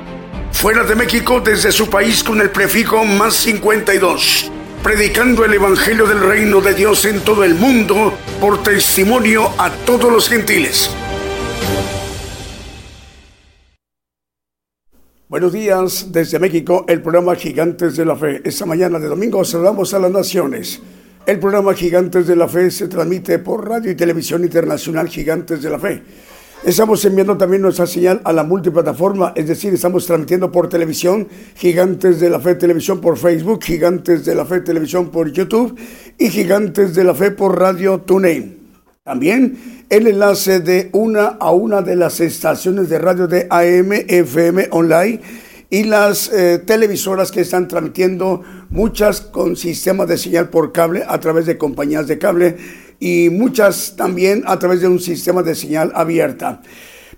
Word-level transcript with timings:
Fuera 0.51 0.83
de 0.83 0.93
México, 0.93 1.41
desde 1.41 1.71
su 1.71 1.89
país 1.89 2.23
con 2.23 2.41
el 2.41 2.51
prefijo 2.51 3.03
más 3.03 3.33
52. 3.33 4.51
Predicando 4.83 5.43
el 5.45 5.55
Evangelio 5.55 6.05
del 6.05 6.19
Reino 6.19 6.61
de 6.61 6.75
Dios 6.75 7.05
en 7.05 7.21
todo 7.21 7.43
el 7.43 7.55
mundo 7.55 8.13
por 8.39 8.61
testimonio 8.61 9.51
a 9.57 9.71
todos 9.71 10.11
los 10.11 10.29
gentiles. 10.29 10.91
Buenos 15.39 15.53
días 15.53 16.07
desde 16.11 16.37
México, 16.37 16.83
el 16.89 17.01
programa 17.01 17.33
Gigantes 17.33 17.95
de 17.95 18.03
la 18.03 18.17
Fe. 18.17 18.41
Esta 18.43 18.65
mañana 18.65 18.99
de 18.99 19.07
domingo 19.07 19.45
saludamos 19.45 19.93
a 19.93 19.99
las 19.99 20.11
naciones. 20.11 20.81
El 21.25 21.39
programa 21.39 21.73
Gigantes 21.73 22.27
de 22.27 22.35
la 22.35 22.49
Fe 22.49 22.69
se 22.69 22.89
transmite 22.89 23.39
por 23.39 23.65
radio 23.65 23.89
y 23.89 23.95
televisión 23.95 24.43
internacional 24.43 25.07
Gigantes 25.07 25.61
de 25.61 25.69
la 25.69 25.79
Fe. 25.79 26.03
Estamos 26.65 27.05
enviando 27.05 27.37
también 27.37 27.61
nuestra 27.61 27.87
señal 27.87 28.19
a 28.25 28.33
la 28.33 28.43
multiplataforma, 28.43 29.31
es 29.33 29.47
decir, 29.47 29.73
estamos 29.73 30.05
transmitiendo 30.05 30.51
por 30.51 30.67
televisión 30.67 31.29
Gigantes 31.55 32.19
de 32.19 32.29
la 32.29 32.41
Fe 32.41 32.55
Televisión 32.55 32.99
por 32.99 33.17
Facebook, 33.17 33.63
Gigantes 33.63 34.25
de 34.25 34.35
la 34.35 34.43
Fe 34.43 34.59
Televisión 34.59 35.09
por 35.09 35.31
YouTube 35.31 35.73
y 36.17 36.27
Gigantes 36.31 36.93
de 36.93 37.05
la 37.05 37.15
Fe 37.15 37.31
por 37.31 37.57
Radio 37.57 38.01
TuneIn. 38.01 38.58
También 39.09 39.85
el 39.89 40.05
enlace 40.05 40.59
de 40.59 40.89
una 40.93 41.29
a 41.39 41.49
una 41.49 41.81
de 41.81 41.95
las 41.95 42.19
estaciones 42.19 42.89
de 42.89 42.99
radio 42.99 43.25
de 43.25 43.47
AM, 43.49 43.91
FM, 43.91 44.67
online 44.69 45.19
y 45.67 45.85
las 45.85 46.31
eh, 46.31 46.59
televisoras 46.59 47.31
que 47.31 47.41
están 47.41 47.67
transmitiendo, 47.67 48.43
muchas 48.69 49.21
con 49.21 49.55
sistemas 49.55 50.07
de 50.09 50.19
señal 50.19 50.49
por 50.49 50.71
cable 50.71 51.03
a 51.07 51.19
través 51.19 51.47
de 51.47 51.57
compañías 51.57 52.05
de 52.05 52.19
cable 52.19 52.57
y 52.99 53.29
muchas 53.31 53.95
también 53.95 54.43
a 54.45 54.59
través 54.59 54.81
de 54.81 54.87
un 54.87 54.99
sistema 54.99 55.41
de 55.41 55.55
señal 55.55 55.91
abierta 55.95 56.61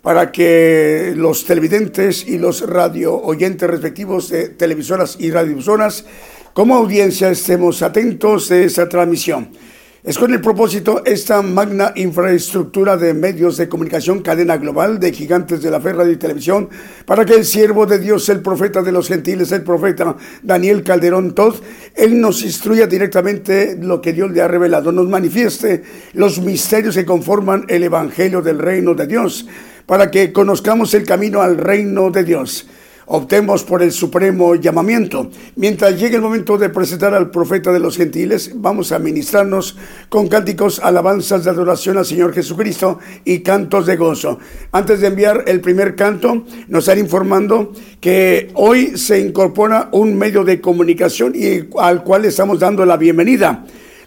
para 0.01 0.31
que 0.31 1.11
los 1.17 1.43
televidentes 1.43 2.25
y 2.25 2.37
los 2.37 2.65
radio 2.69 3.13
oyentes 3.17 3.69
respectivos 3.69 4.29
de 4.29 4.47
televisoras 4.47 5.17
y 5.19 5.29
radiodifusoras 5.29 6.05
como 6.53 6.75
audiencia 6.75 7.29
estemos 7.29 7.81
atentos 7.81 8.47
de 8.47 8.63
esa 8.63 8.87
transmisión. 8.87 9.49
Es 10.03 10.17
con 10.17 10.33
el 10.33 10.41
propósito 10.41 11.03
esta 11.05 11.43
magna 11.43 11.93
infraestructura 11.95 12.97
de 12.97 13.13
medios 13.13 13.57
de 13.57 13.69
comunicación, 13.69 14.23
cadena 14.23 14.57
global 14.57 14.99
de 14.99 15.13
gigantes 15.13 15.61
de 15.61 15.69
la 15.69 15.79
fe, 15.79 15.93
radio 15.93 16.11
y 16.11 16.17
televisión, 16.17 16.69
para 17.05 17.23
que 17.23 17.35
el 17.35 17.45
siervo 17.45 17.85
de 17.85 17.99
Dios, 17.99 18.27
el 18.29 18.41
profeta 18.41 18.81
de 18.81 18.91
los 18.91 19.07
gentiles, 19.07 19.51
el 19.51 19.61
profeta 19.61 20.15
Daniel 20.41 20.81
Calderón 20.81 21.35
Todd, 21.35 21.57
él 21.93 22.19
nos 22.19 22.41
instruya 22.41 22.87
directamente 22.87 23.77
lo 23.79 24.01
que 24.01 24.11
Dios 24.11 24.31
le 24.31 24.41
ha 24.41 24.47
revelado, 24.47 24.91
nos 24.91 25.07
manifieste 25.07 25.83
los 26.13 26.41
misterios 26.41 26.95
que 26.95 27.05
conforman 27.05 27.65
el 27.67 27.83
evangelio 27.83 28.41
del 28.41 28.57
reino 28.57 28.95
de 28.95 29.05
Dios, 29.05 29.47
para 29.85 30.09
que 30.09 30.33
conozcamos 30.33 30.95
el 30.95 31.05
camino 31.05 31.43
al 31.43 31.59
reino 31.59 32.09
de 32.09 32.23
Dios 32.23 32.65
optemos 33.11 33.63
por 33.63 33.83
el 33.83 33.91
supremo 33.91 34.55
llamamiento. 34.55 35.29
Mientras 35.57 35.99
llegue 35.99 36.15
el 36.15 36.21
momento 36.21 36.57
de 36.57 36.69
presentar 36.69 37.13
al 37.13 37.29
profeta 37.29 37.71
de 37.71 37.79
los 37.79 37.97
gentiles, 37.97 38.51
vamos 38.55 38.91
a 38.91 38.99
ministrarnos 38.99 39.77
con 40.07 40.29
cánticos, 40.29 40.79
alabanzas 40.79 41.43
de 41.43 41.49
adoración 41.49 41.97
al 41.97 42.05
Señor 42.05 42.33
Jesucristo 42.33 42.99
y 43.25 43.39
cantos 43.39 43.85
de 43.85 43.97
gozo. 43.97 44.39
Antes 44.71 45.01
de 45.01 45.07
enviar 45.07 45.43
el 45.47 45.59
primer 45.59 45.95
canto, 45.95 46.45
nos 46.69 46.87
están 46.87 46.99
informando 46.99 47.73
que 47.99 48.49
hoy 48.53 48.97
se 48.97 49.19
incorpora 49.19 49.89
un 49.91 50.17
medio 50.17 50.45
de 50.45 50.61
comunicación 50.61 51.33
y 51.35 51.67
al 51.79 52.03
cual 52.03 52.23
estamos 52.23 52.59
dando 52.59 52.85
la 52.85 52.95
bienvenida. 52.95 53.65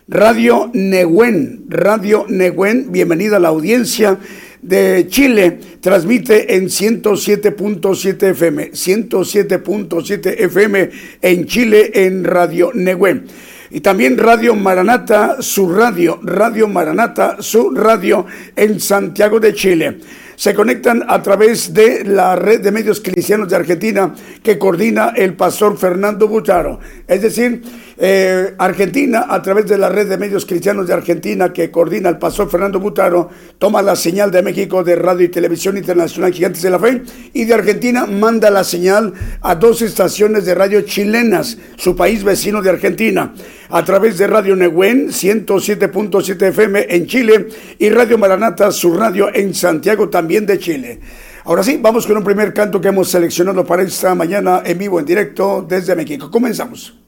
Radio 0.09 0.71
Neguen, 0.73 1.65
Radio 1.69 2.25
Neguen, 2.29 2.91
bienvenida 2.91 3.37
a 3.37 3.41
la 3.41 3.49
audiencia 3.49 4.19
de 4.65 5.07
Chile 5.09 5.59
transmite 5.81 6.55
en 6.57 6.65
107.7 6.65 8.31
FM, 8.31 8.73
107.7 8.73 10.35
FM 10.39 10.91
en 11.21 11.47
Chile 11.47 11.91
en 11.95 12.25
Radio 12.25 12.71
Negüen. 12.75 13.27
Y 13.71 13.81
también 13.81 14.17
Radio 14.17 14.55
Maranata, 14.55 15.43
su 15.43 15.71
radio, 15.71 16.19
Radio 16.23 16.69
Maranata, 16.69 17.37
su 17.41 17.71
radio 17.71 18.25
en 18.57 18.81
Santiago 18.81 19.39
de 19.39 19.53
Chile 19.53 19.99
se 20.37 20.55
conectan 20.55 21.05
a 21.09 21.23
través 21.23 21.73
de 21.75 22.05
la 22.05 22.37
red 22.37 22.61
de 22.61 22.73
medios 22.73 23.01
cristianos 23.01 23.49
de 23.49 23.57
Argentina 23.57 24.15
que 24.43 24.59
coordina 24.59 25.13
el 25.17 25.35
pastor 25.35 25.79
Fernando 25.79 26.29
Butaro. 26.29 26.81
Es 27.07 27.23
decir, 27.23 27.63
eh, 27.97 28.55
Argentina, 28.59 29.27
a 29.29 29.41
través 29.41 29.67
de 29.67 29.79
la 29.79 29.89
red 29.89 30.09
de 30.09 30.19
medios 30.19 30.47
cristianos 30.47 30.87
de 30.87 30.95
Argentina 30.95 31.53
que 31.53 31.71
coordina 31.71 32.09
el 32.09 32.19
pastor 32.19 32.51
Fernando 32.51 32.81
Butaro, 32.81 33.31
toma 33.59 33.83
la 33.83 33.95
señal 33.97 34.31
de 34.31 34.43
México 34.43 34.83
de 34.83 34.97
Radio 34.97 35.27
y 35.27 35.29
Televisión 35.29 35.77
Internacional 35.77 36.33
Gigantes 36.33 36.63
de 36.63 36.71
la 36.71 36.79
Fe 36.79 37.03
y 37.33 37.45
de 37.45 37.55
Argentina 37.55 38.07
manda 38.07 38.51
la 38.51 38.65
señal 38.65 39.13
a 39.41 39.55
dos 39.55 39.83
estaciones 39.83 40.45
de 40.45 40.55
radio 40.55 40.81
chilenas, 40.83 41.59
su 41.77 41.95
país 41.95 42.25
vecino 42.25 42.63
de 42.63 42.71
Argentina, 42.71 43.33
a 43.75 43.85
través 43.85 44.17
de 44.19 44.29
Radio 44.29 44.55
Neguen 44.55 45.09
107.7 45.09 46.47
FM 46.47 46.87
en 46.91 47.07
Chile 47.09 47.49
y 47.77 47.89
Radio 47.89 48.17
Maranata, 48.17 48.71
su 48.71 48.95
radio 48.95 49.35
en 49.35 49.53
Santiago 49.53 50.09
también 50.09 50.47
de 50.47 50.61
Chile. 50.61 51.01
Ahora 51.43 51.65
sí, 51.65 51.81
vamos 51.83 52.07
con 52.07 52.17
un 52.17 52.23
primer 52.23 52.55
canto 52.55 52.81
que 52.81 52.87
hemos 52.87 53.11
seleccionado 53.11 53.67
para 53.67 53.83
esta 53.83 54.15
mañana 54.15 54.63
en 54.65 54.79
vivo, 54.79 55.01
en 55.01 55.07
directo 55.07 55.67
desde 55.69 55.97
México. 55.97 56.31
Comenzamos. 56.31 57.04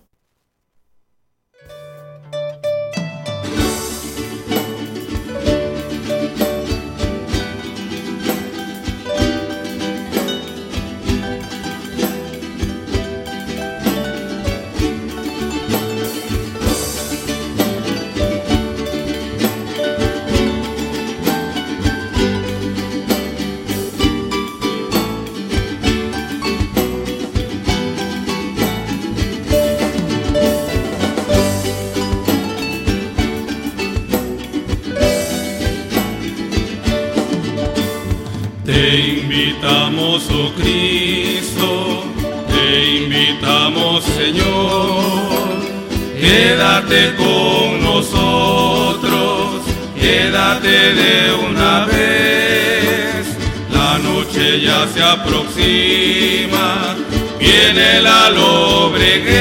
Invitamos, 39.57 40.29
oh 40.31 40.53
Cristo, 40.55 42.05
te 42.49 42.97
invitamos, 43.05 44.05
Señor, 44.05 45.63
quédate 46.21 47.15
con 47.17 47.83
nosotros, 47.83 49.63
quédate 49.99 50.95
de 50.95 51.33
una 51.51 51.87
vez. 51.87 53.27
La 53.73 53.99
noche 53.99 54.61
ya 54.61 54.87
se 54.93 55.03
aproxima, 55.03 56.95
viene 57.39 58.03
la 58.03 58.31
lobreguez, 58.31 59.33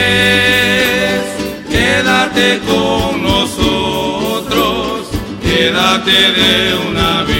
quédate 1.69 2.59
con 2.59 3.21
nosotros, 3.21 5.07
quédate 5.41 6.11
de 6.11 6.75
una 6.89 7.23
vez. 7.23 7.34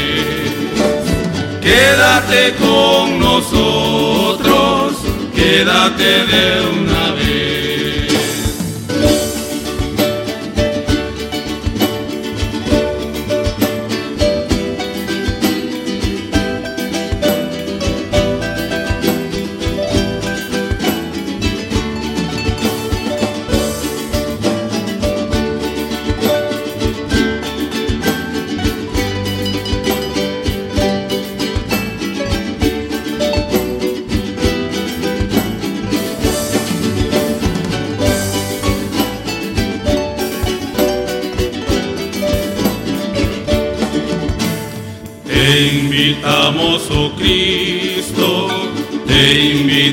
Quédate 1.66 2.54
con 2.58 3.18
nosotros, 3.18 4.98
quédate 5.34 6.28
de 6.28 6.62
una 6.80 6.95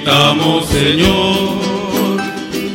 invitamos 0.03 0.67
Señor, 0.67 2.19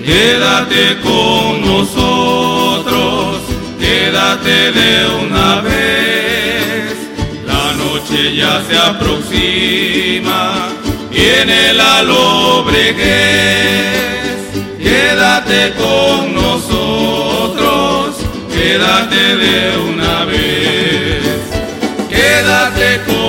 quédate 0.06 0.98
con 1.02 1.62
nosotros, 1.62 3.42
quédate 3.80 4.72
de 4.72 5.08
una 5.26 5.62
vez, 5.62 6.96
la 7.46 7.74
noche 7.74 8.34
ya 8.34 8.64
se 8.70 8.78
aproxima, 8.78 10.70
viene 11.12 11.74
la 11.74 12.04
lobreguez, 12.04 12.96
quédate 14.82 15.74
con 15.74 16.34
nosotros, 16.34 18.16
quédate 18.54 19.36
de 19.36 19.78
una 19.92 20.24
vez, 20.26 21.24
quédate 22.10 23.02
con 23.06 23.27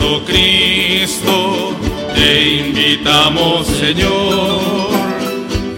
oh 0.00 0.20
Cristo, 0.24 1.76
te 2.14 2.58
invitamos 2.58 3.66
Señor, 3.66 4.90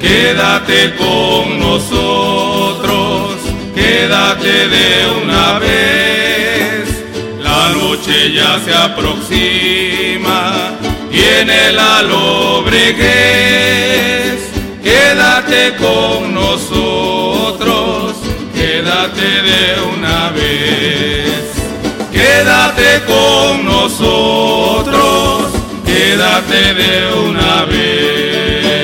quédate 0.00 0.94
con 0.96 1.58
nosotros, 1.58 3.36
quédate 3.74 4.68
de 4.68 5.06
una 5.22 5.58
vez, 5.58 6.88
la 7.42 7.70
noche 7.70 8.32
ya 8.32 8.60
se 8.64 8.72
aproxima, 8.74 10.78
viene 11.10 11.72
la 11.72 12.02
lobreguez, 12.02 13.02
quédate 14.82 15.74
con 15.76 16.34
nosotros, 16.34 18.16
quédate 18.54 19.42
de 19.42 19.80
una 19.96 20.30
vez. 20.30 21.11
Quédate 22.42 23.06
con 23.06 23.64
nosotros, 23.64 25.52
quédate 25.86 26.74
de 26.74 27.14
una 27.30 27.64
vez. 27.66 28.82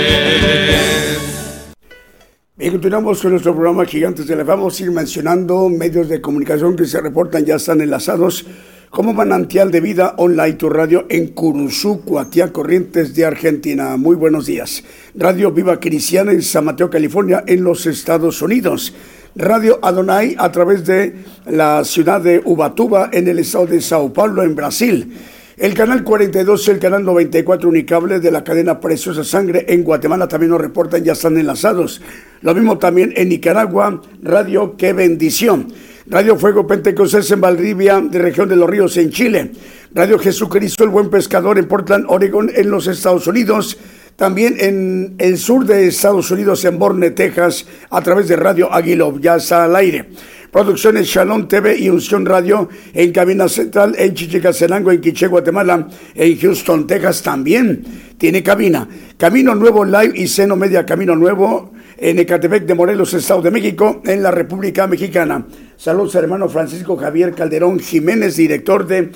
Bien, 2.55 2.70
continuamos 2.70 3.20
con 3.20 3.32
nuestro 3.32 3.52
programa 3.56 3.84
Gigantes 3.84 4.28
de 4.28 4.37
la 4.37 4.44
Vamos 4.44 4.78
a 4.78 4.82
ir 4.84 4.93
mencionando 4.93 5.69
medios 5.69 6.09
de 6.09 6.21
comunicación 6.21 6.76
que 6.76 6.85
se 6.85 7.00
reportan, 7.00 7.44
ya 7.44 7.56
están 7.56 7.80
enlazados 7.80 8.47
como 8.90 9.12
manantial 9.12 9.73
de 9.73 9.80
vida 9.80 10.14
online 10.18 10.52
tu 10.52 10.68
radio 10.68 11.06
en 11.09 11.26
Curuzú, 11.26 12.02
Cuatía, 12.04 12.52
Corrientes 12.52 13.12
de 13.16 13.25
Argentina. 13.25 13.97
Muy 13.97 14.14
buenos 14.14 14.47
días. 14.47 14.85
Radio 15.16 15.50
Viva 15.50 15.80
Cristiana 15.80 16.30
en 16.30 16.42
San 16.42 16.64
Mateo, 16.64 16.88
California, 16.88 17.42
en 17.44 17.64
los 17.64 17.87
Estados 17.87 18.40
Unidos. 18.40 18.94
Radio 19.37 19.78
Adonai 19.82 20.35
a 20.38 20.50
través 20.50 20.85
de 20.87 21.14
la 21.47 21.85
ciudad 21.85 22.20
de 22.20 22.40
Ubatuba 22.44 23.11
en 23.12 23.28
el 23.28 23.38
estado 23.38 23.66
de 23.66 23.80
Sao 23.80 24.12
Paulo 24.12 24.42
en 24.42 24.54
Brasil. 24.54 25.12
El 25.56 25.75
canal 25.75 26.04
42 26.04 26.68
el 26.68 26.78
canal 26.78 27.04
94 27.04 27.68
Unicable 27.68 28.20
de 28.20 28.30
la 28.30 28.44
cadena 28.44 28.78
Preciosa 28.78 29.25
Sangre 29.25 29.66
en 29.68 29.82
Guatemala 29.82 30.28
también 30.28 30.50
nos 30.50 30.61
reportan, 30.61 31.02
ya 31.02 31.12
están 31.12 31.37
enlazados. 31.37 32.00
Lo 32.42 32.54
mismo 32.54 32.78
también 32.78 33.12
en 33.16 33.28
Nicaragua, 33.28 34.00
Radio 34.23 34.76
Qué 34.76 34.92
Bendición. 34.92 35.73
Radio 36.06 36.37
Fuego 36.37 36.66
Pentecostés 36.66 37.30
en 37.32 37.40
Valdivia, 37.40 38.00
de 38.00 38.18
región 38.18 38.49
de 38.49 38.56
los 38.56 38.70
Ríos 38.70 38.97
en 38.97 39.11
Chile. 39.11 39.50
Radio 39.92 40.18
Jesucristo 40.18 40.85
el 40.85 40.90
Buen 40.90 41.11
Pescador 41.11 41.58
en 41.58 41.66
Portland, 41.66 42.06
Oregon 42.08 42.50
en 42.54 42.70
los 42.70 42.87
Estados 42.87 43.26
Unidos. 43.26 43.76
También 44.18 44.56
en 44.58 45.14
el 45.18 45.38
sur 45.38 45.64
de 45.64 45.87
Estados 45.87 46.32
Unidos, 46.32 46.64
en 46.64 46.76
Borne, 46.76 47.12
Texas, 47.12 47.64
a 47.88 48.02
través 48.02 48.26
de 48.26 48.34
Radio 48.34 48.68
Aguilo, 48.72 49.16
ya 49.20 49.37
está 49.37 49.62
al 49.62 49.76
aire. 49.76 50.06
Producciones 50.50 51.06
Shalom 51.06 51.46
TV 51.46 51.78
y 51.78 51.88
Unción 51.88 52.26
Radio 52.26 52.68
en 52.94 53.12
Cabina 53.12 53.48
Central 53.48 53.94
en 53.96 54.14
Chichicastenango, 54.14 54.90
en 54.90 55.00
Quiché, 55.00 55.28
Guatemala, 55.28 55.87
en 56.16 56.37
Houston, 56.37 56.84
Texas 56.88 57.22
también 57.22 57.84
tiene 58.18 58.42
cabina. 58.42 58.88
Camino 59.16 59.54
Nuevo 59.54 59.84
Live 59.84 60.14
y 60.16 60.26
Seno 60.26 60.56
Media 60.56 60.84
Camino 60.84 61.14
Nuevo 61.14 61.70
en 61.96 62.18
Ecatepec 62.18 62.64
de 62.66 62.75
Morelos, 62.75 63.14
Estado 63.14 63.42
de 63.42 63.52
México, 63.52 64.02
en 64.04 64.25
la 64.25 64.32
República 64.32 64.88
Mexicana. 64.88 65.46
Saludos, 65.76 66.16
hermano 66.16 66.48
Francisco 66.48 66.96
Javier 66.96 67.34
Calderón 67.34 67.78
Jiménez, 67.78 68.34
director 68.34 68.84
de 68.84 69.12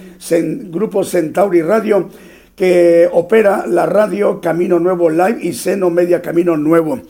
Grupo 0.71 1.03
Centauri 1.03 1.61
Radio 1.61 2.09
que 2.63 3.09
opera 3.11 3.65
la 3.67 3.87
radio 3.87 4.41
Camino 4.41 4.79
Nuevo 4.79 5.11
Live 5.11 5.39
y 5.43 5.53
Seno 5.53 5.91
Media 5.91 6.23
Camino 6.23 6.57
Nuevo. 6.57 7.01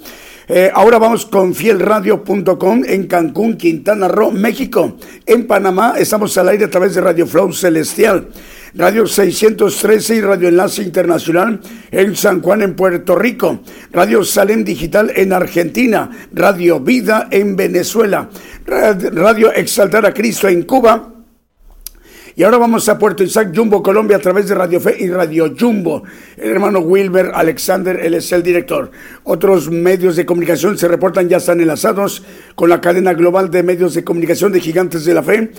Eh, 0.48 0.70
ahora 0.72 0.96
vamos 0.96 1.26
con 1.26 1.54
fielradio.com 1.54 2.84
en 2.86 3.06
Cancún, 3.06 3.58
Quintana 3.58 4.08
Roo, 4.08 4.30
México. 4.30 4.96
En 5.26 5.46
Panamá 5.46 5.96
estamos 5.98 6.38
al 6.38 6.48
aire 6.48 6.64
a 6.64 6.70
través 6.70 6.94
de 6.94 7.02
Radio 7.02 7.26
Flow 7.26 7.52
Celestial. 7.52 8.28
Radio 8.72 9.06
613 9.06 10.14
y 10.14 10.20
Radio 10.22 10.48
Enlace 10.48 10.82
Internacional 10.84 11.60
en 11.90 12.16
San 12.16 12.40
Juan, 12.40 12.62
en 12.62 12.74
Puerto 12.74 13.14
Rico. 13.14 13.60
Radio 13.92 14.24
Salem 14.24 14.64
Digital 14.64 15.12
en 15.14 15.34
Argentina. 15.34 16.08
Radio 16.32 16.80
Vida 16.80 17.28
en 17.30 17.56
Venezuela. 17.56 18.30
Radio 18.64 19.52
Exaltar 19.52 20.06
a 20.06 20.14
Cristo 20.14 20.48
en 20.48 20.62
Cuba 20.62 21.11
Y 22.34 22.44
ahora 22.44 22.56
vamos 22.56 22.88
a 22.88 22.98
Puerto 22.98 23.22
Isaac, 23.22 23.52
Jumbo, 23.54 23.82
Colombia, 23.82 24.16
a 24.16 24.20
través 24.20 24.48
de 24.48 24.54
Radio 24.54 24.80
Fe 24.80 24.96
y 24.98 25.10
Radio 25.10 25.54
Jumbo. 25.58 26.02
El 26.36 26.50
hermano 26.50 26.78
Wilber 26.80 27.30
Alexander, 27.34 28.00
él 28.02 28.14
es 28.14 28.32
el 28.32 28.42
director. 28.42 28.90
Otros 29.24 29.70
medios 29.70 30.16
de 30.16 30.24
comunicación 30.24 30.78
se 30.78 30.88
reportan, 30.88 31.28
ya 31.28 31.36
están 31.36 31.60
enlazados 31.60 32.22
con 32.54 32.70
la 32.70 32.80
cadena 32.80 33.12
global 33.12 33.50
de 33.50 33.62
medios 33.62 33.92
de 33.92 34.02
comunicación 34.02 34.50
de 34.50 34.60
Gigantes 34.60 35.04
de 35.04 35.12
la 35.12 35.22
Fe. 35.22 35.50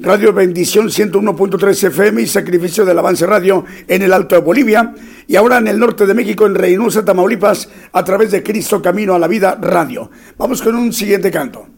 Radio 0.00 0.32
Bendición 0.32 0.86
101.3 0.86 1.88
FM 1.88 2.22
y 2.22 2.26
Sacrificio 2.26 2.86
del 2.86 2.98
Avance 2.98 3.26
Radio 3.26 3.66
en 3.86 4.00
el 4.00 4.12
Alto 4.14 4.34
de 4.34 4.40
Bolivia. 4.40 4.94
Y 5.26 5.36
ahora 5.36 5.58
en 5.58 5.68
el 5.68 5.78
norte 5.78 6.06
de 6.06 6.14
México, 6.14 6.46
en 6.46 6.54
Reynosa, 6.54 7.04
Tamaulipas, 7.04 7.68
a 7.92 8.02
través 8.02 8.30
de 8.30 8.42
Cristo 8.42 8.80
Camino 8.80 9.14
a 9.14 9.18
la 9.18 9.28
Vida 9.28 9.58
Radio. 9.60 10.10
Vamos 10.38 10.62
con 10.62 10.74
un 10.76 10.94
siguiente 10.94 11.30
canto. 11.30 11.71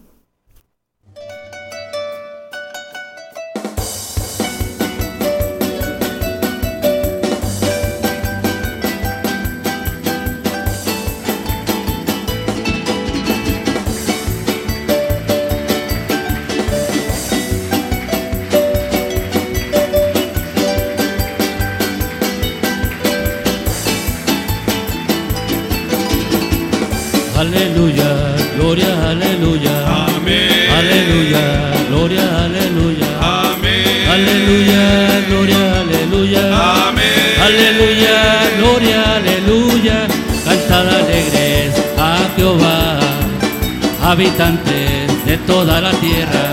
Habitantes 44.14 45.26
de 45.26 45.36
toda 45.38 45.80
la 45.80 45.90
tierra, 45.90 46.46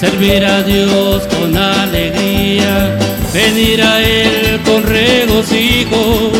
servir 0.00 0.42
a 0.42 0.62
Dios 0.62 1.22
con 1.36 1.54
alegría, 1.54 2.96
venir 3.30 3.82
a 3.82 4.00
Él 4.00 4.58
con 4.64 4.82
regocijo. 4.82 6.32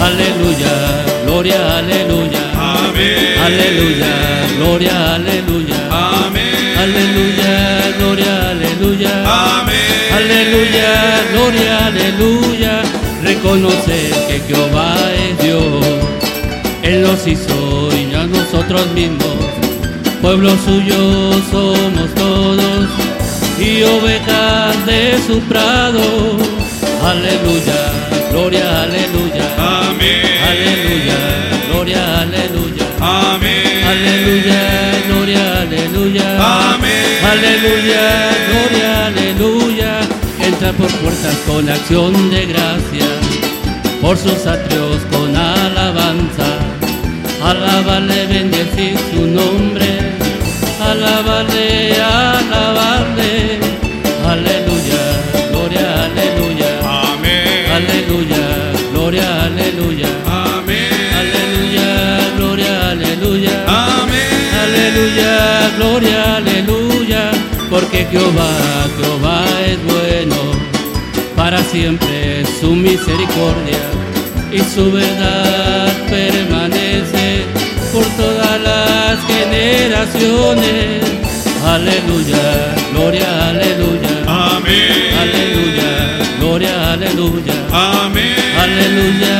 Aleluya, 0.00 0.74
gloria, 1.26 1.78
aleluya. 1.78 2.42
Amén. 2.54 3.38
Aleluya, 3.46 4.12
gloria, 4.58 5.14
aleluya. 5.14 5.78
Amén. 5.90 6.74
Aleluya, 6.84 7.94
gloria, 7.98 8.50
aleluya. 8.50 9.14
Amén. 9.60 9.76
Aleluya, 10.18 10.90
gloria, 11.32 11.86
aleluya. 11.86 12.82
Reconocer 13.22 14.10
que 14.26 14.42
Jehová 14.48 14.96
es 15.24 15.44
Dios. 15.44 15.86
Él 16.82 17.02
nos 17.02 17.24
hizo 17.28 17.90
y 17.94 18.12
a 18.12 18.24
nosotros 18.24 18.90
mismos 18.92 19.39
pueblo 20.20 20.50
suyo 20.64 21.32
somos 21.50 22.14
todos 22.14 22.88
y 23.58 23.82
ovejas 23.82 24.86
de 24.86 25.18
su 25.26 25.40
prado. 25.40 26.36
Aleluya, 27.02 27.80
gloria, 28.30 28.82
aleluya. 28.82 29.44
Amén. 29.58 30.20
Aleluya, 30.50 31.18
gloria, 31.68 32.20
aleluya. 32.20 32.86
Amén. 33.00 33.84
Aleluya, 33.86 34.62
gloria, 35.08 35.60
aleluya. 35.62 36.72
Amén. 36.74 37.18
Aleluya, 37.32 38.30
gloria, 38.48 39.06
aleluya. 39.06 40.00
Entra 40.44 40.72
por 40.72 40.90
puertas 40.98 41.36
con 41.46 41.68
acción 41.68 42.30
de 42.30 42.46
gracia, 42.46 43.06
por 44.00 44.16
sus 44.16 44.46
atrios 44.46 45.00
con. 45.10 45.19
Alábale, 47.50 48.26
bendecir 48.26 48.96
su 49.10 49.26
nombre. 49.26 49.88
Alabarle, 50.90 51.92
alabarle, 52.00 53.58
aleluya, 54.32 55.04
gloria, 55.50 56.04
aleluya, 56.04 56.70
amén, 57.08 57.66
aleluya, 57.78 58.44
gloria, 58.92 59.44
aleluya, 59.46 60.08
amén, 60.26 60.92
aleluya, 61.20 61.90
gloria, 62.36 62.90
aleluya, 62.90 63.54
amén, 63.66 64.40
aleluya, 64.64 65.32
gloria, 65.76 66.36
aleluya, 66.36 67.30
porque 67.68 68.06
Jehová, 68.12 68.52
Jehová 68.98 69.44
es 69.66 69.78
bueno, 69.92 70.40
para 71.36 71.58
siempre 71.64 72.44
su 72.60 72.74
misericordia 72.76 73.82
y 74.52 74.58
su 74.60 74.90
verdad 74.90 75.92
generaciones. 79.50 81.02
Aleluya, 81.64 82.74
gloria, 82.92 83.48
aleluya. 83.50 84.12
Amén. 84.26 85.10
Aleluya, 85.22 85.90
gloria, 86.38 86.92
aleluya. 86.92 87.54
Amén. 87.70 88.34
Aleluya, 88.64 89.34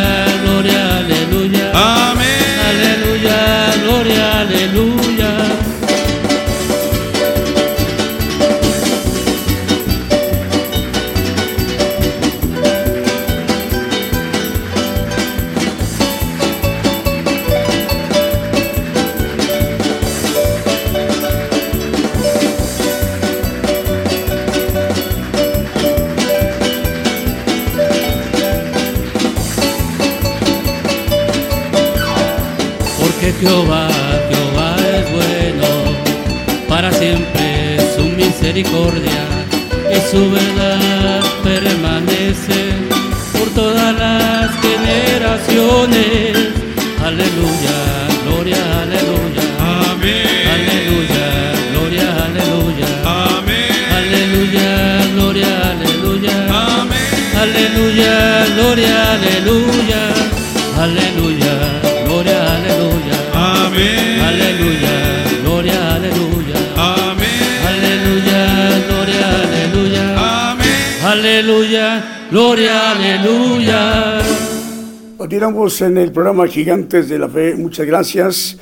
En 75.60 75.98
el 75.98 76.10
programa 76.10 76.46
Gigantes 76.46 77.10
de 77.10 77.18
la 77.18 77.28
Fe. 77.28 77.54
Muchas 77.54 77.84
gracias 77.84 78.56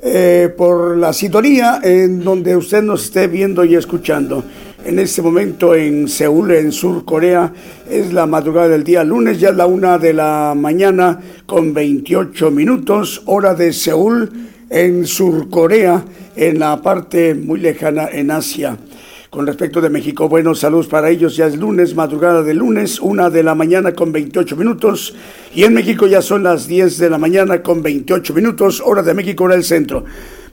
eh, 0.00 0.54
por 0.56 0.96
la 0.96 1.12
sintonía 1.12 1.80
en 1.82 2.22
donde 2.22 2.56
usted 2.56 2.80
nos 2.80 3.06
esté 3.06 3.26
viendo 3.26 3.64
y 3.64 3.74
escuchando. 3.74 4.44
En 4.84 5.00
este 5.00 5.20
momento 5.20 5.74
en 5.74 6.06
Seúl, 6.06 6.52
en 6.52 6.70
Sur 6.70 7.04
Corea, 7.04 7.52
es 7.90 8.12
la 8.12 8.26
madrugada 8.26 8.68
del 8.68 8.84
día 8.84 9.02
lunes, 9.02 9.40
ya 9.40 9.48
es 9.48 9.56
la 9.56 9.66
una 9.66 9.98
de 9.98 10.12
la 10.12 10.54
mañana 10.56 11.20
con 11.44 11.74
28 11.74 12.52
minutos, 12.52 13.22
hora 13.26 13.54
de 13.54 13.72
Seúl 13.72 14.30
en 14.70 15.06
Sur 15.08 15.50
Corea, 15.50 16.04
en 16.36 16.60
la 16.60 16.80
parte 16.80 17.34
muy 17.34 17.58
lejana 17.58 18.08
en 18.12 18.30
Asia. 18.30 18.78
Con 19.34 19.48
respecto 19.48 19.80
de 19.80 19.90
México, 19.90 20.28
buenos 20.28 20.60
saludos 20.60 20.86
para 20.86 21.10
ellos. 21.10 21.34
Ya 21.34 21.48
es 21.48 21.56
lunes, 21.56 21.96
madrugada 21.96 22.44
de 22.44 22.54
lunes, 22.54 23.00
una 23.00 23.30
de 23.30 23.42
la 23.42 23.56
mañana 23.56 23.92
con 23.92 24.12
28 24.12 24.54
minutos. 24.54 25.12
Y 25.52 25.64
en 25.64 25.74
México 25.74 26.06
ya 26.06 26.22
son 26.22 26.44
las 26.44 26.68
10 26.68 26.98
de 26.98 27.10
la 27.10 27.18
mañana 27.18 27.60
con 27.60 27.82
28 27.82 28.32
minutos, 28.32 28.80
hora 28.80 29.02
de 29.02 29.12
México, 29.12 29.42
hora 29.42 29.56
del 29.56 29.64
centro. 29.64 30.04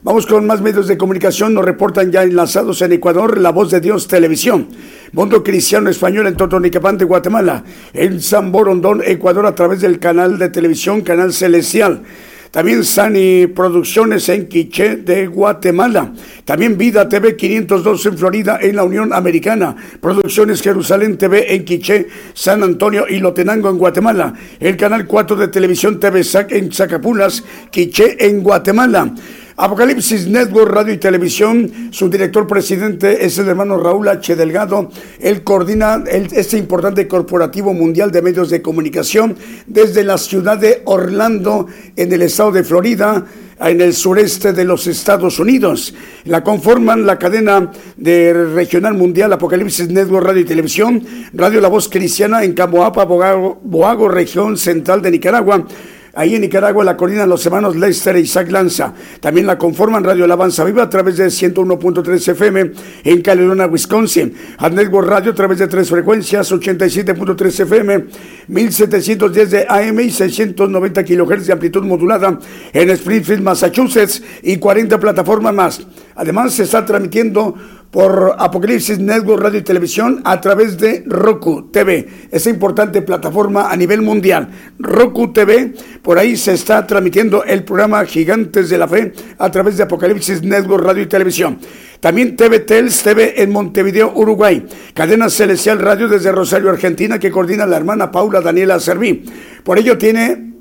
Vamos 0.02 0.26
con 0.26 0.48
más 0.48 0.60
medios 0.60 0.88
de 0.88 0.98
comunicación. 0.98 1.54
Nos 1.54 1.64
reportan 1.64 2.10
ya 2.10 2.24
enlazados 2.24 2.82
en 2.82 2.90
Ecuador, 2.90 3.38
La 3.38 3.50
Voz 3.50 3.70
de 3.70 3.80
Dios 3.80 4.08
Televisión. 4.08 4.66
Mundo 5.12 5.44
Cristiano 5.44 5.88
Español 5.88 6.26
en 6.26 6.36
Totonicapán 6.36 6.98
de 6.98 7.04
Guatemala. 7.04 7.62
En 7.92 8.20
San 8.20 8.50
Borondón, 8.50 9.00
Ecuador, 9.06 9.46
a 9.46 9.54
través 9.54 9.80
del 9.80 10.00
canal 10.00 10.40
de 10.40 10.48
televisión, 10.48 11.02
Canal 11.02 11.32
Celestial 11.32 12.02
También 12.52 12.84
Sani 12.84 13.46
Producciones 13.46 14.28
en 14.28 14.46
Quiché 14.46 14.96
de 14.96 15.26
Guatemala. 15.26 16.12
También 16.44 16.76
Vida 16.76 17.08
TV 17.08 17.34
502 17.34 18.04
en 18.04 18.18
Florida 18.18 18.58
en 18.60 18.76
la 18.76 18.84
Unión 18.84 19.14
Americana. 19.14 19.74
Producciones 19.98 20.60
Jerusalén 20.60 21.16
TV 21.16 21.54
en 21.54 21.64
Quiché, 21.64 22.08
San 22.34 22.62
Antonio 22.62 23.06
y 23.08 23.20
Lotenango 23.20 23.70
en 23.70 23.78
Guatemala. 23.78 24.34
El 24.60 24.76
canal 24.76 25.06
4 25.06 25.34
de 25.34 25.48
televisión 25.48 25.98
TV 25.98 26.22
SAC 26.22 26.52
en 26.52 26.70
Zacapulas, 26.70 27.42
Quiché 27.70 28.18
en 28.18 28.42
Guatemala. 28.42 29.14
Apocalipsis 29.56 30.28
Network 30.28 30.72
Radio 30.72 30.94
y 30.94 30.98
Televisión, 30.98 31.70
su 31.90 32.08
director 32.08 32.46
presidente 32.46 33.24
es 33.24 33.36
el 33.38 33.48
hermano 33.48 33.76
Raúl 33.76 34.08
H. 34.08 34.34
Delgado. 34.34 34.90
Él 35.20 35.42
coordina 35.42 36.02
este 36.06 36.56
importante 36.56 37.06
corporativo 37.06 37.74
mundial 37.74 38.10
de 38.10 38.22
medios 38.22 38.48
de 38.48 38.62
comunicación 38.62 39.36
desde 39.66 40.04
la 40.04 40.16
ciudad 40.16 40.56
de 40.56 40.80
Orlando, 40.86 41.66
en 41.96 42.12
el 42.12 42.22
estado 42.22 42.52
de 42.52 42.64
Florida 42.64 43.26
en 43.60 43.80
el 43.80 43.94
sureste 43.94 44.52
de 44.52 44.64
los 44.64 44.86
Estados 44.86 45.38
Unidos. 45.38 45.94
La 46.24 46.42
conforman 46.42 47.06
la 47.06 47.18
cadena 47.18 47.70
de 47.96 48.32
regional 48.32 48.94
mundial 48.94 49.32
Apocalipsis 49.32 49.88
Network 49.88 50.26
Radio 50.26 50.40
y 50.40 50.46
Televisión, 50.46 51.04
Radio 51.32 51.60
La 51.60 51.68
Voz 51.68 51.88
Cristiana 51.88 52.42
en 52.42 52.54
Camoapa, 52.54 53.04
Boago 53.04 54.08
región 54.08 54.56
central 54.56 55.02
de 55.02 55.10
Nicaragua. 55.12 55.66
Ahí 56.14 56.34
en 56.34 56.42
Nicaragua 56.42 56.84
la 56.84 56.94
coordinan 56.94 57.26
los 57.26 57.44
hermanos 57.46 57.74
Lester 57.74 58.16
e 58.16 58.20
Isaac 58.20 58.50
Lanza. 58.50 58.92
También 59.18 59.46
la 59.46 59.56
conforman 59.56 60.04
Radio 60.04 60.24
Alabanza 60.24 60.62
Viva 60.62 60.82
a 60.82 60.90
través 60.90 61.16
de 61.16 61.26
101.3 61.26 62.28
FM 62.32 62.72
en 63.04 63.22
Caledonia, 63.22 63.66
Wisconsin. 63.66 64.34
A 64.58 64.68
Network 64.68 65.08
Radio 65.08 65.32
a 65.32 65.34
través 65.34 65.58
de 65.58 65.68
tres 65.68 65.88
frecuencias, 65.88 66.52
87.3 66.52 67.60
FM, 67.60 68.04
1710 68.46 69.50
de 69.50 69.66
AM 69.66 70.00
y 70.00 70.10
690 70.10 71.02
kHz 71.02 71.46
de 71.46 71.52
amplitud 71.54 71.82
modulada 71.84 72.38
en 72.74 72.90
Springfield, 72.90 73.42
Massachusetts 73.42 74.22
y 74.42 74.58
40 74.58 75.00
plataformas 75.00 75.54
más. 75.54 75.86
Además 76.14 76.52
se 76.52 76.64
está 76.64 76.84
transmitiendo 76.84 77.54
por 77.92 78.36
Apocalipsis 78.38 78.98
Network 78.98 79.42
Radio 79.42 79.58
y 79.58 79.62
Televisión 79.62 80.22
a 80.24 80.40
través 80.40 80.78
de 80.78 81.04
Roku 81.06 81.70
TV, 81.70 82.08
esa 82.30 82.48
importante 82.48 83.02
plataforma 83.02 83.70
a 83.70 83.76
nivel 83.76 84.00
mundial. 84.00 84.48
Roku 84.78 85.30
TV, 85.30 85.74
por 86.00 86.18
ahí 86.18 86.38
se 86.38 86.54
está 86.54 86.86
transmitiendo 86.86 87.44
el 87.44 87.64
programa 87.64 88.02
Gigantes 88.06 88.70
de 88.70 88.78
la 88.78 88.88
Fe 88.88 89.12
a 89.36 89.50
través 89.50 89.76
de 89.76 89.82
Apocalipsis 89.82 90.42
Network 90.42 90.82
Radio 90.82 91.02
y 91.02 91.06
Televisión. 91.06 91.58
También 92.00 92.34
TV 92.34 92.60
Tels 92.60 93.02
TV 93.02 93.42
en 93.42 93.52
Montevideo, 93.52 94.10
Uruguay. 94.14 94.66
Cadena 94.94 95.28
Celestial 95.28 95.78
Radio 95.78 96.08
desde 96.08 96.32
Rosario, 96.32 96.70
Argentina, 96.70 97.18
que 97.18 97.30
coordina 97.30 97.66
la 97.66 97.76
hermana 97.76 98.10
Paula 98.10 98.40
Daniela 98.40 98.80
Serví. 98.80 99.26
Por 99.62 99.78
ello 99.78 99.98
tiene 99.98 100.54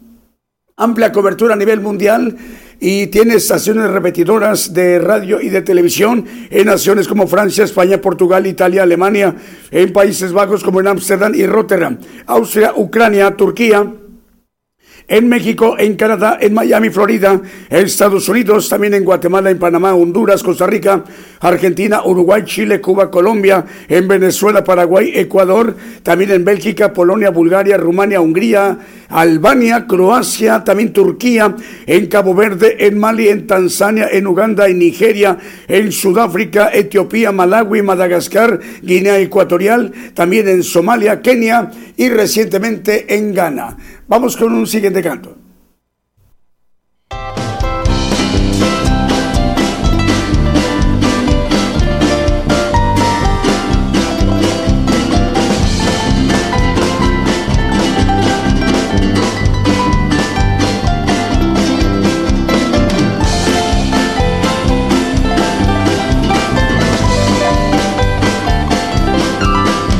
amplia 0.75 1.13
cobertura 1.13 1.53
a 1.53 1.57
nivel 1.57 1.79
mundial 1.79 2.35
y 2.83 3.07
tiene 3.07 3.35
estaciones 3.35 3.91
repetidoras 3.91 4.73
de 4.73 4.97
radio 4.97 5.39
y 5.39 5.49
de 5.49 5.61
televisión 5.61 6.25
en 6.49 6.65
naciones 6.65 7.07
como 7.07 7.27
Francia, 7.27 7.63
España, 7.63 8.01
Portugal, 8.01 8.47
Italia, 8.47 8.81
Alemania, 8.81 9.35
en 9.69 9.93
Países 9.93 10.33
Bajos 10.33 10.63
como 10.63 10.79
en 10.79 10.87
Ámsterdam 10.87 11.35
y 11.35 11.45
Rotterdam, 11.45 11.99
Austria, 12.25 12.73
Ucrania, 12.75 13.37
Turquía, 13.37 13.85
en 15.07 15.27
México, 15.27 15.75
en 15.77 15.95
Canadá, 15.95 16.37
en 16.39 16.53
Miami, 16.53 16.89
Florida, 16.89 17.41
en 17.69 17.85
Estados 17.85 18.27
Unidos, 18.29 18.69
también 18.69 18.93
en 18.93 19.03
Guatemala, 19.03 19.49
en 19.49 19.59
Panamá, 19.59 19.93
Honduras, 19.93 20.43
Costa 20.43 20.67
Rica, 20.67 21.03
Argentina, 21.39 22.03
Uruguay, 22.05 22.43
Chile, 22.45 22.79
Cuba, 22.79 23.09
Colombia, 23.09 23.65
en 23.87 24.07
Venezuela, 24.07 24.63
Paraguay, 24.63 25.11
Ecuador, 25.15 25.75
también 26.03 26.31
en 26.31 26.45
Bélgica, 26.45 26.93
Polonia, 26.93 27.29
Bulgaria, 27.29 27.77
Rumania, 27.77 28.21
Hungría, 28.21 28.77
Albania, 29.09 29.85
Croacia, 29.87 30.63
también 30.63 30.93
Turquía, 30.93 31.55
en 31.85 32.07
Cabo 32.07 32.33
Verde, 32.33 32.77
en 32.87 32.97
Mali, 32.97 33.27
en 33.27 33.47
Tanzania, 33.47 34.07
en 34.11 34.27
Uganda, 34.27 34.67
en 34.67 34.79
Nigeria, 34.79 35.37
en 35.67 35.91
Sudáfrica, 35.91 36.69
Etiopía, 36.73 37.31
Malawi, 37.31 37.81
Madagascar, 37.81 38.59
Guinea 38.81 39.19
Ecuatorial, 39.19 39.91
también 40.13 40.47
en 40.47 40.63
Somalia, 40.63 41.21
Kenia 41.21 41.71
y 41.97 42.09
recientemente 42.09 43.15
en 43.15 43.33
Ghana. 43.33 43.77
Vamos 44.11 44.35
con 44.35 44.51
un 44.51 44.67
siguiente 44.67 45.01
canto. 45.01 45.37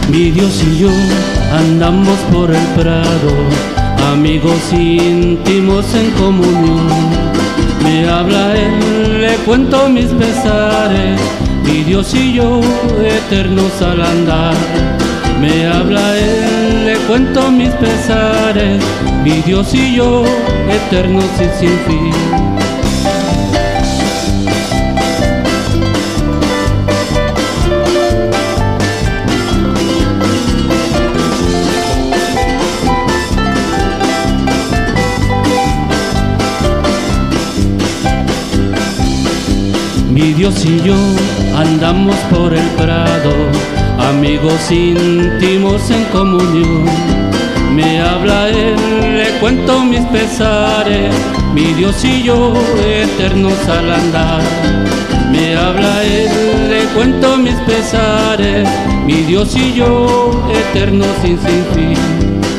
Mi 0.10 0.32
Dios 0.32 0.62
y 0.66 0.80
yo 0.80 0.90
andamos 1.54 2.20
por 2.34 2.52
el 2.52 2.66
prado 2.76 3.81
amigos 4.02 4.72
íntimos 4.72 5.94
en 5.94 6.12
comunión. 6.12 6.88
Me 7.84 8.08
habla 8.08 8.56
él, 8.56 9.22
le 9.22 9.36
cuento 9.46 9.90
mis 9.90 10.08
pesares, 10.08 11.20
mi 11.64 11.84
Dios 11.84 12.14
y 12.14 12.34
yo 12.34 12.62
eternos 13.04 13.82
al 13.82 14.02
andar. 14.02 14.56
Me 15.40 15.66
habla 15.66 16.18
él, 16.18 16.86
le 16.86 16.96
cuento 17.08 17.52
mis 17.52 17.72
pesares, 17.72 18.82
mi 19.24 19.42
Dios 19.42 19.74
y 19.74 19.96
yo 19.96 20.24
eternos 20.70 21.26
y 21.40 21.60
sin 21.60 21.78
fin. 21.88 22.61
Dios 40.42 40.66
y 40.66 40.82
yo 40.82 40.96
andamos 41.56 42.16
por 42.32 42.52
el 42.52 42.68
prado, 42.70 43.32
amigos 44.00 44.72
íntimos 44.72 45.88
en 45.92 46.04
comunión. 46.06 46.86
Me 47.76 48.02
habla 48.02 48.50
él, 48.50 48.76
le 49.18 49.30
cuento 49.40 49.82
mis 49.82 50.02
pesares, 50.08 51.14
mi 51.54 51.76
Dios 51.76 52.04
y 52.04 52.24
yo 52.24 52.54
eternos 52.84 53.54
al 53.70 53.94
andar. 53.94 54.42
Me 55.32 55.56
habla 55.56 56.04
él, 56.04 56.32
le 56.72 56.86
cuento 56.96 57.38
mis 57.38 57.58
pesares, 57.68 58.68
mi 59.06 59.22
Dios 59.22 59.56
y 59.56 59.74
yo 59.74 60.32
eternos 60.52 61.08
sin, 61.22 61.38
sin 61.38 61.66
fin. 61.76 62.51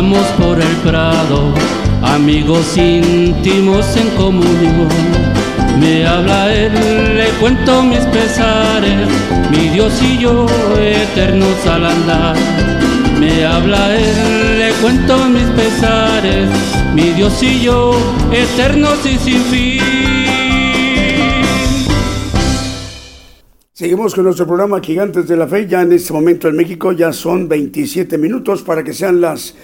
Andamos 0.00 0.26
por 0.38 0.58
el 0.58 0.76
prado, 0.78 1.52
amigos 2.02 2.74
íntimos 2.78 3.84
en 3.98 4.08
comunión. 4.16 4.88
Me 5.78 6.06
habla 6.06 6.54
él, 6.54 6.72
le 7.18 7.28
cuento 7.38 7.82
mis 7.82 8.00
pesares, 8.06 9.08
mi 9.50 9.68
Dios 9.68 9.92
y 10.02 10.16
yo 10.16 10.46
eternos 10.78 11.66
al 11.66 11.84
andar. 11.84 12.36
Me 13.18 13.44
habla 13.44 13.94
él, 13.94 14.58
le 14.58 14.72
cuento 14.80 15.18
mis 15.28 15.48
pesares, 15.48 16.48
mi 16.94 17.10
Dios 17.10 17.42
y 17.42 17.60
yo 17.60 17.92
eternos 18.32 19.04
y 19.04 19.18
sin 19.18 19.42
fin. 19.52 19.80
Seguimos 23.74 24.14
con 24.14 24.24
nuestro 24.24 24.46
programa 24.46 24.80
Gigantes 24.80 25.28
de 25.28 25.36
la 25.36 25.46
Fe. 25.46 25.66
Ya 25.66 25.82
en 25.82 25.92
este 25.92 26.12
momento 26.12 26.48
en 26.48 26.56
México 26.56 26.92
ya 26.92 27.12
son 27.12 27.48
27 27.48 28.16
minutos 28.18 28.62
para 28.62 28.82
que 28.82 28.92
sean 28.92 29.20
las 29.20 29.54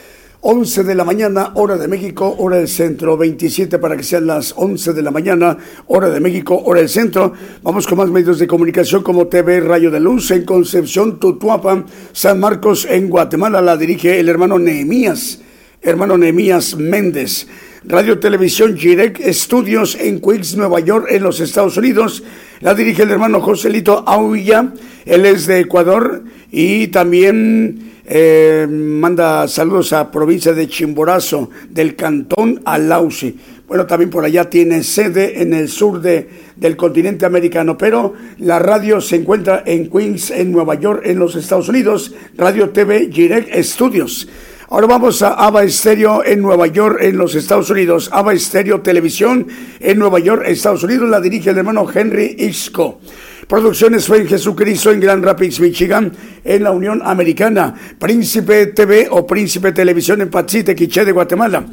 11 0.40 0.84
de 0.84 0.94
la 0.94 1.04
mañana, 1.04 1.52
hora 1.54 1.76
de 1.76 1.88
México, 1.88 2.36
hora 2.38 2.58
del 2.58 2.68
centro. 2.68 3.16
27 3.16 3.78
para 3.78 3.96
que 3.96 4.02
sean 4.02 4.26
las 4.26 4.54
11 4.56 4.92
de 4.92 5.02
la 5.02 5.10
mañana, 5.10 5.56
hora 5.86 6.10
de 6.10 6.20
México, 6.20 6.62
hora 6.64 6.80
del 6.80 6.88
centro. 6.88 7.32
Vamos 7.62 7.86
con 7.86 7.98
más 7.98 8.10
medios 8.10 8.38
de 8.38 8.46
comunicación 8.46 9.02
como 9.02 9.26
TV 9.26 9.60
Rayo 9.60 9.90
de 9.90 10.00
Luz 10.00 10.30
en 10.30 10.44
Concepción, 10.44 11.18
Tutuapa, 11.18 11.84
San 12.12 12.38
Marcos 12.38 12.86
en 12.88 13.08
Guatemala. 13.08 13.60
La 13.60 13.76
dirige 13.76 14.20
el 14.20 14.28
hermano 14.28 14.58
Nehemías, 14.58 15.40
hermano 15.82 16.18
Nehemías 16.18 16.76
Méndez. 16.76 17.46
Radio 17.88 18.18
Televisión 18.18 18.74
Direct 18.74 19.20
Studios 19.28 19.96
en 20.00 20.20
Queens, 20.20 20.56
Nueva 20.56 20.80
York, 20.80 21.06
en 21.08 21.22
los 21.22 21.38
Estados 21.38 21.76
Unidos. 21.76 22.24
La 22.58 22.74
dirige 22.74 23.04
el 23.04 23.12
hermano 23.12 23.40
Joselito 23.40 24.02
Auya, 24.08 24.72
él 25.04 25.24
es 25.24 25.46
de 25.46 25.60
Ecuador 25.60 26.24
y 26.50 26.88
también 26.88 27.92
eh, 28.04 28.66
manda 28.68 29.46
saludos 29.46 29.92
a 29.92 30.10
provincia 30.10 30.52
de 30.52 30.66
Chimborazo, 30.66 31.50
del 31.70 31.94
cantón 31.94 32.60
Alausi. 32.64 33.38
Bueno, 33.68 33.86
también 33.86 34.10
por 34.10 34.24
allá 34.24 34.50
tiene 34.50 34.82
sede 34.82 35.40
en 35.40 35.54
el 35.54 35.68
sur 35.68 36.00
de, 36.00 36.28
del 36.56 36.76
continente 36.76 37.24
americano, 37.24 37.78
pero 37.78 38.14
la 38.38 38.58
radio 38.58 39.00
se 39.00 39.14
encuentra 39.14 39.62
en 39.64 39.88
Queens, 39.88 40.32
en 40.32 40.50
Nueva 40.50 40.74
York, 40.74 41.02
en 41.04 41.20
los 41.20 41.36
Estados 41.36 41.68
Unidos, 41.68 42.12
Radio 42.36 42.70
TV 42.70 43.06
Direct 43.06 43.54
Studios. 43.62 44.28
Ahora 44.68 44.88
vamos 44.88 45.22
a 45.22 45.34
Ava 45.34 45.62
Estéreo 45.62 46.24
en 46.24 46.42
Nueva 46.42 46.66
York, 46.66 46.98
en 47.00 47.16
los 47.16 47.36
Estados 47.36 47.70
Unidos. 47.70 48.10
Ava 48.12 48.34
Estéreo 48.34 48.80
Televisión 48.80 49.46
en 49.78 49.96
Nueva 49.96 50.18
York, 50.18 50.42
Estados 50.44 50.82
Unidos. 50.82 51.08
La 51.08 51.20
dirige 51.20 51.50
el 51.50 51.58
hermano 51.58 51.86
Henry 51.88 52.34
Isco. 52.36 52.98
Producciones 53.46 54.08
fue 54.08 54.18
en 54.18 54.26
Jesucristo 54.26 54.90
en 54.90 54.98
Grand 54.98 55.24
Rapids, 55.24 55.60
Michigan, 55.60 56.10
en 56.42 56.64
la 56.64 56.72
Unión 56.72 57.00
Americana. 57.04 57.72
Príncipe 57.96 58.66
TV 58.66 59.06
o 59.08 59.24
Príncipe 59.24 59.70
Televisión 59.70 60.20
en 60.22 60.30
Pachite, 60.30 60.74
Quiché 60.74 61.04
de 61.04 61.12
Guatemala. 61.12 61.64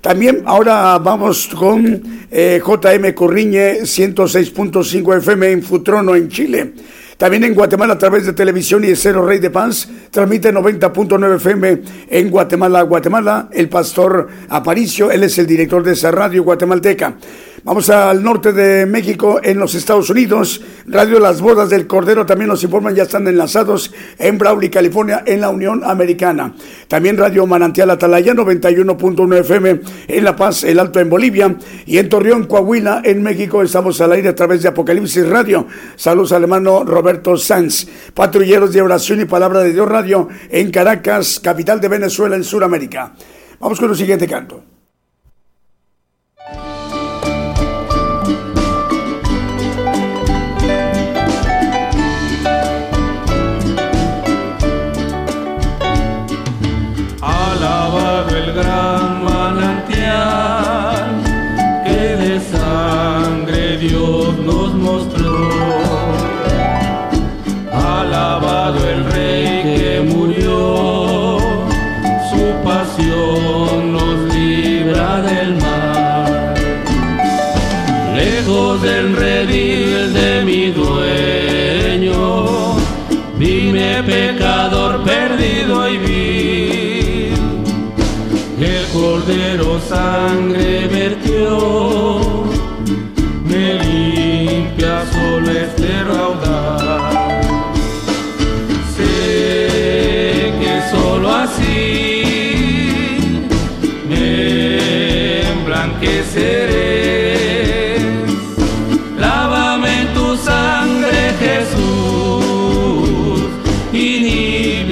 También 0.00 0.42
ahora 0.44 0.96
vamos 0.98 1.48
con 1.48 2.00
eh, 2.30 2.62
JM 2.64 3.12
Corriñe 3.12 3.80
106.5 3.80 5.16
FM 5.18 5.50
en 5.50 5.62
Futrono, 5.64 6.14
en 6.14 6.28
Chile. 6.28 6.74
También 7.16 7.44
en 7.44 7.54
Guatemala 7.54 7.94
a 7.94 7.98
través 7.98 8.26
de 8.26 8.34
televisión 8.34 8.84
y 8.84 8.94
Cero 8.94 9.24
Rey 9.24 9.38
de 9.38 9.48
Paz 9.48 9.88
transmite 10.10 10.52
90.9 10.52 11.36
FM 11.36 11.82
en 12.10 12.30
Guatemala, 12.30 12.82
Guatemala. 12.82 13.48
El 13.52 13.70
pastor 13.70 14.28
Aparicio, 14.50 15.10
él 15.10 15.24
es 15.24 15.38
el 15.38 15.46
director 15.46 15.82
de 15.82 15.92
esa 15.92 16.10
radio 16.10 16.44
guatemalteca. 16.44 17.14
Vamos 17.64 17.90
al 17.90 18.22
norte 18.22 18.52
de 18.52 18.86
México, 18.86 19.40
en 19.42 19.58
los 19.58 19.74
Estados 19.74 20.08
Unidos. 20.10 20.62
Radio 20.86 21.18
Las 21.18 21.40
Bodas 21.40 21.68
del 21.68 21.88
Cordero 21.88 22.24
también 22.24 22.48
nos 22.48 22.62
informan, 22.62 22.94
ya 22.94 23.04
están 23.04 23.26
enlazados 23.26 23.92
en 24.18 24.38
Brawley, 24.38 24.68
California, 24.68 25.24
en 25.26 25.40
la 25.40 25.48
Unión 25.48 25.82
Americana. 25.84 26.54
También 26.86 27.16
Radio 27.16 27.44
Manantial 27.44 27.90
Atalaya, 27.90 28.34
91.1 28.34 29.40
FM 29.40 29.80
en 30.06 30.24
La 30.24 30.36
Paz, 30.36 30.62
el 30.62 30.78
Alto 30.78 31.00
en 31.00 31.10
Bolivia. 31.10 31.56
Y 31.86 31.98
en 31.98 32.08
Torreón, 32.08 32.44
Coahuila, 32.44 33.00
en 33.02 33.20
México, 33.22 33.62
estamos 33.62 34.00
al 34.00 34.12
aire 34.12 34.28
a 34.28 34.34
través 34.34 34.62
de 34.62 34.68
Apocalipsis 34.68 35.28
Radio. 35.28 35.66
Saludos 35.96 36.32
al 36.32 36.44
hermano 36.44 36.84
Roberto 36.84 37.05
Sanz. 37.38 37.86
Patrulleros 38.14 38.72
de 38.72 38.82
Oración 38.82 39.20
y 39.20 39.24
Palabra 39.24 39.60
de 39.60 39.72
Dios 39.72 39.88
Radio 39.88 40.28
en 40.50 40.70
Caracas, 40.70 41.40
capital 41.40 41.80
de 41.80 41.88
Venezuela, 41.88 42.36
en 42.36 42.44
Sudamérica. 42.44 43.14
Vamos 43.60 43.80
con 43.80 43.90
el 43.90 43.96
siguiente 43.96 44.26
canto. 44.26 44.75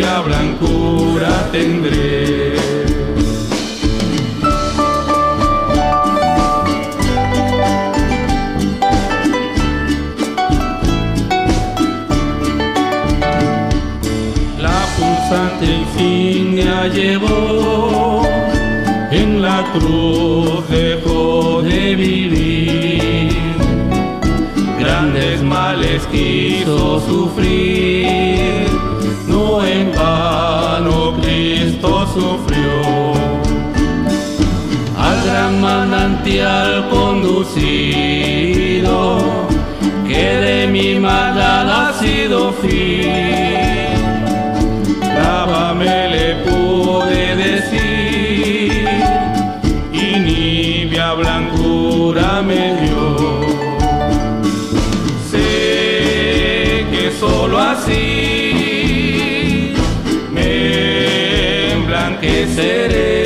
Nibia 0.04 0.20
blancura 0.20 1.48
tendré. 1.52 2.54
llevó, 16.92 18.22
en 19.10 19.40
la 19.42 19.64
cruz 19.72 20.68
dejó 20.68 21.62
de 21.62 21.96
vivir. 21.96 23.32
Grandes 24.78 25.42
males 25.42 26.06
quiso 26.12 27.00
sufrir, 27.00 27.63
manantial 36.24 36.88
conducido, 36.88 37.52
que 40.08 40.14
de 40.14 40.66
mi 40.68 40.98
maldad 40.98 41.70
ha 41.70 41.92
sido 41.92 42.50
fiel 42.52 43.44
me 45.76 46.08
le 46.08 46.34
pude 46.44 47.36
decir 47.36 48.88
y 49.92 50.18
nibia 50.20 51.12
blancura 51.14 52.42
me 52.42 52.76
dio. 52.80 53.16
Sé 55.30 56.86
que 56.90 57.10
solo 57.18 57.58
así 57.58 59.74
me 60.32 61.72
emblanqueceré. 61.72 63.23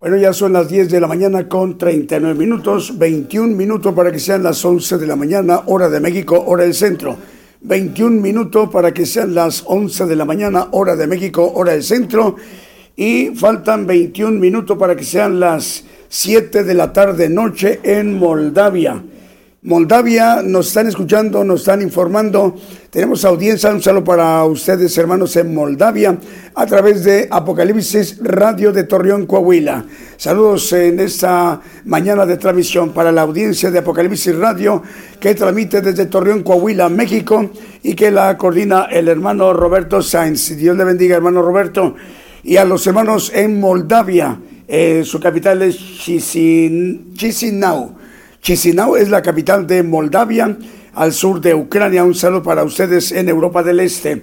Bueno, 0.00 0.16
ya 0.16 0.32
son 0.32 0.52
las 0.52 0.68
10 0.68 0.90
de 0.90 1.00
la 1.00 1.06
mañana 1.06 1.48
con 1.48 1.78
39 1.78 2.38
minutos, 2.38 2.98
21 2.98 3.56
minutos 3.56 3.94
para 3.94 4.10
que 4.12 4.18
sean 4.18 4.42
las 4.42 4.62
11 4.64 4.98
de 4.98 5.06
la 5.06 5.16
mañana, 5.16 5.62
hora 5.66 5.88
de 5.88 6.00
México, 6.00 6.42
hora 6.46 6.64
del 6.64 6.74
centro. 6.74 7.16
21 7.62 8.20
minutos 8.20 8.68
para 8.70 8.92
que 8.92 9.06
sean 9.06 9.34
las 9.34 9.62
11 9.66 10.04
de 10.04 10.16
la 10.16 10.26
mañana, 10.26 10.68
hora 10.72 10.96
de 10.96 11.06
México, 11.06 11.50
hora 11.54 11.72
del 11.72 11.82
centro. 11.82 12.36
Y 12.96 13.30
faltan 13.34 13.86
21 13.86 14.38
minutos 14.38 14.76
para 14.76 14.94
que 14.94 15.04
sean 15.04 15.40
las 15.40 15.84
7 16.08 16.64
de 16.64 16.74
la 16.74 16.92
tarde 16.92 17.28
noche 17.30 17.80
en 17.82 18.18
Moldavia. 18.18 19.02
Moldavia, 19.66 20.42
nos 20.44 20.66
están 20.68 20.88
escuchando, 20.88 21.42
nos 21.42 21.60
están 21.60 21.80
informando. 21.80 22.54
Tenemos 22.90 23.24
audiencia, 23.24 23.70
un 23.70 23.80
saludo 23.80 24.04
para 24.04 24.44
ustedes, 24.44 24.98
hermanos, 24.98 25.34
en 25.36 25.54
Moldavia, 25.54 26.18
a 26.54 26.66
través 26.66 27.02
de 27.02 27.26
Apocalipsis 27.30 28.18
Radio 28.20 28.72
de 28.72 28.84
Torreón, 28.84 29.24
Coahuila. 29.24 29.86
Saludos 30.18 30.70
en 30.74 31.00
esta 31.00 31.62
mañana 31.86 32.26
de 32.26 32.36
transmisión 32.36 32.92
para 32.92 33.10
la 33.10 33.22
audiencia 33.22 33.70
de 33.70 33.78
Apocalipsis 33.78 34.36
Radio, 34.36 34.82
que 35.18 35.34
transmite 35.34 35.80
desde 35.80 36.04
Torreón, 36.04 36.42
Coahuila, 36.42 36.90
México, 36.90 37.50
y 37.82 37.94
que 37.94 38.10
la 38.10 38.36
coordina 38.36 38.88
el 38.90 39.08
hermano 39.08 39.54
Roberto 39.54 40.02
Sainz. 40.02 40.54
Dios 40.58 40.76
le 40.76 40.84
bendiga, 40.84 41.16
hermano 41.16 41.40
Roberto. 41.40 41.94
Y 42.42 42.58
a 42.58 42.66
los 42.66 42.86
hermanos 42.86 43.32
en 43.34 43.58
Moldavia, 43.60 44.38
eh, 44.68 45.04
su 45.06 45.18
capital 45.18 45.62
es 45.62 45.78
Chisinau. 47.14 48.03
Chisinau 48.44 48.94
es 48.94 49.08
la 49.08 49.22
capital 49.22 49.66
de 49.66 49.82
Moldavia, 49.82 50.54
al 50.92 51.14
sur 51.14 51.40
de 51.40 51.54
Ucrania. 51.54 52.04
Un 52.04 52.14
saludo 52.14 52.42
para 52.42 52.62
ustedes 52.62 53.10
en 53.10 53.30
Europa 53.30 53.62
del 53.62 53.80
Este. 53.80 54.22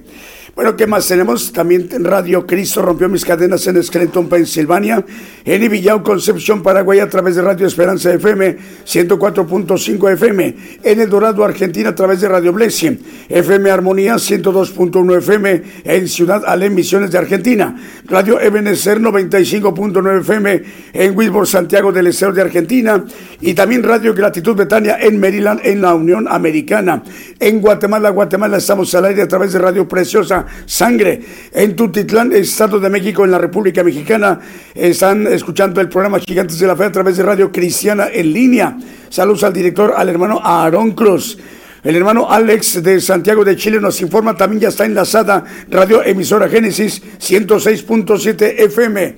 Bueno, 0.54 0.76
¿qué 0.76 0.86
más 0.86 1.08
tenemos? 1.08 1.54
También 1.54 1.88
en 1.94 2.04
Radio 2.04 2.46
Cristo 2.46 2.82
rompió 2.82 3.08
mis 3.08 3.24
cadenas 3.24 3.66
en 3.68 3.82
Scranton, 3.82 4.28
Pensilvania, 4.28 5.04
en 5.46 5.64
Ibillau, 5.64 6.04
Concepción, 6.04 6.62
Paraguay, 6.62 7.00
a 7.00 7.08
través 7.08 7.38
de 7.38 7.42
Radio 7.42 7.66
Esperanza 7.66 8.14
FM 8.14 8.58
104.5 8.86 10.12
FM, 10.12 10.56
en 10.84 11.00
El 11.00 11.10
Dorado, 11.10 11.46
Argentina, 11.46 11.92
a 11.92 11.96
través 11.96 12.20
de 12.20 12.28
Radio 12.28 12.52
Blessing, 12.52 13.00
FM 13.30 13.72
Armonía 13.72 14.16
102.1 14.16 15.20
FM, 15.20 15.64
en 15.86 16.08
Ciudad 16.10 16.44
Alem, 16.46 16.76
Misiones 16.76 17.12
de 17.12 17.18
Argentina, 17.18 17.74
Radio 18.10 18.38
Ebenezer 18.42 19.00
95.9 19.00 20.20
FM, 20.20 20.64
en 20.92 21.18
Wilbur, 21.18 21.48
Santiago 21.48 21.94
del 21.94 22.08
Estero 22.08 22.34
de 22.34 22.42
Argentina, 22.42 23.06
y 23.40 23.54
también 23.54 23.84
Radio 23.84 24.14
Gratitud 24.14 24.58
Betania 24.58 24.98
en 25.00 25.18
Maryland, 25.18 25.62
en 25.64 25.82
la 25.82 25.96
Unión 25.96 26.28
Americana. 26.30 27.04
En 27.40 27.62
Guatemala, 27.62 28.10
Guatemala, 28.10 28.58
estamos 28.58 28.94
al 28.96 29.06
aire 29.06 29.22
a 29.22 29.28
través 29.30 29.54
de 29.54 29.60
Radio 29.60 29.88
Preciosa 29.88 30.41
Sangre. 30.66 31.22
En 31.52 31.76
Tutitlán, 31.76 32.34
Estado 32.34 32.80
de 32.80 32.90
México, 32.90 33.26
en 33.26 33.32
la 33.32 33.38
República 33.38 33.84
Mexicana, 33.84 34.40
están 34.74 35.28
escuchando 35.28 35.82
el 35.82 35.90
programa 35.90 36.20
Gigantes 36.20 36.60
de 36.60 36.68
la 36.68 36.76
Fe 36.76 36.86
a 36.86 36.92
través 36.92 37.18
de 37.18 37.24
Radio 37.24 37.52
Cristiana 37.52 38.08
en 38.12 38.34
línea. 38.34 38.78
Saludos 39.10 39.44
al 39.44 39.54
director, 39.54 39.94
al 39.96 40.10
hermano 40.10 40.40
Aarón 40.44 40.92
Cruz. 40.92 41.38
El 41.84 41.96
hermano 41.96 42.30
Alex 42.30 42.84
de 42.84 43.02
Santiago 43.02 43.44
de 43.44 43.56
Chile 43.56 43.80
nos 43.80 44.00
informa, 44.02 44.36
también 44.36 44.62
ya 44.62 44.70
está 44.70 44.86
enlazada 44.86 45.44
Radio 45.70 46.04
Emisora 46.04 46.48
Génesis 46.48 47.02
106.7 47.20 48.54
FM. 48.60 49.16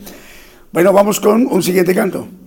Bueno, 0.71 0.93
vamos 0.93 1.19
con 1.19 1.45
un 1.45 1.61
siguiente 1.61 1.93
canto. 1.93 2.42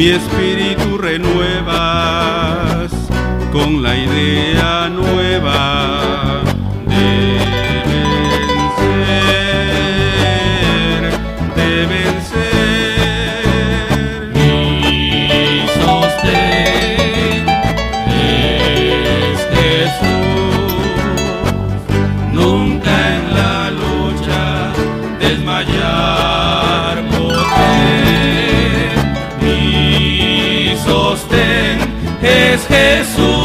Mi 0.00 0.08
espíritu 0.08 0.96
renuevas 0.96 2.90
con 3.52 3.82
la 3.82 3.94
idea 3.94 4.88
nueva 4.88 6.19
es 32.60 32.66
Jesús. 32.66 33.39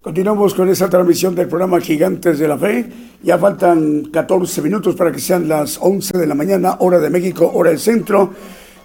Continuamos 0.00 0.54
con 0.54 0.70
esa 0.70 0.88
transmisión 0.88 1.34
del 1.34 1.48
programa 1.48 1.80
Gigantes 1.80 2.38
de 2.38 2.48
la 2.48 2.56
Fe. 2.56 2.86
Ya 3.22 3.36
faltan 3.36 4.04
14 4.04 4.62
minutos 4.62 4.94
para 4.94 5.12
que 5.12 5.18
sean 5.18 5.46
las 5.46 5.78
11 5.80 6.16
de 6.16 6.26
la 6.26 6.34
mañana, 6.34 6.76
hora 6.78 6.98
de 6.98 7.10
México, 7.10 7.50
hora 7.52 7.68
del 7.68 7.78
centro. 7.78 8.32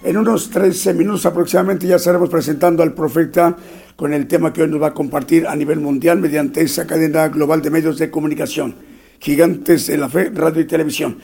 En 0.02 0.18
unos 0.18 0.50
13 0.50 0.92
minutos 0.92 1.24
aproximadamente 1.24 1.86
ya 1.86 1.96
estaremos 1.96 2.28
presentando 2.28 2.82
al 2.82 2.92
profeta 2.92 3.56
con 3.96 4.12
el 4.12 4.26
tema 4.26 4.52
que 4.52 4.62
hoy 4.62 4.68
nos 4.68 4.82
va 4.82 4.88
a 4.88 4.94
compartir 4.94 5.46
a 5.46 5.56
nivel 5.56 5.80
mundial 5.80 6.18
mediante 6.18 6.60
esa 6.60 6.86
cadena 6.86 7.28
global 7.28 7.62
de 7.62 7.70
medios 7.70 7.96
de 7.96 8.10
comunicación. 8.10 8.74
Gigantes 9.18 9.86
de 9.86 9.96
la 9.96 10.10
Fe, 10.10 10.30
radio 10.34 10.60
y 10.60 10.66
televisión. 10.66 11.16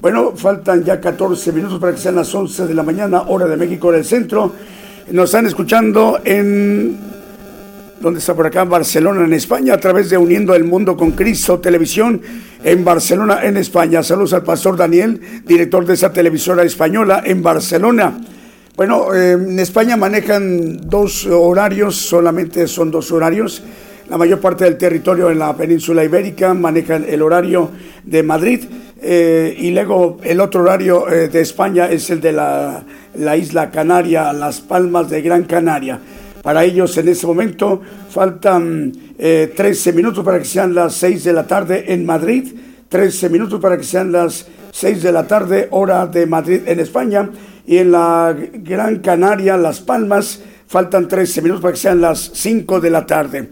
Bueno, 0.00 0.32
faltan 0.34 0.82
ya 0.82 1.00
14 1.00 1.52
minutos 1.52 1.78
para 1.78 1.92
que 1.92 2.00
sean 2.00 2.14
las 2.14 2.34
11 2.34 2.66
de 2.66 2.74
la 2.74 2.82
mañana, 2.82 3.22
hora 3.28 3.46
de 3.46 3.56
México, 3.56 3.88
hora 3.88 3.98
del 3.98 4.06
centro. 4.06 4.52
Nos 5.12 5.30
están 5.30 5.46
escuchando 5.46 6.20
en 6.24 6.96
donde 8.00 8.20
está 8.20 8.32
por 8.32 8.46
acá? 8.46 8.62
Barcelona, 8.62 9.24
en 9.24 9.32
España, 9.32 9.74
a 9.74 9.78
través 9.78 10.08
de 10.08 10.16
Uniendo 10.16 10.54
el 10.54 10.62
Mundo 10.62 10.96
con 10.96 11.10
Cristo 11.10 11.58
Televisión, 11.58 12.22
en 12.62 12.84
Barcelona, 12.84 13.40
en 13.42 13.56
España. 13.56 14.04
Saludos 14.04 14.34
al 14.34 14.44
pastor 14.44 14.76
Daniel, 14.76 15.20
director 15.44 15.84
de 15.84 15.94
esa 15.94 16.12
televisora 16.12 16.62
española 16.62 17.22
en 17.26 17.42
Barcelona. 17.42 18.20
Bueno, 18.76 19.12
eh, 19.12 19.32
en 19.32 19.58
España 19.58 19.96
manejan 19.96 20.88
dos 20.88 21.26
horarios, 21.26 21.96
solamente 21.96 22.68
son 22.68 22.92
dos 22.92 23.10
horarios. 23.10 23.64
La 24.08 24.16
mayor 24.16 24.38
parte 24.38 24.64
del 24.64 24.78
territorio 24.78 25.28
en 25.28 25.40
la 25.40 25.56
península 25.56 26.04
ibérica 26.04 26.54
manejan 26.54 27.04
el 27.08 27.20
horario 27.20 27.70
de 28.04 28.22
Madrid 28.22 28.60
eh, 29.02 29.54
y 29.58 29.70
luego 29.70 30.18
el 30.22 30.40
otro 30.40 30.62
horario 30.62 31.10
eh, 31.10 31.28
de 31.28 31.40
España 31.40 31.88
es 31.90 32.10
el 32.10 32.20
de 32.20 32.32
la, 32.32 32.82
la 33.14 33.36
isla 33.36 33.70
Canaria, 33.70 34.32
Las 34.32 34.60
Palmas 34.60 35.08
de 35.08 35.22
Gran 35.22 35.44
Canaria. 35.44 35.98
Para 36.42 36.64
ellos 36.64 36.96
en 36.98 37.08
este 37.08 37.26
momento 37.26 37.80
faltan 38.10 38.92
13 39.16 39.90
eh, 39.90 39.92
minutos 39.92 40.24
para 40.24 40.38
que 40.38 40.44
sean 40.44 40.74
las 40.74 40.94
6 40.94 41.24
de 41.24 41.32
la 41.32 41.46
tarde 41.46 41.84
en 41.88 42.04
Madrid, 42.04 42.54
13 42.88 43.28
minutos 43.30 43.60
para 43.60 43.76
que 43.76 43.84
sean 43.84 44.12
las 44.12 44.46
6 44.72 45.02
de 45.02 45.12
la 45.12 45.26
tarde 45.26 45.68
hora 45.70 46.06
de 46.06 46.26
Madrid 46.26 46.60
en 46.66 46.80
España 46.80 47.30
y 47.66 47.78
en 47.78 47.92
la 47.92 48.34
Gran 48.36 49.00
Canaria, 49.00 49.56
Las 49.56 49.80
Palmas, 49.80 50.42
faltan 50.66 51.08
13 51.08 51.42
minutos 51.42 51.62
para 51.62 51.72
que 51.72 51.80
sean 51.80 52.00
las 52.00 52.30
5 52.34 52.80
de 52.80 52.90
la 52.90 53.06
tarde. 53.06 53.50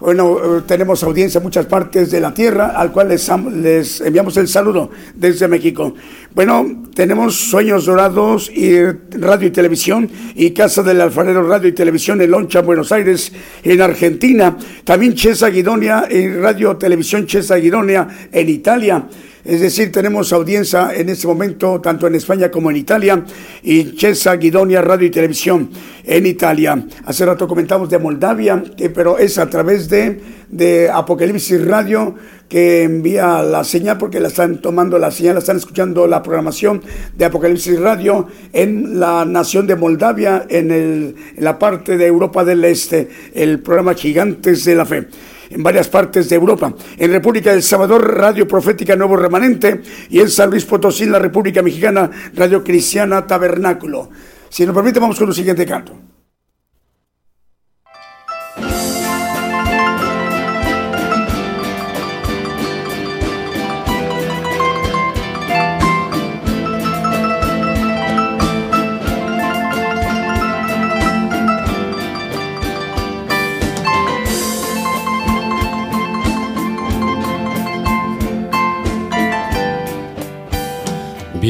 Bueno, 0.00 0.38
eh, 0.38 0.62
tenemos 0.66 1.02
audiencia 1.02 1.38
en 1.38 1.44
muchas 1.44 1.66
partes 1.66 2.10
de 2.10 2.20
la 2.20 2.32
tierra, 2.32 2.68
al 2.68 2.90
cual 2.90 3.08
les, 3.08 3.30
les, 3.52 4.00
enviamos 4.00 4.34
el 4.38 4.48
saludo 4.48 4.90
desde 5.14 5.46
México. 5.46 5.94
Bueno, 6.34 6.84
tenemos 6.94 7.36
Sueños 7.36 7.84
Dorados 7.84 8.50
y 8.50 8.82
Radio 8.82 9.48
y 9.48 9.50
Televisión 9.50 10.08
y 10.34 10.52
Casa 10.52 10.82
del 10.82 11.02
Alfarero 11.02 11.46
Radio 11.46 11.68
y 11.68 11.72
Televisión 11.72 12.22
en 12.22 12.30
Loncha, 12.30 12.62
Buenos 12.62 12.92
Aires, 12.92 13.30
en 13.62 13.82
Argentina. 13.82 14.56
También 14.84 15.14
Chesa 15.14 15.48
Guidonia 15.48 16.08
y 16.10 16.28
Radio 16.28 16.78
Televisión 16.78 17.26
Chesa 17.26 17.56
Guidonia 17.56 18.08
en 18.32 18.48
Italia. 18.48 19.06
Es 19.44 19.60
decir, 19.60 19.90
tenemos 19.90 20.32
audiencia 20.32 20.92
en 20.94 21.08
este 21.08 21.26
momento 21.26 21.80
tanto 21.80 22.06
en 22.06 22.14
España 22.14 22.50
como 22.50 22.70
en 22.70 22.76
Italia 22.76 23.24
y 23.62 23.94
Chesa 23.94 24.36
Guidonia 24.36 24.82
Radio 24.82 25.06
y 25.06 25.10
Televisión 25.10 25.70
en 26.04 26.26
Italia. 26.26 26.84
Hace 27.06 27.24
rato 27.24 27.48
comentamos 27.48 27.88
de 27.88 27.98
Moldavia, 27.98 28.62
que, 28.76 28.90
pero 28.90 29.16
es 29.16 29.38
a 29.38 29.48
través 29.48 29.88
de, 29.88 30.20
de 30.48 30.90
Apocalipsis 30.90 31.64
Radio 31.66 32.14
que 32.50 32.82
envía 32.82 33.42
la 33.42 33.64
señal 33.64 33.96
porque 33.96 34.20
la 34.20 34.28
están 34.28 34.60
tomando 34.60 34.98
la 34.98 35.10
señal, 35.10 35.34
la 35.34 35.38
están 35.38 35.56
escuchando 35.56 36.06
la 36.06 36.22
programación 36.22 36.82
de 37.16 37.24
Apocalipsis 37.24 37.78
Radio 37.78 38.26
en 38.52 39.00
la 39.00 39.24
nación 39.24 39.66
de 39.66 39.76
Moldavia, 39.76 40.44
en, 40.50 40.70
el, 40.70 41.14
en 41.36 41.44
la 41.44 41.58
parte 41.58 41.96
de 41.96 42.06
Europa 42.06 42.44
del 42.44 42.64
Este, 42.64 43.08
el 43.34 43.60
programa 43.60 43.94
Gigantes 43.94 44.64
de 44.64 44.74
la 44.74 44.84
Fe 44.84 45.06
en 45.50 45.62
varias 45.62 45.88
partes 45.88 46.28
de 46.28 46.36
Europa. 46.36 46.72
En 46.96 47.10
República 47.10 47.50
del 47.52 47.62
Salvador, 47.62 48.16
Radio 48.16 48.48
Profética 48.48 48.96
Nuevo 48.96 49.16
Remanente 49.16 49.82
y 50.08 50.20
en 50.20 50.30
San 50.30 50.50
Luis 50.50 50.64
Potosí, 50.64 51.04
en 51.04 51.12
la 51.12 51.18
República 51.18 51.60
Mexicana, 51.60 52.10
Radio 52.34 52.64
Cristiana 52.64 53.26
Tabernáculo. 53.26 54.08
Si 54.48 54.64
nos 54.64 54.74
permite, 54.74 55.00
vamos 55.00 55.18
con 55.18 55.28
el 55.28 55.34
siguiente 55.34 55.66
canto. 55.66 55.94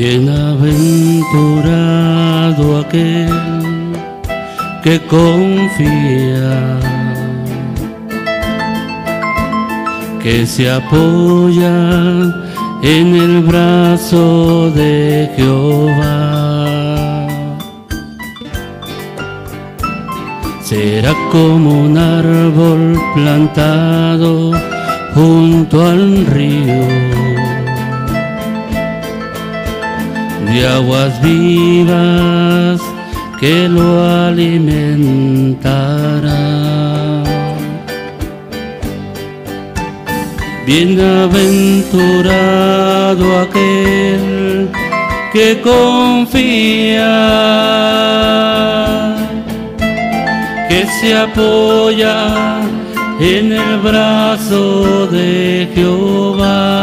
Bienaventurado 0.03 2.79
aquel 2.79 3.29
que 4.83 4.99
confía, 5.01 6.81
que 10.23 10.47
se 10.47 10.71
apoya 10.71 11.69
en 12.83 13.15
el 13.15 13.43
brazo 13.43 14.71
de 14.71 15.31
Jehová. 15.37 17.29
Será 20.63 21.13
como 21.31 21.79
un 21.79 21.99
árbol 21.99 22.99
plantado 23.15 24.53
junto 25.15 25.85
al 25.85 26.25
río 26.25 27.39
de 30.53 30.67
aguas 30.67 31.23
vivas 31.23 32.81
que 33.39 33.69
lo 33.69 34.03
alimentará. 34.27 35.63
Bienaventurado 40.67 43.39
aquel 43.41 44.69
que 45.33 45.61
confía, 45.61 47.09
que 50.69 50.87
se 51.01 51.17
apoya 51.17 52.61
en 53.21 53.53
el 53.53 53.79
brazo 53.79 55.07
de 55.07 55.69
Jehová. 55.75 56.80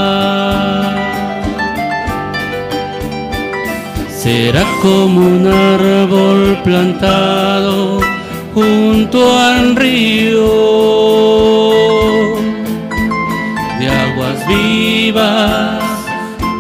Será 4.28 4.66
como 4.82 5.22
un 5.22 5.48
árbol 5.48 6.60
plantado 6.62 8.02
junto 8.54 9.40
al 9.40 9.74
río 9.78 10.50
de 13.80 13.90
aguas 13.90 14.46
vivas 14.50 15.82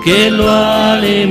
que 0.05 0.31
lo 0.31 0.49
alimentará. 0.49 1.27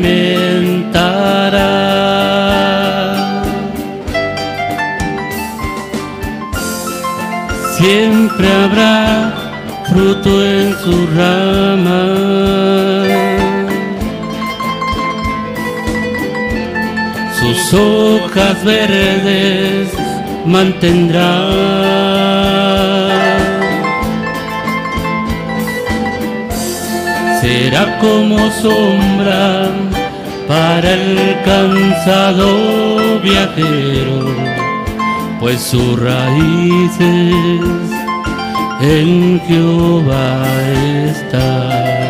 siempre 7.78 8.46
habrá 8.52 9.32
fruto 9.88 10.44
en 10.44 10.74
su 10.84 11.06
rama. 11.16 12.25
Hojas 17.72 18.64
verdes 18.64 19.88
mantendrá. 20.44 21.36
Será 27.40 27.98
como 27.98 28.38
sombra 28.50 29.68
para 30.48 30.92
el 30.92 31.36
cansado 31.44 33.20
viajero 33.22 34.56
pues 35.40 35.60
sus 35.60 36.00
raíces 36.00 37.00
en 38.80 39.40
Jehová 39.46 40.44
está. 41.06 42.05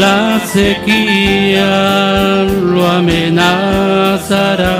La 0.00 0.40
sequía 0.46 2.46
lo 2.72 2.88
amenazará, 2.88 4.78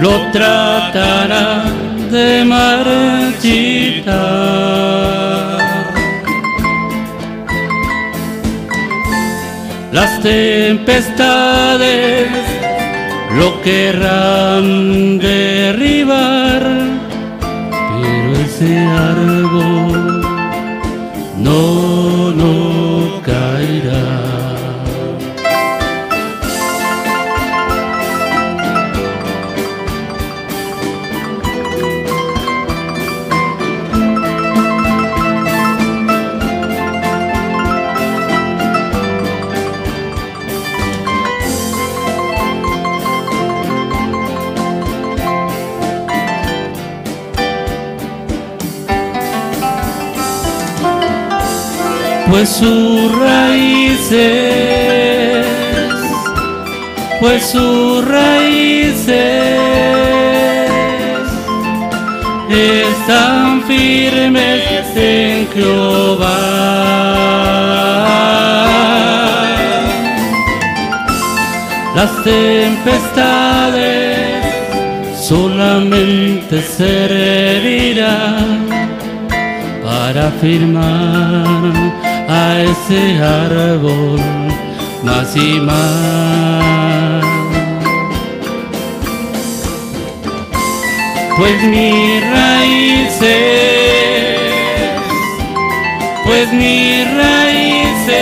lo 0.00 0.30
tratará 0.30 1.64
de 2.12 2.44
marchitar. 2.44 4.14
Las 9.90 10.20
tempestades 10.20 12.28
lo 13.36 13.60
querrán 13.62 15.18
derribar, 15.18 16.62
pero 17.40 18.36
ese 18.46 18.78
árbol 18.78 20.05
sus 52.58 53.12
raíces, 53.18 54.16
pues 57.20 57.44
sus 57.44 58.02
raíces 58.08 59.14
están 62.48 63.62
firmes 63.64 64.86
en 64.96 65.46
Jehová. 65.52 66.36
Las 71.94 72.24
tempestades 72.24 74.16
solamente 75.28 76.62
servirán 76.62 78.66
para 79.82 80.30
firmar 80.40 82.15
a 82.46 82.60
ese 82.62 83.02
árbol 83.22 84.20
más 85.02 85.36
y 85.36 85.60
más. 85.60 87.24
Pues 91.38 91.62
mis 91.64 92.30
raíces, 92.38 93.28
pues 96.24 96.52
mis 96.52 97.04
raíces 97.22 98.16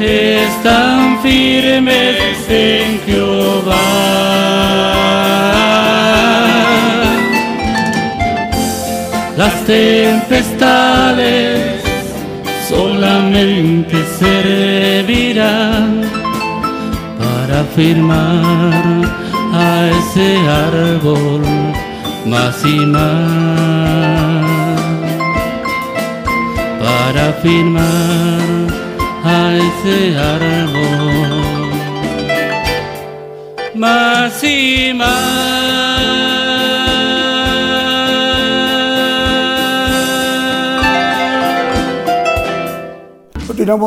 están 0.00 1.20
firmes 1.22 2.48
en 2.48 3.00
Jehová. 3.06 4.47
Las 9.38 9.54
tempestades 9.66 11.30
solamente 12.68 13.96
servirán 14.18 16.02
para 17.20 17.62
firmar 17.76 19.04
a 19.52 19.90
ese 19.98 20.38
árbol 20.70 21.42
más 22.26 22.64
y 22.64 22.78
más, 22.84 23.30
para 26.82 27.32
firmar 27.40 28.48
a 29.24 29.54
ese 29.54 30.18
árbol 30.18 31.70
más 33.76 34.42
y 34.42 34.92
más. 34.94 35.57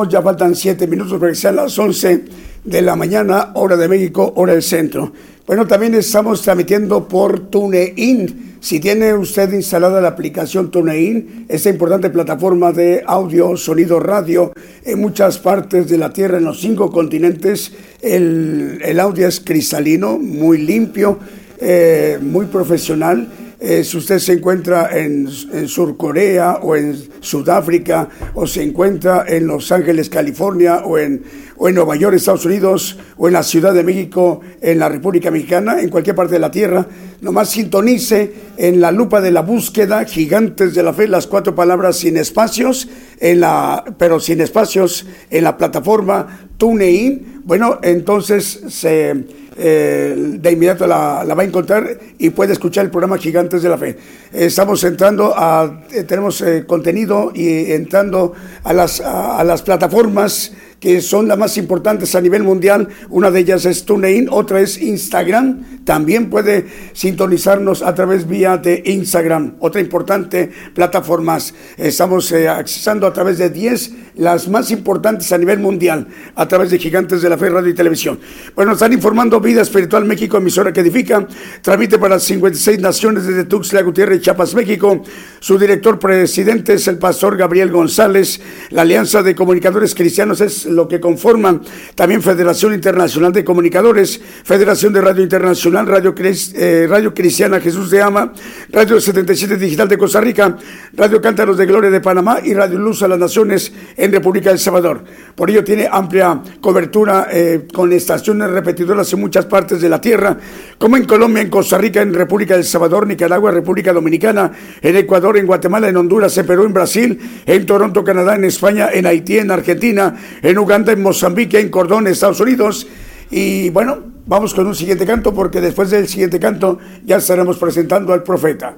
Ya 0.07 0.21
faltan 0.21 0.55
siete 0.55 0.85
minutos 0.85 1.19
para 1.19 1.31
que 1.31 1.35
sean 1.35 1.55
las 1.55 1.77
11 1.77 2.25
de 2.63 2.81
la 2.83 2.95
mañana, 2.95 3.49
hora 3.55 3.75
de 3.75 3.87
México, 3.87 4.31
hora 4.35 4.53
del 4.53 4.61
centro. 4.61 5.11
Bueno, 5.47 5.65
también 5.65 5.95
estamos 5.95 6.43
transmitiendo 6.43 7.07
por 7.07 7.49
TuneIn. 7.49 8.57
Si 8.59 8.79
tiene 8.79 9.15
usted 9.15 9.51
instalada 9.53 9.99
la 9.99 10.09
aplicación 10.09 10.69
TuneIn, 10.69 11.47
esta 11.49 11.71
importante 11.71 12.11
plataforma 12.11 12.71
de 12.71 13.03
audio, 13.07 13.57
sonido, 13.57 13.99
radio, 13.99 14.53
en 14.85 15.01
muchas 15.01 15.39
partes 15.39 15.89
de 15.89 15.97
la 15.97 16.13
Tierra, 16.13 16.37
en 16.37 16.45
los 16.45 16.61
cinco 16.61 16.91
continentes, 16.91 17.71
el, 18.03 18.99
audio 18.99 19.27
es 19.27 19.39
cristalino, 19.39 20.19
muy 20.19 20.59
limpio, 20.59 21.17
eh, 21.59 22.19
muy 22.21 22.45
profesional 22.45 23.27
eh, 23.63 23.83
si 23.83 23.97
usted 23.97 24.17
se 24.17 24.33
encuentra 24.33 24.89
en, 24.97 25.29
en 25.53 25.67
Sur 25.67 25.95
Corea 25.95 26.57
o 26.63 26.75
en 26.75 26.97
Sudáfrica 27.19 28.09
o 28.33 28.47
se 28.47 28.63
encuentra 28.63 29.23
en 29.27 29.45
Los 29.45 29.71
Ángeles, 29.71 30.09
California 30.09 30.81
o 30.83 30.97
en, 30.97 31.21
o 31.57 31.69
en 31.69 31.75
Nueva 31.75 31.95
York, 31.95 32.15
Estados 32.15 32.43
Unidos 32.45 32.97
o 33.17 33.27
en 33.27 33.33
la 33.33 33.43
Ciudad 33.43 33.71
de 33.71 33.83
México, 33.83 34.41
en 34.61 34.79
la 34.79 34.89
República 34.89 35.29
Mexicana, 35.29 35.79
en 35.79 35.89
cualquier 35.89 36.15
parte 36.15 36.33
de 36.33 36.39
la 36.39 36.49
tierra, 36.49 36.87
nomás 37.21 37.51
sintonice 37.51 38.33
en 38.57 38.81
la 38.81 38.91
lupa 38.91 39.21
de 39.21 39.29
la 39.29 39.41
búsqueda, 39.41 40.05
gigantes 40.05 40.73
de 40.73 40.81
la 40.81 40.91
fe, 40.91 41.07
las 41.07 41.27
cuatro 41.27 41.53
palabras 41.53 41.97
sin 41.97 42.17
espacios, 42.17 42.89
en 43.19 43.41
la, 43.41 43.85
pero 43.99 44.19
sin 44.19 44.41
espacios 44.41 45.05
en 45.29 45.43
la 45.43 45.55
plataforma 45.55 46.47
TuneIn. 46.57 47.43
Bueno, 47.45 47.77
entonces 47.83 48.61
se 48.69 49.40
eh, 49.57 50.15
de 50.17 50.51
inmediato 50.51 50.87
la, 50.87 51.23
va 51.25 51.41
a 51.41 51.45
encontrar 51.45 51.97
y 52.17 52.29
puede 52.29 52.53
escuchar 52.53 52.85
el 52.85 52.91
programa 52.91 53.17
Gigantes 53.17 53.61
de 53.61 53.69
la 53.69 53.77
Fe. 53.77 53.97
Estamos 54.31 54.83
entrando 54.83 55.33
a, 55.35 55.81
eh, 55.91 56.03
tenemos 56.03 56.41
eh, 56.41 56.65
contenido 56.65 57.31
y 57.35 57.71
entrando 57.71 58.33
a 58.63 58.73
las, 58.73 59.01
a 59.01 59.43
las 59.43 59.61
plataformas 59.61 60.53
que 60.81 60.99
son 60.99 61.27
las 61.27 61.37
más 61.37 61.57
importantes 61.57 62.15
a 62.15 62.21
nivel 62.21 62.41
mundial. 62.43 62.89
Una 63.09 63.29
de 63.29 63.39
ellas 63.39 63.65
es 63.65 63.85
TuneIn, 63.85 64.27
otra 64.29 64.59
es 64.59 64.81
Instagram. 64.81 65.83
También 65.85 66.29
puede 66.29 66.65
sintonizarnos 66.93 67.83
a 67.83 67.93
través 67.93 68.27
vía 68.27 68.57
de 68.57 68.81
Instagram, 68.85 69.57
otra 69.59 69.79
importante 69.79 70.51
plataforma. 70.73 71.37
Estamos 71.77 72.31
eh, 72.31 72.49
accesando 72.49 73.05
a 73.05 73.13
través 73.13 73.37
de 73.37 73.51
10 73.51 73.91
las 74.15 74.47
más 74.47 74.71
importantes 74.71 75.31
a 75.31 75.37
nivel 75.37 75.59
mundial, 75.59 76.07
a 76.35 76.47
través 76.47 76.71
de 76.71 76.79
Gigantes 76.79 77.21
de 77.21 77.29
la 77.29 77.37
Fe, 77.37 77.49
Radio 77.49 77.69
y 77.69 77.75
Televisión. 77.75 78.19
Bueno, 78.55 78.73
están 78.73 78.91
informando 78.91 79.39
Vida 79.39 79.61
Espiritual 79.61 80.05
México, 80.05 80.37
emisora 80.37 80.73
que 80.73 80.81
edifica, 80.81 81.27
transmite 81.61 81.99
para 81.99 82.19
56 82.19 82.79
naciones 82.79 83.27
desde 83.27 83.43
Tuxtla 83.43 83.83
Gutiérrez, 83.83 84.21
Chiapas, 84.21 84.55
México. 84.55 85.03
Su 85.39 85.59
director 85.59 85.99
presidente 85.99 86.73
es 86.73 86.87
el 86.87 86.97
pastor 86.97 87.37
Gabriel 87.37 87.71
González. 87.71 88.41
La 88.71 88.81
Alianza 88.81 89.21
de 89.21 89.35
Comunicadores 89.35 89.93
Cristianos 89.93 90.41
es 90.41 90.70
lo 90.71 90.87
que 90.87 90.99
conforman 90.99 91.61
también 91.95 92.21
Federación 92.21 92.73
Internacional 92.73 93.33
de 93.33 93.43
Comunicadores, 93.43 94.21
Federación 94.43 94.93
de 94.93 95.01
Radio 95.01 95.23
Internacional, 95.23 95.87
Radio, 95.87 96.15
eh, 96.17 96.87
Radio 96.89 97.13
Cristiana 97.13 97.59
Jesús 97.59 97.91
de 97.91 98.01
Ama, 98.01 98.33
Radio 98.69 98.99
77 98.99 99.57
Digital 99.57 99.87
de 99.87 99.97
Costa 99.97 100.21
Rica, 100.21 100.57
Radio 100.93 101.21
Cántaros 101.21 101.57
de 101.57 101.65
Gloria 101.65 101.89
de 101.89 102.01
Panamá 102.01 102.39
y 102.43 102.53
Radio 102.53 102.79
Luz 102.79 103.03
a 103.03 103.07
las 103.07 103.19
Naciones 103.19 103.71
en 103.97 104.11
República 104.11 104.49
del 104.49 104.59
Salvador. 104.59 105.03
Por 105.35 105.49
ello 105.49 105.63
tiene 105.63 105.87
amplia 105.91 106.41
cobertura 106.59 107.27
eh, 107.31 107.67
con 107.73 107.91
estaciones 107.93 108.49
repetidoras 108.49 109.11
en 109.13 109.19
muchas 109.19 109.45
partes 109.45 109.81
de 109.81 109.89
la 109.89 109.99
tierra, 109.99 110.37
como 110.77 110.97
en 110.97 111.05
Colombia, 111.05 111.41
en 111.41 111.49
Costa 111.49 111.77
Rica, 111.77 112.01
en 112.01 112.13
República 112.13 112.55
del 112.55 112.65
Salvador, 112.65 113.07
Nicaragua, 113.07 113.51
República 113.51 113.93
Dominicana, 113.93 114.51
en 114.81 114.95
Ecuador, 114.95 115.37
en 115.37 115.45
Guatemala, 115.45 115.89
en 115.89 115.97
Honduras, 115.97 116.37
en 116.37 116.45
Perú, 116.45 116.65
en 116.65 116.73
Brasil, 116.73 117.19
en 117.45 117.65
Toronto, 117.65 118.03
Canadá, 118.03 118.35
en 118.35 118.45
España, 118.45 118.89
en 118.91 119.05
Haití, 119.05 119.37
en 119.37 119.51
Argentina, 119.51 120.15
en 120.41 120.57
Uganda, 120.61 120.91
en 120.91 121.01
Mozambique, 121.01 121.59
en 121.59 121.69
Cordón, 121.69 122.07
Estados 122.07 122.39
Unidos. 122.39 122.87
Y 123.29 123.69
bueno, 123.69 123.99
vamos 124.25 124.53
con 124.53 124.67
un 124.67 124.75
siguiente 124.75 125.05
canto 125.05 125.33
porque 125.33 125.61
después 125.61 125.89
del 125.89 126.07
siguiente 126.07 126.39
canto 126.39 126.79
ya 127.03 127.17
estaremos 127.17 127.57
presentando 127.57 128.13
al 128.13 128.23
profeta. 128.23 128.77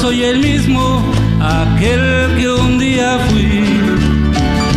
soy 0.00 0.22
el 0.22 0.38
mismo, 0.38 1.02
aquel 1.40 2.36
que 2.36 2.48
un 2.48 2.78
día 2.78 3.18
fui, 3.28 3.64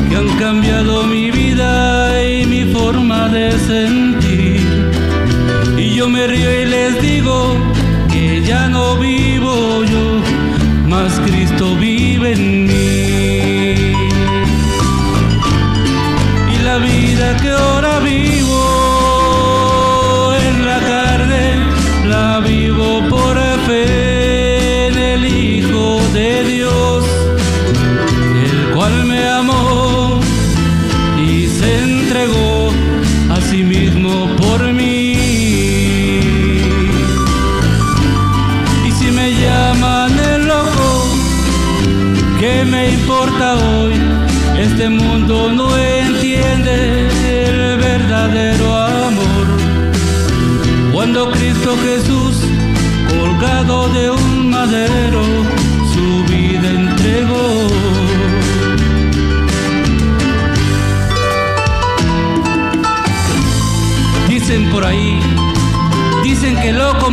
que 0.10 0.16
han 0.16 0.30
cambiado 0.38 1.04
mi 1.04 1.32
vida 1.32 2.24
y 2.24 2.46
mi 2.46 2.64
forma 2.74 3.30
de 3.30 3.52
sentir. 3.60 4.92
Y 5.78 5.96
yo 5.96 6.10
me 6.10 6.28
río 6.28 6.62
y 6.62 6.66
les 6.66 7.02
digo 7.02 7.56
que 8.12 8.42
ya 8.44 8.68
no 8.68 8.98
vivo 8.98 9.84
yo, 9.84 10.22
más 10.88 11.20
Cristo 11.26 11.76
vive 11.76 12.34
en 12.34 12.68
mí. 12.68 12.87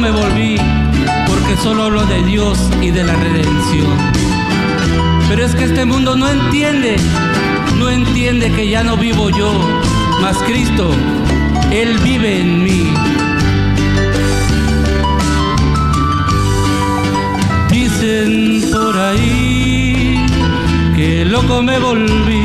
Me 0.05 0.11
volví, 0.11 0.57
porque 1.27 1.57
solo 1.63 1.85
hablo 1.85 2.05
de 2.05 2.23
Dios 2.25 2.59
y 2.83 2.91
de 2.91 3.05
la 3.05 3.17
redención. 3.17 3.97
Pero 5.29 5.45
es 5.47 5.55
que 5.55 5.65
este 5.65 5.85
mundo 5.85 6.15
no 6.15 6.29
entiende 6.29 6.97
no 7.79 7.91
entiende 7.91 8.51
que 8.53 8.69
ya 8.69 8.85
no 8.85 8.97
vivo 8.97 9.31
yo, 9.31 9.51
mas 10.21 10.37
Cristo, 10.47 10.91
Él 11.71 11.99
vive 12.05 12.41
en 12.41 12.63
mí. 12.63 12.95
Dicen 17.71 18.63
por 18.71 18.97
ahí 18.97 20.25
que 20.95 21.25
loco 21.25 21.63
me 21.63 21.79
volví, 21.79 22.45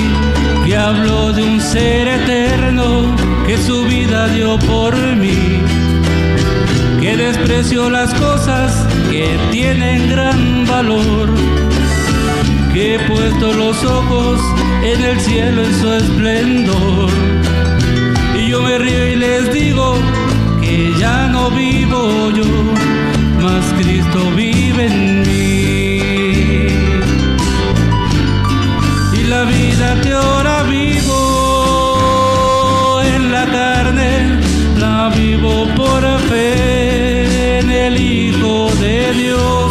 que 0.65 0.75
hablo 0.77 1.31
de 1.33 1.43
un 1.43 1.61
ser 1.61 2.07
eterno 2.07 3.15
que 3.45 3.57
su 3.57 3.83
vida 3.83 4.27
dio 4.29 4.57
por 4.59 4.95
mí, 5.15 5.61
que 7.09 7.17
desprecio 7.17 7.89
las 7.89 8.13
cosas 8.13 8.85
que 9.09 9.35
tienen 9.51 10.11
gran 10.11 10.67
valor 10.67 11.27
que 12.71 12.95
he 12.95 12.99
puesto 12.99 13.51
los 13.51 13.83
ojos 13.83 14.39
en 14.83 15.01
el 15.03 15.19
cielo 15.19 15.63
en 15.63 15.73
su 15.81 15.91
esplendor. 15.91 17.09
Y 18.37 18.49
yo 18.49 18.61
me 18.61 18.77
río 18.77 19.07
y 19.07 19.15
les 19.15 19.51
digo 19.51 19.95
que 20.61 20.93
ya 20.99 21.27
no 21.29 21.49
vivo 21.49 22.29
yo, 22.29 22.45
mas 23.41 23.65
Cristo 23.79 24.31
vive 24.35 24.85
en 24.85 25.21
mí. 25.23 26.67
Y 29.19 29.23
la 29.23 29.43
vida 29.45 29.97
ahora 30.15 30.58
Hijo 39.19 39.68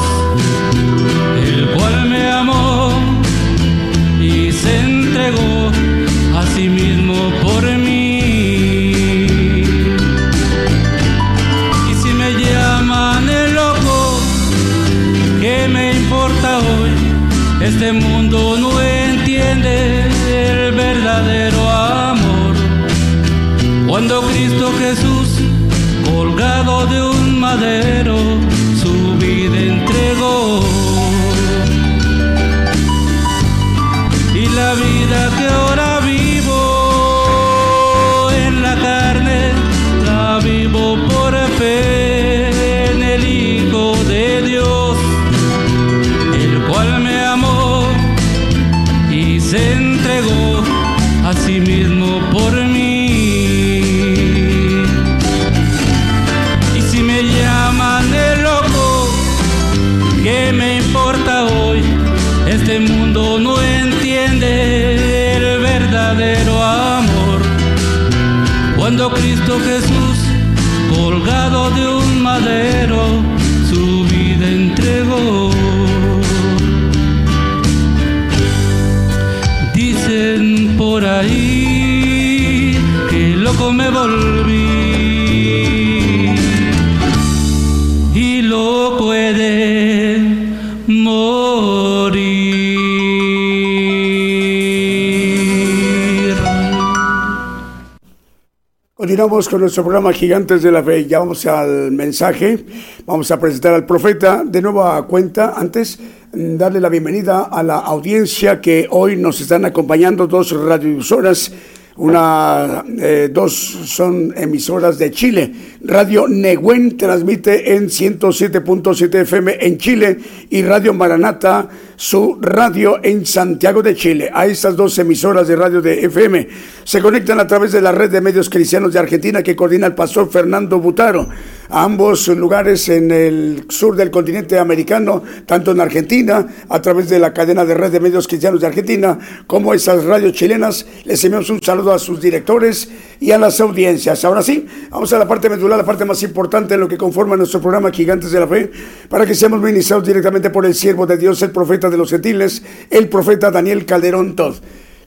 Continuamos 99.29 99.49
con 99.51 99.61
nuestro 99.61 99.83
programa 99.83 100.11
Gigantes 100.11 100.62
de 100.62 100.72
la 100.72 100.83
Fe. 100.83 101.05
Ya 101.05 101.18
vamos 101.18 101.45
al 101.45 101.93
mensaje. 101.93 102.64
Vamos 103.05 103.31
a 103.31 103.39
presentar 103.39 103.74
al 103.74 103.85
profeta 103.85 104.43
de 104.43 104.62
nueva 104.62 105.07
cuenta. 105.07 105.53
Antes, 105.55 106.01
mm, 106.33 106.57
darle 106.57 106.81
la 106.81 106.89
bienvenida 106.89 107.43
a 107.43 107.62
la 107.62 107.76
audiencia 107.76 108.59
que 108.59 108.87
hoy 108.89 109.16
nos 109.16 109.39
están 109.43 109.66
acompañando, 109.66 110.26
dos 110.26 110.53
radiodifusoras. 110.53 111.53
Una, 111.97 112.83
eh, 112.99 113.29
dos 113.31 113.53
son 113.53 114.33
emisoras 114.35 114.97
de 114.97 115.11
Chile. 115.11 115.53
Radio 115.89 116.28
Neguen 116.28 116.99
transmite 116.99 117.74
en 117.74 117.89
107.7 117.89 119.22
FM 119.22 119.57
en 119.59 119.78
Chile 119.78 120.18
y 120.51 120.61
Radio 120.61 120.93
Maranata, 120.93 121.66
su 121.97 122.39
radio 122.43 123.03
en 123.03 123.24
Santiago 123.24 123.82
de 123.82 123.97
Chile. 123.97 124.30
A 124.30 124.45
estas 124.45 124.76
dos 124.76 124.99
emisoras 124.99 125.49
de 125.49 125.57
radio 125.57 125.80
de 125.80 126.05
FM 126.05 126.47
se 126.84 127.01
conectan 127.01 127.41
a 127.41 127.47
través 127.47 127.72
de 127.72 127.80
la 127.80 127.93
red 127.93 128.11
de 128.11 128.20
medios 128.20 128.51
cristianos 128.51 128.93
de 128.93 128.99
Argentina 128.99 129.43
que 129.43 129.57
coordina 129.57 129.86
el 129.86 129.95
pastor 129.95 130.30
Fernando 130.30 130.78
Butaro. 130.78 131.26
Ambos 131.71 132.29
lugares 132.29 132.89
en 132.89 133.11
el 133.11 133.66
sur 133.69 133.95
del 133.95 134.11
continente 134.11 134.59
americano, 134.59 135.23
tanto 135.45 135.73
en 135.73 135.81
Argentina, 135.81 136.47
a 136.66 136.81
través 136.81 137.11
de 137.11 137.19
la 137.19 137.35
cadena 137.35 137.66
de 137.66 137.75
red 137.75 137.93
de 137.93 138.01
medios 138.01 138.27
cristianos 138.27 138.62
de 138.62 138.69
Argentina, 138.69 139.19
como 139.47 139.75
esas 139.75 140.05
radios 140.05 140.33
chilenas, 140.33 140.87
les 141.05 141.23
enviamos 141.25 141.51
un 141.51 141.62
saludo 141.62 141.93
a 141.93 141.99
sus 141.99 142.23
directores 142.23 142.89
y 143.21 143.33
a 143.33 143.39
las 143.39 143.61
audiencias. 143.61 144.25
Ahora 144.25 144.43
sí, 144.43 144.66
vamos 144.91 145.12
a 145.12 145.19
la 145.19 145.29
parte 145.29 145.51
medular, 145.51 145.77
la 145.77 145.85
parte 145.85 146.07
más 146.07 146.23
importante 146.23 146.73
de 146.73 146.79
lo 146.79 146.89
que 146.89 146.97
conforma 146.97 147.37
nuestro 147.37 147.61
programa 147.61 147.93
Gigantes 147.93 148.31
de 148.31 148.41
la 148.41 148.47
Fe, 148.47 148.71
para 149.11 149.27
que 149.27 149.35
seamos 149.35 149.61
ministrados 149.61 150.07
directamente 150.07 150.49
por 150.49 150.64
el 150.64 150.75
siervo 150.75 151.07
de 151.07 151.19
Dios, 151.19 151.43
el 151.43 151.51
profeta 151.51 151.91
de 151.91 151.99
los 151.99 152.09
gentiles, 152.09 152.62
el 152.89 153.11
profeta 153.11 153.51
Daniel 153.51 153.85
Calderón 153.85 154.35
Todd. 154.37 154.55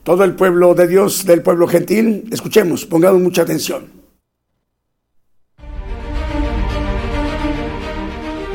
Todo 0.04 0.22
el 0.22 0.34
pueblo 0.34 0.74
de 0.74 0.86
Dios, 0.86 1.24
del 1.24 1.42
pueblo 1.42 1.66
gentil, 1.66 2.28
escuchemos, 2.30 2.86
pongamos 2.86 3.20
mucha 3.20 3.42
atención. 3.42 4.01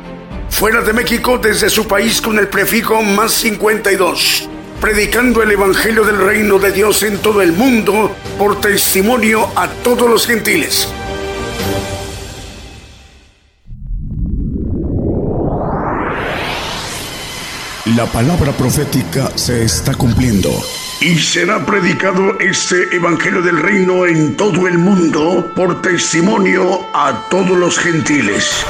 Fuera 0.51 0.83
de 0.83 0.93
México, 0.93 1.39
desde 1.39 1.71
su 1.71 1.89
país 1.89 2.21
con 2.21 2.39
el 2.39 2.49
prefijo 2.49 3.03
más 3.03 3.33
52 3.33 4.51
predicando 4.81 5.43
el 5.43 5.51
Evangelio 5.53 6.05
del 6.05 6.19
Reino 6.19 6.59
de 6.59 6.73
Dios 6.73 7.03
en 7.03 7.19
todo 7.19 7.43
el 7.43 7.53
mundo 7.53 8.15
por 8.39 8.61
testimonio 8.61 9.49
a 9.57 9.69
todos 9.69 10.09
los 10.09 10.27
gentiles. 10.27 10.89
La 17.97 18.07
palabra 18.07 18.53
profética 18.53 19.31
se 19.35 19.65
está 19.65 19.95
cumpliendo. 19.95 20.51
Y 21.01 21.19
será 21.19 21.65
predicado 21.65 22.39
este 22.39 22.95
Evangelio 22.95 23.41
del 23.41 23.59
Reino 23.59 24.07
en 24.07 24.37
todo 24.37 24.69
el 24.69 24.79
mundo 24.79 25.53
por 25.57 25.81
testimonio 25.81 26.87
a 26.93 27.29
todos 27.31 27.57
los 27.57 27.79
gentiles. 27.79 28.65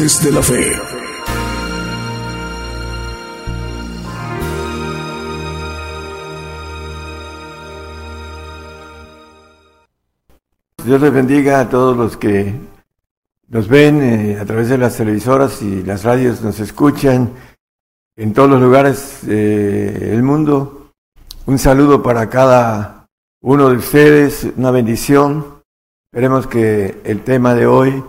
De 0.00 0.32
la 0.32 0.42
Fe. 0.42 0.72
Dios 10.82 11.02
les 11.02 11.12
bendiga 11.12 11.60
a 11.60 11.68
todos 11.68 11.94
los 11.94 12.16
que 12.16 12.54
nos 13.48 13.68
ven 13.68 14.00
eh, 14.02 14.38
a 14.40 14.46
través 14.46 14.70
de 14.70 14.78
las 14.78 14.96
televisoras 14.96 15.60
y 15.60 15.82
las 15.82 16.02
radios, 16.04 16.40
nos 16.40 16.58
escuchan 16.60 17.34
en 18.16 18.32
todos 18.32 18.48
los 18.48 18.62
lugares 18.62 19.18
del 19.26 20.22
mundo. 20.22 20.92
Un 21.44 21.58
saludo 21.58 22.02
para 22.02 22.30
cada 22.30 23.06
uno 23.42 23.68
de 23.68 23.76
ustedes, 23.76 24.46
una 24.56 24.70
bendición. 24.70 25.62
Esperemos 26.10 26.46
que 26.46 27.02
el 27.04 27.22
tema 27.22 27.54
de 27.54 27.66
hoy 27.66 28.02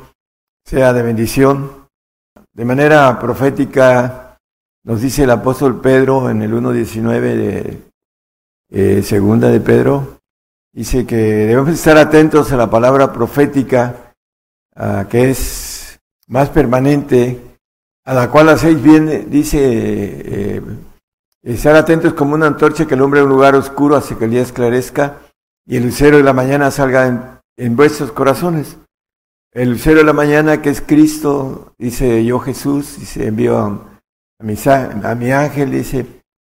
sea 0.64 0.94
de 0.94 1.04
bendición. 1.04 1.80
De 2.62 2.66
manera 2.66 3.18
profética 3.20 4.38
nos 4.84 5.01
dice 5.01 5.24
el 5.24 5.32
apóstol 5.32 5.82
Pedro 5.82 6.30
en 6.30 6.43
el 6.43 6.53
1.19 6.53 7.20
de 7.20 7.82
eh, 8.70 9.01
segunda 9.01 9.47
de 9.47 9.59
Pedro, 9.59 10.20
dice 10.72 11.07
que 11.07 11.16
debemos 11.16 11.74
estar 11.74 11.97
atentos 11.97 12.51
a 12.51 12.57
la 12.57 12.70
palabra 12.70 13.12
profética, 13.12 14.14
que 15.09 15.32
es 15.32 15.99
más 16.28 16.49
permanente, 16.49 17.41
a 18.05 18.14
la 18.14 18.30
cual 18.30 18.49
hacéis 18.49 18.80
bien, 18.80 19.32
dice, 19.32 19.57
eh, 19.59 20.62
estar 21.41 21.76
atentos 21.76 22.14
como 22.14 22.36
una 22.36 22.45
antorcha 22.45 22.86
que 22.86 22.93
alumbra 22.93 23.24
un 23.24 23.30
lugar 23.30 23.55
oscuro 23.55 23.95
hacia 23.95 24.20
que 24.20 24.26
el 24.26 24.32
día 24.32 24.43
esclarezca 24.43 25.18
y 25.66 25.78
el 25.78 25.86
lucero 25.86 26.18
de 26.18 26.24
la 26.24 26.34
mañana 26.34 26.70
salga 26.70 27.41
en 27.57 27.76
vuestros 27.76 28.12
corazones. 28.12 28.78
El 29.54 29.72
lucero 29.72 29.97
de 29.97 30.06
la 30.06 30.14
mañana 30.14 30.62
que 30.62 30.70
es 30.70 30.80
Cristo, 30.80 31.74
dice 31.78 32.24
yo 32.24 32.39
Jesús, 32.39 32.97
dice 32.97 33.28
envió 33.28 33.58
a 33.58 34.43
mi, 34.43 34.56
a 34.66 35.16
mi 35.16 35.32
ángel, 35.32 35.72
dice, 35.72 36.06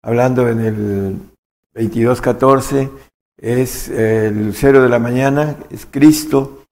hablando 0.04 0.48
en 0.48 0.60
el 0.60 1.20
22.14, 1.74 2.92
es 3.38 3.90
el 3.90 4.46
lucero 4.46 4.84
de 4.84 4.90
la 4.90 5.00
mañana, 5.00 5.58
es 5.72 5.88
Cristo, 5.90 6.66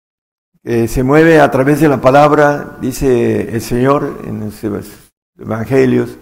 que 0.64 0.88
se 0.88 1.02
mueve 1.02 1.40
a 1.40 1.50
través 1.50 1.82
de 1.82 1.90
la 1.90 2.00
palabra, 2.00 2.78
dice 2.80 3.56
el 3.56 3.62
Señor 3.62 4.22
en 4.24 4.42
los 4.42 4.64
evangelios, 5.40 6.18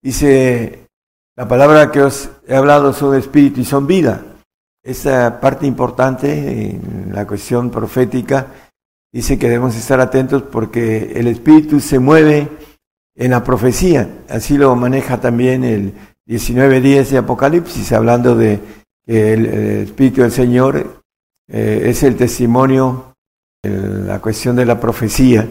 dice, 0.00 0.88
la 1.36 1.46
palabra 1.46 1.92
que 1.92 2.00
os 2.00 2.30
he 2.48 2.56
hablado 2.56 2.94
son 2.94 3.14
espíritu 3.14 3.60
y 3.60 3.66
son 3.66 3.86
vida. 3.86 4.22
Esa 4.82 5.38
parte 5.40 5.66
importante 5.66 6.70
en 6.70 7.10
la 7.12 7.26
cuestión 7.26 7.70
profética 7.70 8.63
dice 9.14 9.38
que 9.38 9.48
debemos 9.48 9.76
estar 9.76 10.00
atentos 10.00 10.42
porque 10.42 11.12
el 11.14 11.28
espíritu 11.28 11.78
se 11.78 12.00
mueve 12.00 12.48
en 13.14 13.30
la 13.30 13.44
profecía. 13.44 14.08
Así 14.28 14.58
lo 14.58 14.74
maneja 14.74 15.20
también 15.20 15.62
el 15.62 15.94
19.10 16.26 17.10
de 17.10 17.18
Apocalipsis, 17.18 17.92
hablando 17.92 18.34
de 18.34 18.58
que 19.06 19.34
el, 19.34 19.46
espíritu 19.84 20.22
del 20.22 20.32
Señor 20.32 21.04
eh, 21.48 21.82
es 21.84 22.02
el 22.02 22.16
testimonio, 22.16 23.14
la 23.62 24.20
cuestión 24.20 24.56
de 24.56 24.66
la 24.66 24.80
profecía. 24.80 25.48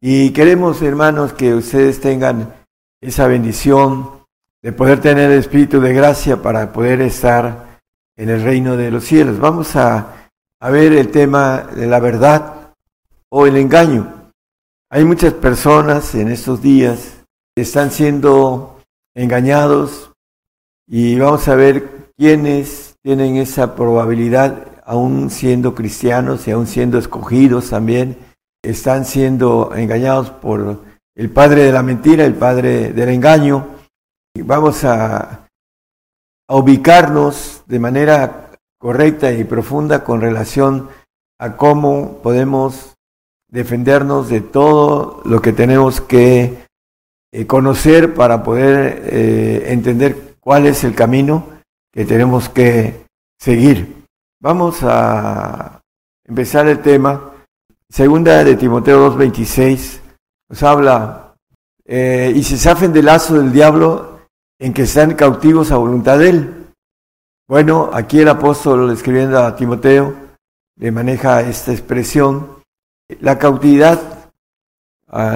Y 0.00 0.30
queremos, 0.30 0.80
hermanos, 0.80 1.34
que 1.34 1.54
ustedes 1.54 2.00
tengan 2.00 2.54
esa 3.02 3.26
bendición 3.26 4.24
de 4.62 4.72
poder 4.72 5.02
tener 5.02 5.30
el 5.30 5.40
espíritu 5.40 5.78
de 5.78 5.92
gracia 5.92 6.40
para 6.40 6.72
poder 6.72 7.02
estar 7.02 7.80
en 8.16 8.30
el 8.30 8.42
reino 8.42 8.78
de 8.78 8.90
los 8.90 9.04
cielos. 9.04 9.38
Vamos 9.38 9.76
a, 9.76 10.30
a 10.58 10.70
ver 10.70 10.94
el 10.94 11.10
tema 11.10 11.66
de 11.76 11.86
la 11.86 12.00
verdad 12.00 12.63
o 13.36 13.48
el 13.48 13.56
engaño. 13.56 14.30
Hay 14.88 15.04
muchas 15.04 15.34
personas 15.34 16.14
en 16.14 16.28
estos 16.28 16.62
días 16.62 17.24
que 17.56 17.62
están 17.62 17.90
siendo 17.90 18.80
engañados 19.12 20.12
y 20.86 21.18
vamos 21.18 21.48
a 21.48 21.56
ver 21.56 22.12
quiénes 22.16 22.94
tienen 23.02 23.34
esa 23.34 23.74
probabilidad, 23.74 24.68
aún 24.84 25.30
siendo 25.30 25.74
cristianos 25.74 26.46
y 26.46 26.52
aún 26.52 26.68
siendo 26.68 26.96
escogidos 26.96 27.70
también, 27.70 28.16
están 28.62 29.04
siendo 29.04 29.74
engañados 29.74 30.30
por 30.30 30.84
el 31.16 31.30
padre 31.30 31.64
de 31.64 31.72
la 31.72 31.82
mentira, 31.82 32.24
el 32.24 32.36
padre 32.36 32.92
del 32.92 33.08
engaño. 33.08 33.66
Y 34.32 34.42
vamos 34.42 34.84
a, 34.84 35.48
a 36.46 36.56
ubicarnos 36.56 37.64
de 37.66 37.80
manera 37.80 38.52
correcta 38.78 39.32
y 39.32 39.42
profunda 39.42 40.04
con 40.04 40.20
relación 40.20 40.88
a 41.40 41.56
cómo 41.56 42.20
podemos 42.22 42.93
defendernos 43.54 44.28
de 44.28 44.40
todo 44.40 45.22
lo 45.24 45.40
que 45.40 45.52
tenemos 45.52 46.00
que 46.00 46.66
eh, 47.32 47.46
conocer 47.46 48.12
para 48.12 48.42
poder 48.42 49.04
eh, 49.06 49.66
entender 49.68 50.34
cuál 50.40 50.66
es 50.66 50.82
el 50.82 50.92
camino 50.96 51.46
que 51.92 52.04
tenemos 52.04 52.48
que 52.48 53.06
seguir. 53.38 54.06
Vamos 54.40 54.80
a 54.82 55.80
empezar 56.26 56.66
el 56.66 56.80
tema. 56.82 57.32
Segunda 57.88 58.42
de 58.42 58.56
Timoteo 58.56 59.16
2.26 59.16 60.00
nos 60.48 60.62
habla, 60.64 61.34
eh, 61.84 62.32
y 62.34 62.42
se 62.42 62.56
zafen 62.56 62.92
del 62.92 63.04
lazo 63.04 63.34
del 63.34 63.52
diablo 63.52 64.26
en 64.58 64.74
que 64.74 64.82
están 64.82 65.14
cautivos 65.14 65.70
a 65.70 65.76
voluntad 65.76 66.18
de 66.18 66.28
él. 66.28 66.66
Bueno, 67.46 67.90
aquí 67.92 68.18
el 68.18 68.28
apóstol 68.28 68.90
escribiendo 68.90 69.38
a 69.38 69.54
Timoteo 69.54 70.12
le 70.76 70.90
maneja 70.90 71.42
esta 71.42 71.70
expresión 71.70 72.63
la 73.20 73.38
cautividad, 73.38 74.00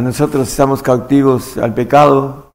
nosotros 0.02 0.48
estamos 0.48 0.82
cautivos 0.82 1.58
al 1.58 1.74
pecado, 1.74 2.54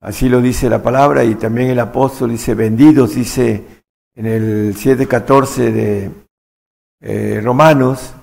así 0.00 0.28
lo 0.28 0.40
dice 0.40 0.68
la 0.68 0.82
palabra, 0.82 1.24
y 1.24 1.34
también 1.34 1.70
el 1.70 1.80
apóstol 1.80 2.30
dice, 2.30 2.54
vendidos, 2.54 3.14
dice 3.14 3.82
en 4.14 4.26
el 4.26 4.74
7.14 4.74 5.72
de 5.72 6.10
eh, 7.00 7.40
Romanos, 7.42 8.14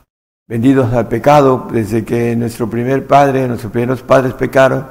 vendidos 0.48 0.94
al 0.94 1.08
pecado, 1.08 1.68
desde 1.72 2.06
que 2.06 2.36
nuestro 2.36 2.70
primer 2.70 3.08
padre, 3.08 3.48
nuestros 3.48 3.72
primeros 3.72 4.02
padres 4.04 4.34
pecaron, 4.34 4.88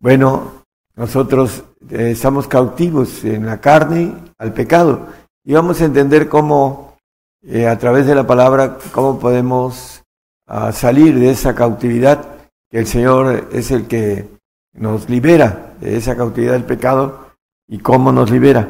bueno, 0.00 0.64
nosotros 0.96 1.62
eh, 1.90 2.10
estamos 2.12 2.48
cautivos 2.48 3.24
en 3.24 3.46
la 3.46 3.60
carne 3.60 4.14
al 4.38 4.52
pecado. 4.52 5.06
Y 5.44 5.52
vamos 5.52 5.80
a 5.80 5.84
entender 5.84 6.28
cómo, 6.28 6.96
eh, 7.42 7.66
a 7.66 7.78
través 7.78 8.06
de 8.06 8.14
la 8.14 8.26
palabra, 8.26 8.78
cómo 8.92 9.18
podemos 9.18 10.02
a 10.50 10.72
salir 10.72 11.16
de 11.16 11.30
esa 11.30 11.54
cautividad, 11.54 12.26
que 12.68 12.80
el 12.80 12.86
Señor 12.88 13.48
es 13.52 13.70
el 13.70 13.86
que 13.86 14.28
nos 14.72 15.08
libera 15.08 15.74
de 15.80 15.96
esa 15.96 16.16
cautividad 16.16 16.54
del 16.54 16.64
pecado 16.64 17.30
y 17.68 17.78
cómo 17.78 18.10
nos 18.10 18.32
libera. 18.32 18.68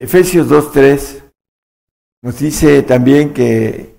Efesios 0.00 0.48
2.3 0.48 1.22
nos 2.22 2.38
dice 2.38 2.82
también 2.82 3.34
que 3.34 3.96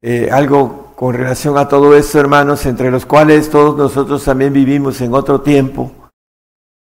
eh, 0.00 0.30
algo 0.32 0.94
con 0.96 1.14
relación 1.14 1.58
a 1.58 1.68
todo 1.68 1.94
esto, 1.94 2.18
hermanos, 2.18 2.64
entre 2.64 2.90
los 2.90 3.04
cuales 3.04 3.50
todos 3.50 3.76
nosotros 3.76 4.24
también 4.24 4.54
vivimos 4.54 5.02
en 5.02 5.12
otro 5.12 5.42
tiempo, 5.42 5.92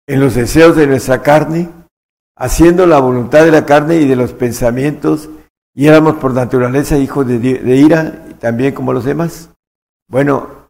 en 0.06 0.20
los 0.20 0.36
deseos 0.36 0.76
de 0.76 0.86
nuestra 0.86 1.22
carne, 1.22 1.68
haciendo 2.36 2.86
la 2.86 3.00
voluntad 3.00 3.44
de 3.44 3.50
la 3.50 3.66
carne 3.66 3.96
y 3.96 4.06
de 4.06 4.14
los 4.14 4.32
pensamientos, 4.32 5.28
y 5.74 5.88
éramos 5.88 6.16
por 6.16 6.32
naturaleza 6.32 6.96
hijos 6.96 7.26
de, 7.26 7.40
de 7.40 7.76
ira, 7.76 8.26
también 8.38 8.72
como 8.72 8.92
los 8.92 9.04
demás. 9.04 9.50
Bueno, 10.08 10.68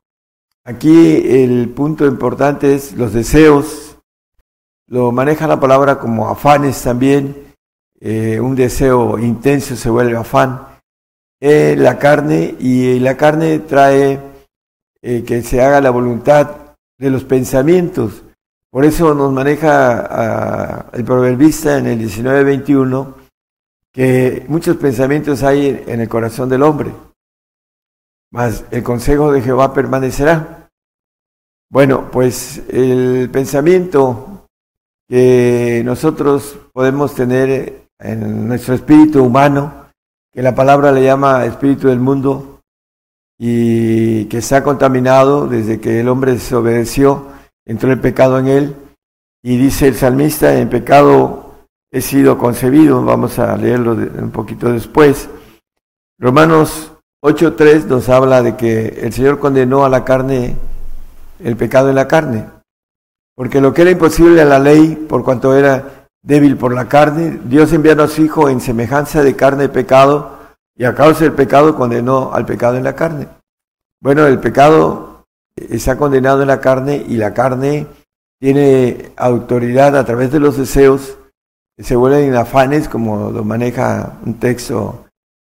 aquí 0.65 1.23
el 1.43 1.69
punto 1.69 2.07
importante 2.07 2.75
es 2.75 2.95
los 2.95 3.13
deseos. 3.13 3.99
Lo 4.89 5.13
maneja 5.13 5.47
la 5.47 5.61
palabra 5.61 5.99
como 5.99 6.29
afanes 6.29 6.81
también. 6.83 7.55
Eh, 8.01 8.41
un 8.41 8.57
deseo 8.57 9.19
intenso 9.19 9.77
se 9.77 9.91
vuelve 9.91 10.17
afán. 10.17 10.79
Eh, 11.39 11.75
la 11.77 11.99
carne 11.99 12.55
y 12.59 12.99
la 12.99 13.15
carne 13.17 13.59
trae 13.59 14.19
eh, 15.03 15.23
que 15.23 15.43
se 15.43 15.61
haga 15.61 15.83
la 15.83 15.91
voluntad 15.91 16.75
de 16.99 17.11
los 17.11 17.25
pensamientos. 17.25 18.23
Por 18.71 18.87
eso 18.87 19.15
nos 19.15 19.33
maneja 19.33 20.89
el 20.93 21.05
proverbista 21.05 21.77
en 21.77 21.87
el 21.87 21.99
19:21 21.99 23.15
que 23.93 24.45
muchos 24.49 24.77
pensamientos 24.77 25.43
hay 25.43 25.85
en 25.87 26.01
el 26.01 26.09
corazón 26.09 26.49
del 26.49 26.63
hombre 26.63 26.93
mas 28.31 28.65
el 28.71 28.83
consejo 28.83 29.33
de 29.33 29.43
Jehová 29.43 29.73
permanecerá. 29.73 30.69
Bueno, 31.71 32.11
pues 32.11 32.63
el 32.69 33.29
pensamiento 33.33 34.47
que 35.09 35.83
nosotros 35.85 36.59
podemos 36.73 37.15
tener 37.15 37.89
en 37.99 38.49
nuestro 38.49 38.75
espíritu 38.75 39.25
humano, 39.25 39.87
que 40.33 40.43
la 40.43 40.55
palabra 40.55 40.93
le 40.93 41.03
llama 41.03 41.45
espíritu 41.45 41.89
del 41.89 42.01
mundo, 42.01 42.61
y 43.39 44.27
que 44.27 44.39
está 44.39 44.63
contaminado 44.63 45.47
desde 45.47 45.81
que 45.81 46.01
el 46.01 46.09
hombre 46.09 46.33
desobedeció, 46.33 47.27
entró 47.65 47.93
el 47.93 48.01
pecado 48.01 48.39
en 48.39 48.47
él, 48.49 48.77
y 49.43 49.57
dice 49.57 49.89
el 49.89 49.95
salmista, 49.95 50.59
en 50.59 50.69
pecado 50.69 51.67
he 51.91 52.01
sido 52.01 52.39
concebido, 52.39 53.05
vamos 53.05 53.39
a 53.39 53.57
leerlo 53.57 53.93
un 53.93 54.31
poquito 54.31 54.73
después. 54.73 55.29
Romanos 56.19 56.93
8.3 57.27 57.87
nos 57.87 58.09
habla 58.09 58.41
de 58.41 58.55
que 58.55 58.87
el 59.03 59.13
Señor 59.13 59.41
condenó 59.41 59.85
a 59.85 59.89
la 59.89 60.05
carne 60.05 60.55
el 61.41 61.57
pecado 61.57 61.89
en 61.89 61.97
la 61.97 62.07
carne, 62.07 62.47
porque 63.35 63.61
lo 63.61 63.75
que 63.75 63.83
era 63.83 63.91
imposible 63.91 64.41
a 64.41 64.45
la 64.45 64.61
ley, 64.61 64.95
por 64.95 65.25
cuanto 65.25 65.53
era 65.57 66.07
débil 66.23 66.57
por 66.57 66.73
la 66.73 66.87
carne, 66.87 67.41
Dios 67.45 67.73
envió 67.73 68.01
a 68.01 68.07
su 68.07 68.23
Hijo 68.23 68.49
en 68.49 68.61
semejanza 68.61 69.25
de 69.25 69.35
carne 69.35 69.65
y 69.65 69.69
pecado, 69.69 70.39
y 70.77 70.85
a 70.85 70.95
causa 70.95 71.25
del 71.25 71.33
pecado 71.33 71.75
condenó 71.75 72.33
al 72.33 72.47
pecado 72.47 72.77
en 72.77 72.85
la 72.85 72.95
carne. 72.95 73.27
Bueno, 74.01 74.25
el 74.25 74.39
pecado 74.39 75.25
está 75.57 75.97
condenado 75.97 76.43
en 76.43 76.49
la 76.49 76.61
carne 76.61 77.05
y 77.09 77.17
la 77.17 77.35
carne 77.35 77.89
tiene 78.39 79.11
autoridad 79.17 79.97
a 79.97 80.05
través 80.05 80.31
de 80.31 80.39
los 80.39 80.57
deseos, 80.57 81.19
se 81.77 81.97
vuelven 81.97 82.37
afanes, 82.37 82.89
como 82.89 83.33
lo 83.33 83.43
maneja 83.43 84.13
un 84.25 84.35
texto 84.35 85.06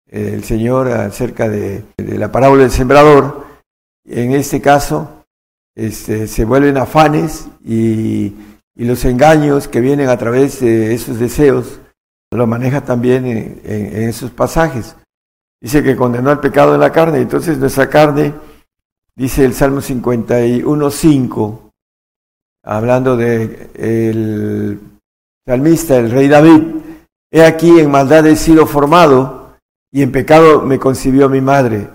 el 0.10 0.43
Señor 0.43 0.88
acerca 0.88 1.49
de, 1.49 1.84
la 1.97 2.32
parábola 2.32 2.64
del 2.64 2.72
sembrador. 2.72 3.45
En 4.06 4.32
este 4.32 4.62
caso, 4.62 5.26
este, 5.76 6.28
se 6.28 6.45
vuelven 6.45 6.78
afanes 6.78 7.47
y, 7.64 8.34
los 8.78 9.06
engaños 9.06 9.70
que 9.70 9.80
vienen 9.80 10.10
a 10.10 10.18
través 10.18 10.60
de 10.60 10.93
esos 10.93 11.18
deseos 11.18 11.80
lo 12.32 12.45
maneja 12.45 12.82
también 12.82 13.26
en, 13.26 14.10
esos 14.10 14.32
pasajes. 14.32 14.97
Dice 15.62 15.82
que 15.82 15.95
condenó 15.95 16.30
el 16.30 16.39
pecado 16.39 16.74
de 16.74 16.78
la 16.78 16.91
carne, 16.91 17.20
entonces 17.20 17.58
nuestra 17.58 17.89
carne, 17.89 18.34
dice 19.16 19.45
el 19.45 19.53
Salmo 19.53 19.80
51.5, 19.80 21.72
hablando 22.64 23.16
de 23.16 23.70
el 23.76 24.82
salmista, 25.45 25.95
el 25.95 26.12
rey 26.12 26.28
David, 26.28 26.62
he 27.32 27.45
aquí 27.45 27.80
en 27.80 27.89
maldad 27.89 28.28
he 28.28 28.36
sido 28.36 28.68
formado 28.68 29.45
y 29.96 30.02
en 30.02 30.12
pecado 30.12 30.62
me 30.62 30.78
concibió 30.78 31.30
mi 31.30 31.39
madre. 31.39 31.88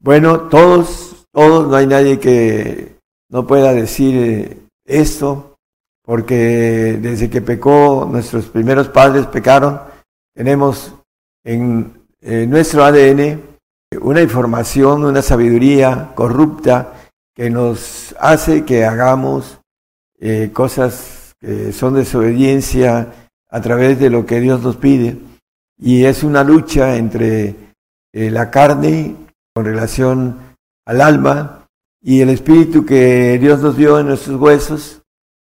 Bueno, 0.00 0.48
todos, 0.48 1.28
todos, 1.30 1.68
no 1.68 1.76
hay 1.76 1.86
nadie 1.86 2.18
que 2.18 2.96
no 3.30 3.46
pueda 3.46 3.72
decir 3.72 4.66
esto, 4.84 5.56
porque 6.02 6.98
desde 7.00 7.30
que 7.30 7.40
pecó, 7.40 8.08
nuestros 8.10 8.46
primeros 8.46 8.88
padres 8.88 9.26
pecaron, 9.26 9.80
tenemos 10.34 10.96
en, 11.44 12.08
nuestro 12.50 12.82
ADN 12.82 13.40
una 14.00 14.20
información, 14.20 15.04
una 15.04 15.22
sabiduría 15.22 16.10
corrupta 16.16 16.92
que 17.36 17.50
nos 17.50 18.16
hace 18.18 18.64
que 18.64 18.84
hagamos 18.84 19.60
eh, 20.18 20.50
cosas 20.52 21.36
que 21.38 21.72
son 21.72 21.94
desobediencia 21.94 23.12
a 23.48 23.60
través 23.60 24.00
de 24.00 24.10
lo 24.10 24.26
que 24.26 24.40
Dios 24.40 24.60
nos 24.60 24.74
pide. 24.74 25.27
Y 25.78 26.04
es 26.04 26.22
una 26.22 26.42
lucha 26.42 26.96
entre 26.96 27.54
eh, 28.12 28.30
la 28.30 28.50
carne 28.50 29.14
con 29.54 29.64
relación 29.64 30.38
al 30.84 31.00
alma 31.00 31.66
y 32.02 32.20
el 32.20 32.30
espíritu 32.30 32.84
que 32.84 33.38
Dios 33.38 33.60
nos 33.60 33.76
dio 33.76 33.98
en 33.98 34.08
nuestros 34.08 34.40
huesos 34.40 35.02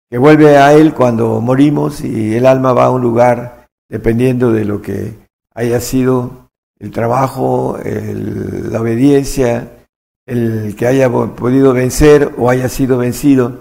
que 0.10 0.18
vuelve 0.18 0.58
a 0.58 0.74
Él 0.74 0.94
cuando 0.94 1.42
morimos 1.42 2.02
y 2.02 2.36
el 2.36 2.46
alma 2.46 2.74
va 2.74 2.86
a 2.86 2.92
un 2.92 3.02
lugar 3.02 3.68
dependiendo 3.90 4.52
de 4.52 4.66
lo 4.66 4.82
que 4.82 5.14
haya 5.54 5.80
sido 5.80 6.50
el 6.80 6.92
trabajo, 6.92 7.78
la 7.84 8.82
obediencia, 8.82 9.88
el 10.26 10.76
que 10.76 10.88
haya 10.88 11.10
podido 11.10 11.74
vencer 11.74 12.34
o 12.38 12.50
haya 12.50 12.68
sido 12.70 12.98
vencido, 12.98 13.60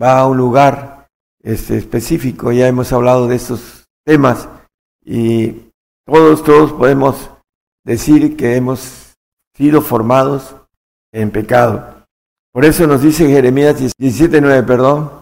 va 0.00 0.20
a 0.20 0.26
un 0.26 0.36
lugar 0.36 1.08
este, 1.42 1.76
específico. 1.76 2.52
Ya 2.52 2.68
hemos 2.68 2.92
hablado 2.92 3.28
de 3.28 3.36
estos 3.36 3.86
temas 4.04 4.48
y 5.04 5.67
todos, 6.08 6.42
todos 6.42 6.72
podemos 6.72 7.30
decir 7.84 8.36
que 8.36 8.56
hemos 8.56 9.14
sido 9.54 9.82
formados 9.82 10.56
en 11.12 11.30
pecado. 11.30 12.06
Por 12.52 12.64
eso 12.64 12.86
nos 12.86 13.02
dice 13.02 13.28
Jeremías 13.28 13.78
17.9, 13.78 14.66
perdón, 14.66 15.18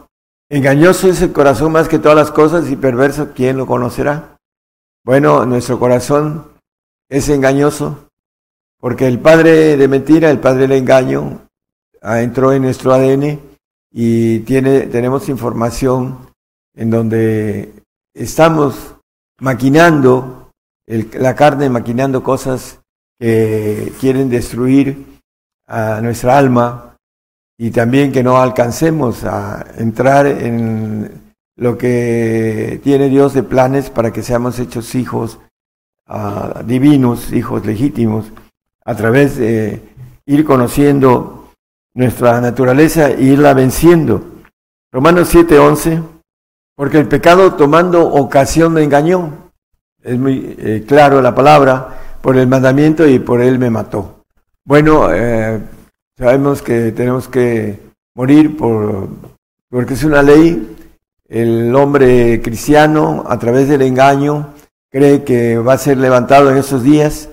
Engañoso 0.48 1.08
es 1.08 1.20
el 1.22 1.32
corazón 1.32 1.72
más 1.72 1.88
que 1.88 1.98
todas 1.98 2.16
las 2.16 2.30
cosas 2.30 2.70
y 2.70 2.76
perverso, 2.76 3.32
¿quién 3.34 3.56
lo 3.56 3.66
conocerá? 3.66 4.38
Bueno, 5.04 5.44
nuestro 5.44 5.80
corazón 5.80 6.52
es 7.08 7.28
engañoso 7.28 8.08
porque 8.78 9.08
el 9.08 9.18
padre 9.18 9.76
de 9.76 9.88
mentira, 9.88 10.30
el 10.30 10.38
padre 10.38 10.68
del 10.68 10.72
engaño, 10.72 11.48
ah, 12.00 12.22
entró 12.22 12.52
en 12.52 12.62
nuestro 12.62 12.92
ADN 12.92 13.40
y 13.90 14.40
tiene, 14.40 14.82
tenemos 14.82 15.28
información 15.28 16.28
en 16.76 16.90
donde 16.90 17.72
estamos 18.14 18.94
maquinando, 19.40 20.45
la 20.86 21.34
carne 21.34 21.68
maquinando 21.68 22.22
cosas 22.22 22.80
que 23.18 23.92
quieren 24.00 24.28
destruir 24.30 25.20
a 25.66 26.00
nuestra 26.00 26.38
alma, 26.38 26.96
y 27.58 27.70
también 27.70 28.12
que 28.12 28.22
no 28.22 28.36
alcancemos 28.36 29.24
a 29.24 29.64
entrar 29.78 30.26
en 30.26 31.34
lo 31.56 31.78
que 31.78 32.80
tiene 32.84 33.08
Dios 33.08 33.32
de 33.32 33.42
planes 33.42 33.88
para 33.88 34.12
que 34.12 34.22
seamos 34.22 34.58
hechos 34.58 34.94
hijos 34.94 35.38
uh, 36.08 36.62
divinos, 36.64 37.32
hijos 37.32 37.64
legítimos, 37.64 38.26
a 38.84 38.94
través 38.94 39.36
de 39.38 39.80
ir 40.26 40.44
conociendo 40.44 41.50
nuestra 41.94 42.40
naturaleza 42.42 43.10
e 43.10 43.22
irla 43.22 43.54
venciendo. 43.54 44.22
Romanos 44.92 45.34
7:11, 45.34 46.02
porque 46.76 46.98
el 46.98 47.08
pecado 47.08 47.54
tomando 47.54 48.06
ocasión 48.06 48.74
me 48.74 48.82
engañó. 48.82 49.45
Es 50.06 50.18
muy 50.18 50.56
eh, 50.58 50.84
claro 50.86 51.20
la 51.20 51.34
palabra, 51.34 52.18
por 52.22 52.36
el 52.36 52.46
mandamiento 52.46 53.06
y 53.06 53.18
por 53.18 53.42
él 53.42 53.58
me 53.58 53.70
mató. 53.70 54.24
Bueno, 54.64 55.12
eh, 55.12 55.60
Sabemos 56.18 56.62
que 56.62 56.92
tenemos 56.92 57.28
que 57.28 57.78
morir 58.14 58.56
por, 58.56 59.06
porque 59.68 59.92
es 59.92 60.02
una 60.02 60.22
ley. 60.22 60.74
El 61.28 61.76
hombre 61.76 62.40
cristiano, 62.40 63.24
a 63.28 63.38
través 63.38 63.68
del 63.68 63.82
engaño, 63.82 64.54
cree 64.90 65.24
que 65.24 65.58
va 65.58 65.74
a 65.74 65.78
ser 65.78 65.98
levantado 65.98 66.50
en 66.50 66.56
esos 66.56 66.82
días 66.82 67.28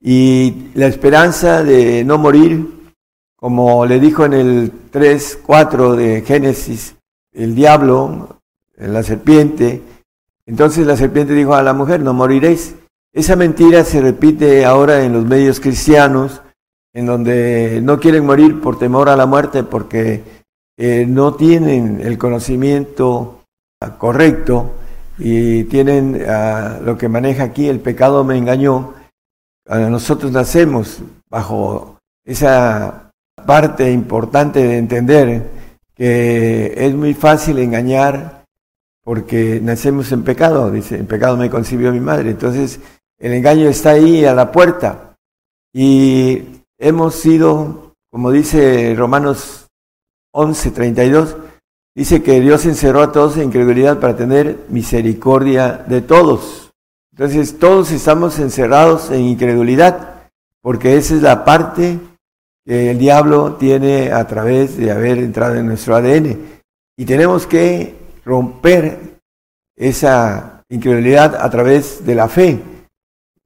y 0.00 0.70
la 0.74 0.88
esperanza 0.88 1.62
de 1.62 2.02
no 2.02 2.18
morir, 2.18 2.90
como 3.36 3.86
le 3.86 4.00
dijo 4.00 4.24
en 4.24 4.32
el 4.32 4.72
3, 4.90 5.38
4 5.46 5.94
de 5.94 6.22
Génesis, 6.22 6.96
el 7.32 7.54
diablo, 7.54 8.40
la 8.76 9.04
serpiente, 9.04 9.80
entonces 10.46 10.86
la 10.86 10.96
serpiente 10.96 11.34
dijo 11.34 11.54
a 11.54 11.62
la 11.62 11.72
mujer, 11.72 12.00
no 12.00 12.12
moriréis. 12.12 12.74
Esa 13.12 13.36
mentira 13.36 13.84
se 13.84 14.00
repite 14.00 14.64
ahora 14.64 15.04
en 15.04 15.12
los 15.12 15.24
medios 15.24 15.60
cristianos, 15.60 16.42
en 16.92 17.06
donde 17.06 17.80
no 17.82 17.98
quieren 17.98 18.26
morir 18.26 18.60
por 18.60 18.78
temor 18.78 19.08
a 19.08 19.16
la 19.16 19.26
muerte 19.26 19.62
porque 19.62 20.22
eh, 20.76 21.06
no 21.08 21.34
tienen 21.34 22.00
el 22.00 22.18
conocimiento 22.18 23.44
correcto 23.98 24.72
y 25.18 25.64
tienen 25.64 26.24
ah, 26.28 26.78
lo 26.82 26.98
que 26.98 27.08
maneja 27.08 27.44
aquí, 27.44 27.68
el 27.68 27.80
pecado 27.80 28.24
me 28.24 28.36
engañó. 28.36 28.94
nosotros 29.68 30.32
nacemos 30.32 31.00
bajo 31.30 31.98
esa 32.24 33.10
parte 33.46 33.90
importante 33.90 34.62
de 34.62 34.78
entender 34.78 35.50
que 35.94 36.74
es 36.76 36.94
muy 36.94 37.14
fácil 37.14 37.58
engañar 37.58 38.43
porque 39.04 39.60
nacemos 39.62 40.10
en 40.12 40.24
pecado, 40.24 40.70
dice, 40.70 40.96
en 40.96 41.06
pecado 41.06 41.36
me 41.36 41.50
concibió 41.50 41.92
mi 41.92 42.00
madre. 42.00 42.30
Entonces, 42.30 42.80
el 43.18 43.34
engaño 43.34 43.68
está 43.68 43.90
ahí 43.90 44.24
a 44.24 44.34
la 44.34 44.50
puerta. 44.50 45.14
Y 45.72 46.62
hemos 46.78 47.14
sido, 47.14 47.94
como 48.10 48.30
dice 48.30 48.94
Romanos 48.96 49.66
11, 50.32 50.70
32, 50.70 51.36
dice 51.94 52.22
que 52.22 52.40
Dios 52.40 52.64
encerró 52.64 53.02
a 53.02 53.12
todos 53.12 53.36
en 53.36 53.44
incredulidad 53.44 54.00
para 54.00 54.16
tener 54.16 54.64
misericordia 54.68 55.84
de 55.86 56.00
todos. 56.00 56.72
Entonces 57.12 57.58
todos 57.58 57.92
estamos 57.92 58.38
encerrados 58.38 59.10
en 59.10 59.20
incredulidad, 59.20 60.30
porque 60.62 60.96
esa 60.96 61.14
es 61.14 61.22
la 61.22 61.44
parte 61.44 62.00
que 62.64 62.90
el 62.90 62.98
diablo 62.98 63.54
tiene 63.54 64.10
a 64.10 64.26
través 64.26 64.76
de 64.76 64.90
haber 64.90 65.18
entrado 65.18 65.54
en 65.56 65.66
nuestro 65.66 65.94
ADN. 65.94 66.38
Y 66.96 67.04
tenemos 67.04 67.46
que 67.46 68.03
romper 68.24 69.20
esa 69.76 70.62
incredulidad 70.68 71.36
a 71.36 71.50
través 71.50 72.04
de 72.04 72.14
la 72.14 72.28
fe. 72.28 72.60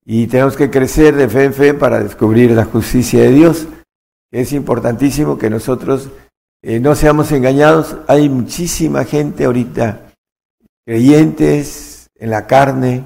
Y 0.05 0.27
tenemos 0.27 0.57
que 0.57 0.71
crecer 0.71 1.15
de 1.15 1.29
fe 1.29 1.45
en 1.45 1.55
fe 1.55 1.75
para 1.75 2.03
descubrir 2.03 2.53
la 2.53 2.65
justicia 2.65 3.21
de 3.21 3.31
Dios. 3.31 3.67
Es 4.31 4.53
importantísimo 4.53 5.37
que 5.39 5.51
nosotros 5.51 6.09
eh, 6.63 6.81
no 6.81 6.95
seamos 6.95 7.31
engañados. 7.33 7.97
Hay 8.07 8.29
muchísima 8.29 9.05
gente 9.05 9.45
ahorita, 9.45 10.13
creyentes 10.87 12.09
en 12.15 12.31
la 12.31 12.47
carne, 12.47 13.05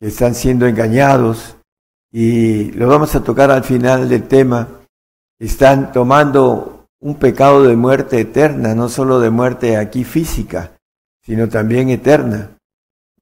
que 0.00 0.08
están 0.08 0.34
siendo 0.34 0.66
engañados. 0.66 1.56
Y 2.12 2.72
lo 2.72 2.88
vamos 2.88 3.14
a 3.14 3.22
tocar 3.22 3.50
al 3.50 3.64
final 3.64 4.08
del 4.08 4.26
tema. 4.26 4.66
Están 5.38 5.92
tomando 5.92 6.86
un 7.00 7.14
pecado 7.16 7.62
de 7.62 7.76
muerte 7.76 8.20
eterna, 8.20 8.74
no 8.74 8.88
solo 8.88 9.20
de 9.20 9.30
muerte 9.30 9.76
aquí 9.76 10.04
física, 10.04 10.72
sino 11.30 11.48
también 11.48 11.90
eterna 11.90 12.58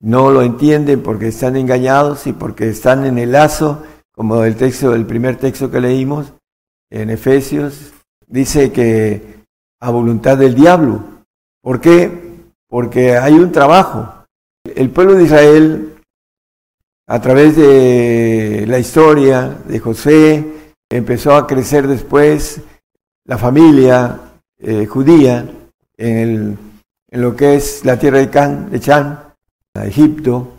no 0.01 0.31
lo 0.31 0.41
entienden 0.41 1.03
porque 1.03 1.29
están 1.29 1.57
engañados 1.57 2.27
y 2.27 2.33
porque 2.33 2.71
están 2.71 3.05
en 3.05 3.19
el 3.19 3.33
lazo, 3.33 3.83
como 4.13 4.45
el 4.45 4.57
texto, 4.57 4.95
el 4.95 5.05
primer 5.05 5.37
texto 5.37 5.71
que 5.71 5.79
leímos 5.79 6.33
en 6.89 7.11
Efesios, 7.11 7.93
dice 8.27 8.73
que 8.73 9.45
a 9.79 9.91
voluntad 9.91 10.39
del 10.39 10.55
diablo. 10.55 11.05
¿Por 11.61 11.83
qué? 11.83 12.11
Porque 12.67 13.19
hay 13.19 13.35
un 13.35 13.53
trabajo. 13.53 14.25
El 14.65 14.89
pueblo 14.89 15.13
de 15.13 15.25
Israel, 15.25 15.99
a 17.09 17.21
través 17.21 17.57
de 17.57 18.65
la 18.67 18.79
historia 18.79 19.55
de 19.67 19.79
José, 19.81 20.47
empezó 20.89 21.35
a 21.35 21.47
crecer 21.47 21.87
después 21.87 22.63
la 23.27 23.37
familia 23.37 24.19
eh, 24.59 24.87
judía 24.87 25.47
en, 25.99 26.68
en, 27.11 27.23
lo 27.23 27.37
que 27.37 27.57
es 27.57 27.85
la 27.85 27.99
tierra 27.99 28.19
de, 28.19 28.31
Can, 28.31 28.71
de 28.71 28.81
Chan, 28.81 29.35
Egipto, 29.75 30.55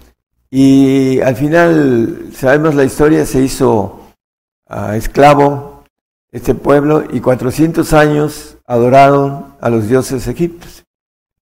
y 0.52 1.20
al 1.22 1.36
final, 1.36 2.30
sabemos 2.34 2.74
la 2.74 2.84
historia, 2.84 3.26
se 3.26 3.41
hizo 3.41 4.02
uh, 4.70 4.91
esclavo 4.93 5.84
este 6.32 6.56
pueblo 6.56 7.04
y 7.12 7.20
400 7.20 7.93
años 7.93 8.58
adoraron 8.66 9.56
a 9.62 9.70
los 9.70 9.88
dioses 9.88 10.28
egipcios. 10.28 10.86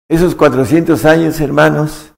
Esos 0.09 0.35
400 0.35 1.05
años, 1.05 1.41
hermanos, 1.41 2.13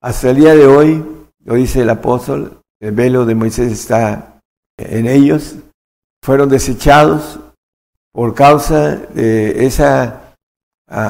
hasta 0.00 0.30
el 0.30 0.36
día 0.36 0.54
de 0.54 0.66
hoy, 0.66 1.04
lo 1.44 1.54
dice 1.54 1.82
el 1.82 1.90
apóstol, 1.90 2.60
el 2.80 2.92
velo 2.92 3.24
de 3.24 3.34
Moisés 3.34 3.70
está 3.72 4.40
en 4.76 5.06
ellos, 5.06 5.56
fueron 6.22 6.48
desechados 6.48 7.38
por 8.12 8.34
causa 8.34 8.96
de 8.96 9.66
esa, 9.66 10.29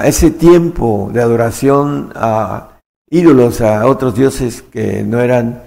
ese 0.04 0.30
tiempo 0.30 1.10
de 1.12 1.22
adoración 1.22 2.12
a 2.14 2.80
ídolos, 3.08 3.60
a 3.60 3.86
otros 3.86 4.14
dioses 4.14 4.62
que 4.62 5.02
no 5.02 5.20
eran 5.20 5.62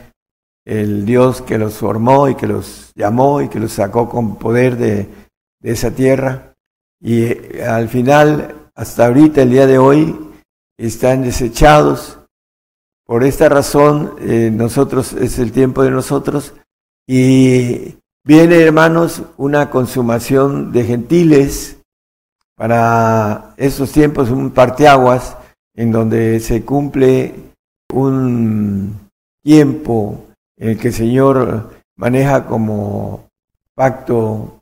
el 0.65 1.05
Dios 1.05 1.41
que 1.41 1.57
los 1.57 1.75
formó 1.75 2.29
y 2.29 2.35
que 2.35 2.47
los 2.47 2.91
llamó 2.95 3.41
y 3.41 3.49
que 3.49 3.59
los 3.59 3.73
sacó 3.73 4.07
con 4.07 4.37
poder 4.37 4.77
de, 4.77 5.09
de 5.59 5.71
esa 5.71 5.91
tierra. 5.91 6.53
Y 7.01 7.23
eh, 7.23 7.65
al 7.67 7.89
final, 7.89 8.69
hasta 8.75 9.07
ahorita, 9.07 9.41
el 9.41 9.49
día 9.49 9.67
de 9.67 9.77
hoy, 9.77 10.17
están 10.77 11.23
desechados. 11.23 12.19
Por 13.05 13.23
esta 13.23 13.49
razón, 13.49 14.15
eh, 14.21 14.49
nosotros 14.53 15.13
es 15.13 15.37
el 15.39 15.51
tiempo 15.51 15.83
de 15.83 15.91
nosotros 15.91 16.53
y 17.05 17.97
viene, 18.23 18.61
hermanos, 18.61 19.23
una 19.37 19.69
consumación 19.69 20.71
de 20.71 20.85
gentiles 20.85 21.82
para 22.55 23.53
esos 23.57 23.91
tiempos, 23.91 24.29
un 24.29 24.51
parteaguas 24.51 25.37
en 25.75 25.91
donde 25.91 26.39
se 26.39 26.63
cumple 26.63 27.33
un 27.91 29.09
tiempo 29.43 30.27
en 30.57 30.69
el 30.69 30.77
que 30.77 30.89
el 30.89 30.93
Señor 30.93 31.71
maneja 31.95 32.45
como 32.45 33.29
pacto 33.75 34.61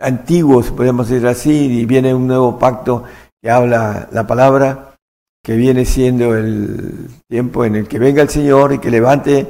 antiguo, 0.00 0.62
podemos 0.62 1.08
decir 1.08 1.26
así, 1.26 1.80
y 1.80 1.86
viene 1.86 2.14
un 2.14 2.26
nuevo 2.26 2.58
pacto 2.58 3.04
que 3.40 3.50
habla 3.50 4.08
la 4.12 4.26
palabra, 4.26 4.94
que 5.42 5.56
viene 5.56 5.84
siendo 5.84 6.36
el 6.36 7.08
tiempo 7.28 7.64
en 7.64 7.76
el 7.76 7.88
que 7.88 7.98
venga 7.98 8.22
el 8.22 8.28
Señor 8.28 8.72
y 8.72 8.78
que 8.78 8.90
levante 8.90 9.46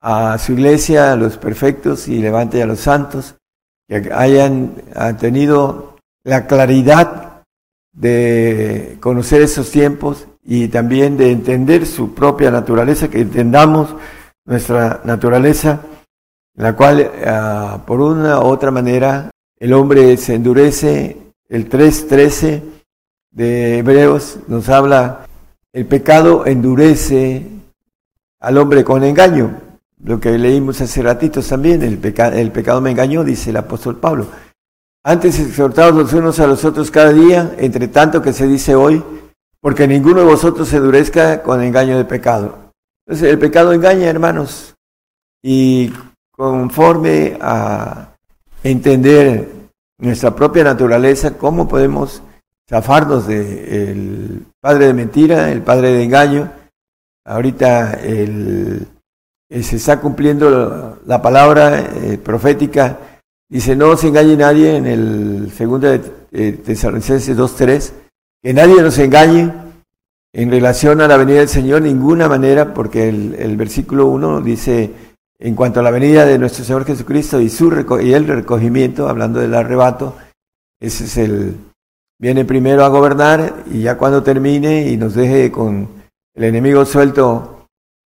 a 0.00 0.38
su 0.38 0.52
iglesia, 0.52 1.12
a 1.12 1.16
los 1.16 1.38
perfectos 1.38 2.08
y 2.08 2.18
levante 2.18 2.62
a 2.62 2.66
los 2.66 2.80
santos, 2.80 3.36
que 3.88 4.10
hayan 4.12 4.74
tenido 5.18 5.93
la 6.24 6.46
claridad 6.46 7.42
de 7.92 8.96
conocer 9.00 9.42
esos 9.42 9.70
tiempos 9.70 10.26
y 10.42 10.68
también 10.68 11.16
de 11.16 11.30
entender 11.30 11.86
su 11.86 12.14
propia 12.14 12.50
naturaleza, 12.50 13.08
que 13.08 13.20
entendamos 13.20 13.94
nuestra 14.44 15.00
naturaleza, 15.04 15.80
la 16.56 16.74
cual 16.74 17.10
ah, 17.26 17.82
por 17.86 18.00
una 18.00 18.40
u 18.40 18.44
otra 18.44 18.70
manera 18.70 19.30
el 19.58 19.72
hombre 19.72 20.16
se 20.16 20.34
endurece. 20.34 21.18
El 21.48 21.68
3.13 21.68 22.62
de 23.30 23.78
Hebreos 23.78 24.38
nos 24.48 24.68
habla, 24.68 25.26
el 25.72 25.86
pecado 25.86 26.46
endurece 26.46 27.46
al 28.40 28.58
hombre 28.58 28.82
con 28.82 29.04
engaño. 29.04 29.60
Lo 30.02 30.20
que 30.20 30.36
leímos 30.36 30.80
hace 30.80 31.02
ratitos 31.02 31.48
también, 31.48 31.82
el, 31.82 32.00
el 32.02 32.52
pecado 32.52 32.80
me 32.80 32.90
engañó, 32.90 33.24
dice 33.24 33.50
el 33.50 33.56
apóstol 33.56 33.98
Pablo. 33.98 34.26
Antes 35.06 35.38
exhortados 35.38 35.94
los 35.94 36.12
unos 36.14 36.40
a 36.40 36.46
los 36.46 36.64
otros 36.64 36.90
cada 36.90 37.12
día, 37.12 37.54
entre 37.58 37.88
tanto 37.88 38.22
que 38.22 38.32
se 38.32 38.46
dice 38.46 38.74
hoy, 38.74 39.04
porque 39.60 39.86
ninguno 39.86 40.20
de 40.20 40.26
vosotros 40.26 40.66
se 40.66 40.78
endurezca 40.78 41.42
con 41.42 41.62
engaño 41.62 41.98
de 41.98 42.06
pecado. 42.06 42.72
Entonces 43.06 43.30
el 43.30 43.38
pecado 43.38 43.74
engaña, 43.74 44.08
hermanos, 44.08 44.74
y 45.42 45.92
conforme 46.30 47.36
a 47.38 48.14
entender 48.62 49.46
nuestra 49.98 50.34
propia 50.34 50.64
naturaleza, 50.64 51.36
cómo 51.36 51.68
podemos 51.68 52.22
zafarnos 52.66 53.26
del 53.26 54.46
padre 54.58 54.86
de 54.86 54.94
mentira, 54.94 55.52
el 55.52 55.60
padre 55.60 55.92
de 55.92 56.02
engaño. 56.02 56.50
Ahorita 57.26 57.92
el, 57.94 58.86
eh, 59.50 59.62
se 59.62 59.76
está 59.76 60.00
cumpliendo 60.00 60.98
la 61.04 61.20
palabra 61.20 61.78
eh, 61.78 62.18
profética. 62.22 62.98
Dice, 63.48 63.76
no 63.76 63.96
se 63.96 64.08
engañe 64.08 64.36
nadie 64.36 64.76
en 64.76 64.86
el 64.86 65.52
segundo 65.52 65.88
de 65.88 66.00
eh, 66.32 66.52
Tesalonicenses 66.64 67.36
2.3, 67.36 67.92
que 68.42 68.54
nadie 68.54 68.82
nos 68.82 68.98
engañe 68.98 69.52
en 70.32 70.50
relación 70.50 71.00
a 71.00 71.08
la 71.08 71.16
venida 71.16 71.38
del 71.38 71.48
Señor, 71.48 71.82
ninguna 71.82 72.28
manera, 72.28 72.74
porque 72.74 73.08
el, 73.08 73.34
el 73.34 73.56
versículo 73.56 74.06
1 74.06 74.40
dice, 74.40 74.90
en 75.38 75.54
cuanto 75.54 75.80
a 75.80 75.82
la 75.82 75.90
venida 75.90 76.24
de 76.24 76.38
nuestro 76.38 76.64
Señor 76.64 76.84
Jesucristo 76.84 77.40
y, 77.40 77.50
su 77.50 77.70
y 78.02 78.12
el 78.12 78.26
recogimiento, 78.26 79.08
hablando 79.08 79.40
del 79.40 79.54
arrebato, 79.54 80.16
ese 80.80 81.04
es 81.04 81.16
el, 81.18 81.56
viene 82.18 82.44
primero 82.44 82.84
a 82.84 82.88
gobernar 82.88 83.64
y 83.70 83.82
ya 83.82 83.98
cuando 83.98 84.22
termine 84.22 84.88
y 84.88 84.96
nos 84.96 85.14
deje 85.14 85.50
con 85.52 85.88
el 86.34 86.44
enemigo 86.44 86.84
suelto 86.84 87.66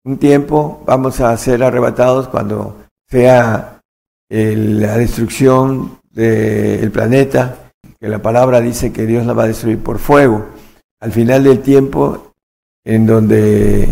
un 0.05 0.17
tiempo, 0.17 0.83
vamos 0.85 1.19
a 1.21 1.35
ser 1.37 1.63
arrebatados 1.63 2.27
cuando 2.27 2.77
sea 3.09 3.81
la 4.29 4.97
destrucción 4.97 5.99
del 6.09 6.91
planeta, 6.91 7.71
que 7.99 8.07
la 8.07 8.21
palabra 8.21 8.61
dice 8.61 8.91
que 8.91 9.05
Dios 9.05 9.25
la 9.25 9.33
va 9.33 9.43
a 9.43 9.47
destruir 9.47 9.79
por 9.79 9.99
fuego. 9.99 10.45
Al 10.99 11.11
final 11.11 11.43
del 11.43 11.61
tiempo, 11.61 12.31
en 12.83 13.05
donde 13.05 13.89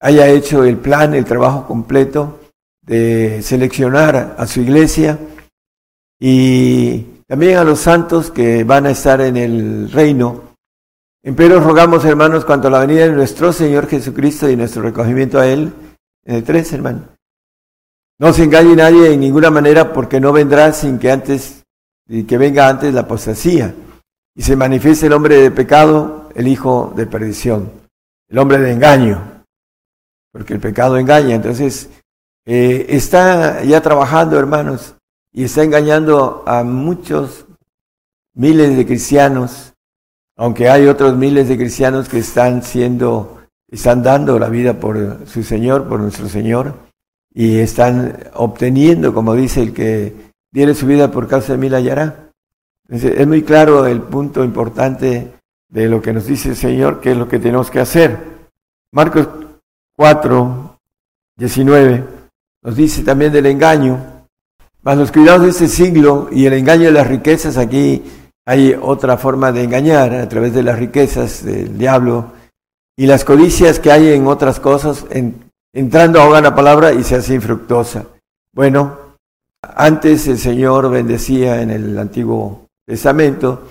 haya 0.00 0.28
hecho 0.28 0.64
el 0.64 0.76
plan, 0.76 1.14
el 1.14 1.24
trabajo 1.24 1.66
completo, 1.66 2.40
de 2.82 3.42
seleccionar 3.42 4.36
a 4.38 4.46
su 4.46 4.60
iglesia 4.60 5.18
y 6.18 7.00
también 7.26 7.58
a 7.58 7.64
los 7.64 7.80
santos 7.80 8.30
que 8.30 8.64
van 8.64 8.86
a 8.86 8.90
estar 8.90 9.20
en 9.20 9.36
el 9.36 9.90
reino. 9.92 10.54
Pero 11.36 11.60
rogamos, 11.60 12.04
hermanos, 12.04 12.44
cuanto 12.44 12.68
a 12.68 12.70
la 12.70 12.80
venida 12.80 13.06
de 13.06 13.12
nuestro 13.12 13.52
Señor 13.52 13.86
Jesucristo 13.86 14.48
y 14.48 14.56
nuestro 14.56 14.82
recogimiento 14.82 15.38
a 15.38 15.46
Él, 15.46 15.72
en 16.24 16.36
el 16.36 16.44
3, 16.44 16.72
hermano. 16.72 17.17
No 18.18 18.32
se 18.32 18.44
engañe 18.44 18.74
nadie 18.74 19.12
en 19.12 19.20
ninguna 19.20 19.50
manera 19.50 19.92
porque 19.92 20.20
no 20.20 20.32
vendrá 20.32 20.72
sin 20.72 20.98
que 20.98 21.10
antes, 21.10 21.64
que 22.06 22.38
venga 22.38 22.68
antes 22.68 22.92
la 22.92 23.02
apostasía. 23.02 23.74
Y 24.34 24.42
se 24.42 24.56
manifieste 24.56 25.06
el 25.06 25.12
hombre 25.12 25.36
de 25.36 25.50
pecado, 25.52 26.28
el 26.34 26.48
hijo 26.48 26.92
de 26.96 27.06
perdición, 27.06 27.70
el 28.28 28.38
hombre 28.38 28.58
de 28.58 28.72
engaño, 28.72 29.44
porque 30.32 30.54
el 30.54 30.60
pecado 30.60 30.96
engaña. 30.96 31.36
Entonces, 31.36 31.90
eh, 32.44 32.86
está 32.88 33.62
ya 33.62 33.80
trabajando, 33.80 34.38
hermanos, 34.38 34.96
y 35.32 35.44
está 35.44 35.62
engañando 35.62 36.42
a 36.46 36.64
muchos 36.64 37.46
miles 38.34 38.76
de 38.76 38.86
cristianos, 38.86 39.74
aunque 40.36 40.68
hay 40.68 40.86
otros 40.86 41.16
miles 41.16 41.48
de 41.48 41.56
cristianos 41.56 42.08
que 42.08 42.18
están 42.18 42.62
siendo, 42.62 43.42
están 43.70 44.02
dando 44.02 44.38
la 44.38 44.48
vida 44.48 44.74
por 44.80 45.26
su 45.26 45.42
Señor, 45.42 45.88
por 45.88 46.00
nuestro 46.00 46.28
Señor, 46.28 46.87
y 47.32 47.58
están 47.58 48.18
obteniendo, 48.34 49.14
como 49.14 49.34
dice 49.34 49.62
el 49.62 49.72
que 49.72 50.32
diere 50.50 50.74
su 50.74 50.86
vida 50.86 51.10
por 51.10 51.28
causa 51.28 51.52
de 51.52 51.58
mí 51.58 51.68
la 51.68 51.78
hallará. 51.78 52.30
es 52.88 53.26
muy 53.26 53.42
claro 53.42 53.86
el 53.86 54.00
punto 54.02 54.44
importante 54.44 55.32
de 55.68 55.88
lo 55.88 56.00
que 56.00 56.12
nos 56.12 56.26
dice 56.26 56.50
el 56.50 56.56
Señor, 56.56 57.00
que 57.00 57.12
es 57.12 57.16
lo 57.16 57.28
que 57.28 57.38
tenemos 57.38 57.70
que 57.70 57.80
hacer. 57.80 58.18
Marcos 58.92 59.28
4, 59.96 60.78
19 61.36 62.04
nos 62.62 62.74
dice 62.76 63.02
también 63.02 63.32
del 63.32 63.46
engaño, 63.46 63.98
más 64.82 64.96
los 64.96 65.12
cuidados 65.12 65.42
de 65.42 65.50
este 65.50 65.68
siglo 65.68 66.28
y 66.32 66.46
el 66.46 66.54
engaño 66.54 66.86
de 66.86 66.92
las 66.92 67.06
riquezas, 67.06 67.56
aquí 67.56 68.02
hay 68.44 68.74
otra 68.80 69.16
forma 69.16 69.52
de 69.52 69.64
engañar 69.64 70.14
a 70.14 70.28
través 70.28 70.54
de 70.54 70.62
las 70.62 70.78
riquezas 70.78 71.44
del 71.44 71.76
diablo 71.76 72.32
y 72.96 73.06
las 73.06 73.24
codicias 73.24 73.78
que 73.78 73.92
hay 73.92 74.08
en 74.08 74.26
otras 74.26 74.58
cosas, 74.58 75.06
entrando 75.78 76.20
ahogan 76.20 76.42
la 76.42 76.54
palabra 76.54 76.92
y 76.92 77.04
se 77.04 77.14
hace 77.14 77.34
infructuosa. 77.34 78.04
Bueno, 78.52 78.98
antes 79.62 80.26
el 80.26 80.38
Señor 80.38 80.90
bendecía 80.90 81.62
en 81.62 81.70
el 81.70 81.96
Antiguo 81.96 82.66
Testamento 82.84 83.68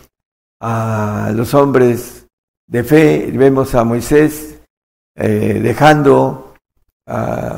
a 0.61 1.31
los 1.35 1.53
hombres 1.53 2.25
de 2.65 2.83
fe, 2.83 3.29
vemos 3.33 3.75
a 3.75 3.83
Moisés 3.83 4.59
eh, 5.15 5.59
dejando 5.61 6.53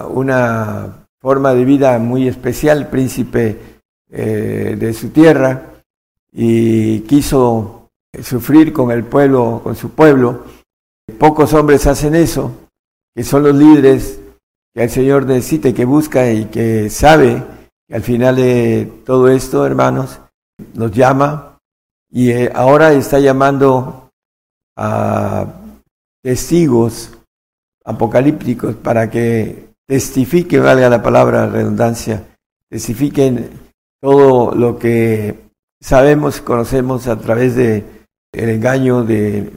una 0.10 1.08
forma 1.20 1.56
de 1.56 1.66
vida 1.66 1.98
muy 1.98 2.28
especial, 2.28 2.88
príncipe 2.88 3.58
eh, 4.12 4.76
de 4.80 4.94
su 4.94 5.10
tierra, 5.10 5.82
y 6.32 7.00
quiso 7.02 7.90
sufrir 8.22 8.72
con 8.72 8.92
el 8.92 9.04
pueblo, 9.04 9.60
con 9.64 9.76
su 9.76 9.90
pueblo. 9.90 10.46
Pocos 11.18 11.52
hombres 11.56 11.88
hacen 11.88 12.14
eso, 12.14 12.52
que 13.16 13.24
son 13.24 13.42
los 13.42 13.56
líderes 13.56 14.19
el 14.84 14.90
Señor 14.90 15.26
necesita 15.26 15.70
y 15.70 15.74
que 15.74 15.86
busca 15.86 16.32
y 16.32 16.46
que 16.46 16.90
sabe 16.90 17.44
que 17.88 17.96
al 17.96 18.02
final 18.02 18.38
de 18.38 18.92
todo 19.06 19.28
esto, 19.30 19.66
hermanos, 19.66 20.20
nos 20.74 20.92
llama. 20.92 21.60
Y 22.12 22.32
eh, 22.32 22.52
ahora 22.54 22.94
está 22.94 23.20
llamando 23.20 24.10
a 24.76 25.46
testigos 26.22 27.18
apocalípticos 27.84 28.76
para 28.76 29.10
que 29.10 29.70
testifiquen, 29.86 30.64
valga 30.64 30.90
la 30.90 31.02
palabra 31.02 31.48
redundancia, 31.48 32.24
testifiquen 32.70 33.50
todo 34.00 34.54
lo 34.56 34.78
que 34.80 35.50
sabemos, 35.82 36.42
conocemos 36.42 37.08
a 37.08 37.18
través 37.18 37.56
de 37.56 37.84
el 38.32 38.50
engaño 38.50 39.04
de 39.04 39.52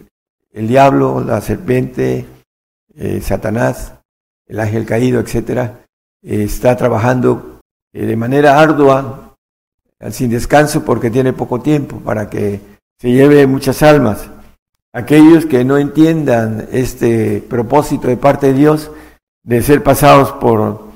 el 0.53 0.69
diablo, 0.69 1.23
la 1.25 1.41
serpiente, 1.41 2.27
eh, 2.95 3.21
Satanás, 3.21 3.95
el 4.53 4.61
ángel 4.61 4.85
caído, 4.85 5.19
etcétera, 5.19 5.87
está 6.23 6.77
trabajando 6.77 7.61
eh, 7.95 8.05
de 8.05 8.17
manera 8.17 8.61
ardua, 8.61 9.35
sin 10.11 10.29
descanso, 10.29 10.85
porque 10.85 11.11
tiene 11.11 11.33
poco 11.33 11.63
tiempo 11.63 12.01
para 12.01 12.29
que 12.29 12.61
se 12.99 13.11
lleve 13.11 13.47
muchas 13.47 13.83
almas. 13.83 14.29
Aquellos 14.93 15.47
que 15.47 15.65
no 15.65 15.79
entiendan 15.79 16.69
este 16.71 17.43
propósito 17.49 18.09
de 18.09 18.19
parte 18.19 18.49
de 18.49 18.53
Dios 18.53 18.91
de 19.43 19.63
ser 19.63 19.83
pasados 19.83 20.33
por 20.33 20.89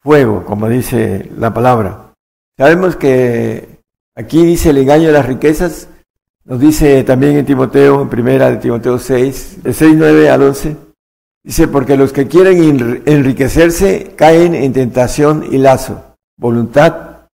fuego, 0.00 0.46
como 0.46 0.66
dice 0.66 1.30
la 1.36 1.52
palabra. 1.52 2.14
Sabemos 2.56 2.96
que 2.96 3.80
aquí 4.14 4.42
dice 4.42 4.70
el 4.70 4.78
engaño 4.78 5.08
de 5.08 5.12
las 5.12 5.26
riquezas, 5.26 5.88
nos 6.46 6.58
dice 6.60 7.04
también 7.04 7.36
en 7.36 7.44
Timoteo, 7.44 8.00
en 8.00 8.08
primera 8.08 8.50
de 8.50 8.56
Timoteo 8.56 8.98
6, 8.98 9.64
de 9.64 9.72
6, 9.74 9.94
9 9.98 10.30
al 10.30 10.42
11, 10.44 10.89
dice, 11.44 11.68
porque 11.68 11.96
los 11.96 12.12
que 12.12 12.28
quieren 12.28 13.02
enriquecerse 13.06 14.14
caen 14.16 14.54
en 14.54 14.72
tentación 14.72 15.44
y 15.50 15.58
lazo, 15.58 16.16
voluntad 16.38 17.28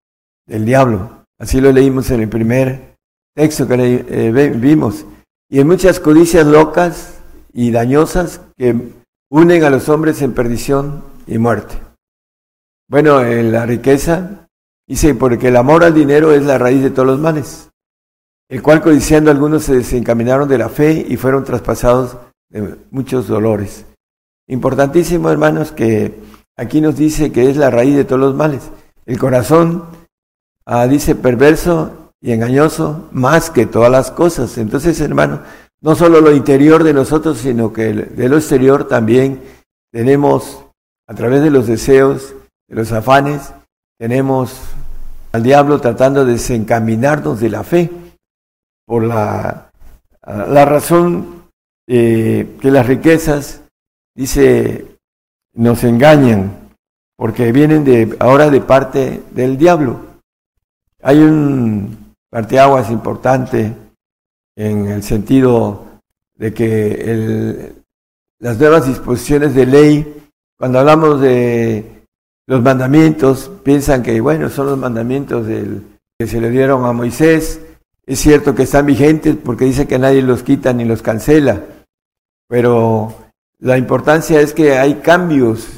del 0.47 0.65
diablo. 0.65 1.25
Así 1.39 1.59
lo 1.59 1.71
leímos 1.71 2.11
en 2.11 2.21
el 2.21 2.29
primer 2.29 2.95
texto 3.35 3.67
que 3.67 4.05
eh, 4.07 4.31
vimos. 4.55 5.05
Y 5.49 5.59
en 5.59 5.67
muchas 5.67 5.99
codicias 5.99 6.45
locas 6.45 7.19
y 7.53 7.71
dañosas 7.71 8.41
que 8.57 8.75
unen 9.29 9.63
a 9.63 9.69
los 9.69 9.89
hombres 9.89 10.21
en 10.21 10.33
perdición 10.33 11.03
y 11.27 11.37
muerte. 11.37 11.75
Bueno, 12.89 13.21
en 13.21 13.51
la 13.51 13.65
riqueza 13.65 14.47
dice, 14.87 15.15
porque 15.15 15.49
el 15.49 15.57
amor 15.57 15.83
al 15.83 15.93
dinero 15.93 16.31
es 16.33 16.43
la 16.43 16.57
raíz 16.57 16.81
de 16.81 16.91
todos 16.91 17.07
los 17.07 17.19
males 17.19 17.69
el 18.53 18.61
cual 18.61 18.83
codiciando 18.83 19.31
algunos 19.31 19.63
se 19.63 19.73
desencaminaron 19.73 20.47
de 20.47 20.59
la 20.59 20.69
fe 20.69 21.05
y 21.09 21.17
fueron 21.17 21.43
traspasados 21.43 22.17
de 22.51 22.75
muchos 22.91 23.27
dolores. 23.27 23.87
Importantísimo, 24.47 25.29
hermanos, 25.29 25.71
que 25.71 26.19
aquí 26.57 26.81
nos 26.81 26.97
dice 26.97 27.31
que 27.31 27.49
es 27.49 27.57
la 27.57 27.69
raíz 27.69 27.95
de 27.95 28.05
todos 28.05 28.21
los 28.21 28.35
males. 28.35 28.69
El 29.05 29.17
corazón, 29.17 29.85
ah, 30.65 30.87
dice, 30.87 31.15
perverso 31.15 32.11
y 32.21 32.31
engañoso 32.31 33.09
más 33.11 33.49
que 33.49 33.65
todas 33.65 33.91
las 33.91 34.11
cosas. 34.11 34.57
Entonces, 34.57 34.99
hermano, 35.01 35.41
no 35.81 35.95
solo 35.95 36.21
lo 36.21 36.33
interior 36.33 36.83
de 36.83 36.93
nosotros, 36.93 37.39
sino 37.39 37.73
que 37.73 37.93
de 37.93 38.29
lo 38.29 38.37
exterior 38.37 38.87
también 38.87 39.41
tenemos, 39.91 40.65
a 41.07 41.13
través 41.13 41.41
de 41.41 41.51
los 41.51 41.67
deseos, 41.67 42.33
de 42.69 42.75
los 42.75 42.91
afanes, 42.91 43.53
tenemos 43.99 44.61
al 45.33 45.43
diablo 45.43 45.81
tratando 45.81 46.25
de 46.25 46.33
desencaminarnos 46.33 47.39
de 47.39 47.49
la 47.49 47.63
fe 47.63 47.91
por 48.85 49.03
la, 49.03 49.71
la 50.25 50.65
razón 50.65 51.43
eh, 51.87 52.55
que 52.61 52.71
las 52.71 52.87
riquezas, 52.87 53.62
dice, 54.15 54.97
nos 55.53 55.83
engañan, 55.83 56.69
porque 57.15 57.51
vienen 57.51 57.83
de, 57.83 58.15
ahora 58.19 58.49
de 58.49 58.61
parte 58.61 59.21
del 59.31 59.57
diablo. 59.57 59.99
Hay 61.01 61.19
un 61.19 62.15
parteaguas 62.29 62.89
importante 62.89 63.73
en 64.55 64.87
el 64.87 65.03
sentido 65.03 65.85
de 66.35 66.53
que 66.53 66.91
el, 66.93 67.75
las 68.39 68.57
nuevas 68.57 68.87
disposiciones 68.87 69.53
de 69.55 69.65
ley, 69.65 70.23
cuando 70.57 70.79
hablamos 70.79 71.21
de 71.21 72.03
los 72.47 72.61
mandamientos, 72.61 73.51
piensan 73.63 74.03
que, 74.03 74.19
bueno, 74.19 74.49
son 74.49 74.67
los 74.67 74.77
mandamientos 74.77 75.45
del, 75.45 75.83
que 76.17 76.27
se 76.27 76.41
le 76.41 76.49
dieron 76.49 76.85
a 76.85 76.93
Moisés, 76.93 77.61
es 78.05 78.19
cierto 78.19 78.53
que 78.53 78.63
están 78.63 78.85
vigentes 78.85 79.37
porque 79.37 79.65
dice 79.65 79.87
que 79.87 79.97
nadie 79.97 80.21
los 80.21 80.43
quita 80.43 80.73
ni 80.73 80.83
los 80.85 81.01
cancela, 81.01 81.61
pero 82.47 83.22
la 83.63 83.77
importancia 83.77 84.41
es 84.41 84.53
que 84.53 84.77
hay 84.77 84.95
cambios, 84.95 85.69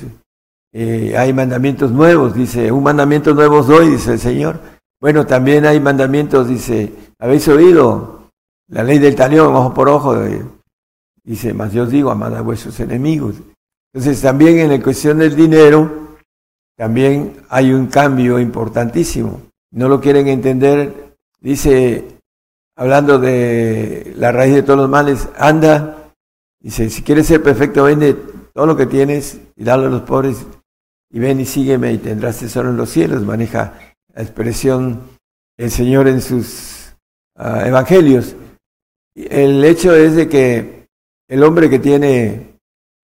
eh, 0.73 1.15
hay 1.15 1.31
mandamientos 1.33 1.91
nuevos, 1.91 2.33
dice, 2.33 2.71
un 2.71 2.83
mandamiento 2.83 3.35
nuevo 3.35 3.61
doy, 3.61 3.91
dice 3.91 4.13
el 4.13 4.19
Señor. 4.19 4.59
Bueno, 4.99 5.27
también 5.27 5.67
hay 5.67 5.79
mandamientos, 5.79 6.47
dice, 6.47 6.91
¿habéis 7.19 7.47
oído? 7.47 8.31
La 8.69 8.83
ley 8.83 8.97
del 8.97 9.15
talión, 9.15 9.55
ojo 9.55 9.71
por 9.71 9.87
ojo, 9.87 10.17
dice, 11.23 11.53
más 11.53 11.73
yo 11.73 11.83
os 11.83 11.91
digo, 11.91 12.09
amad 12.09 12.35
a 12.35 12.41
vuestros 12.41 12.79
enemigos. 12.79 13.35
Entonces 13.93 14.19
también 14.19 14.57
en 14.57 14.71
la 14.71 14.81
cuestión 14.81 15.19
del 15.19 15.35
dinero, 15.35 16.17
también 16.75 17.43
hay 17.49 17.71
un 17.71 17.85
cambio 17.85 18.39
importantísimo. 18.39 19.43
No 19.69 19.87
lo 19.89 20.01
quieren 20.01 20.27
entender, 20.27 21.13
dice 21.39 22.03
hablando 22.75 23.19
de 23.19 24.11
la 24.17 24.31
raíz 24.31 24.55
de 24.55 24.63
todos 24.63 24.79
los 24.79 24.89
males, 24.89 25.29
anda, 25.37 25.94
dice, 26.65 26.89
si 26.89 27.03
quieres 27.03 27.27
ser 27.27 27.43
perfecto, 27.43 27.83
vende 27.83 28.15
todo 28.53 28.65
lo 28.65 28.75
que 28.75 28.87
tienes 28.87 29.39
y 29.55 29.63
dalo 29.63 29.85
a 29.85 29.91
los 29.91 30.01
pobres 30.01 30.45
y 31.11 31.19
ven 31.19 31.39
y 31.39 31.45
sígueme 31.45 31.93
y 31.93 31.99
tendrás 31.99 32.39
tesoro 32.39 32.71
en 32.71 32.77
los 32.77 32.89
cielos. 32.89 33.21
Maneja 33.21 33.73
la 34.13 34.23
expresión 34.23 35.01
el 35.57 35.69
Señor 35.69 36.07
en 36.07 36.21
sus 36.21 36.95
ah, 37.35 37.67
evangelios. 37.67 38.35
El 39.13 39.63
hecho 39.63 39.93
es 39.95 40.15
de 40.15 40.27
que 40.27 40.87
el 41.27 41.43
hombre 41.43 41.69
que 41.69 41.77
tiene 41.77 42.57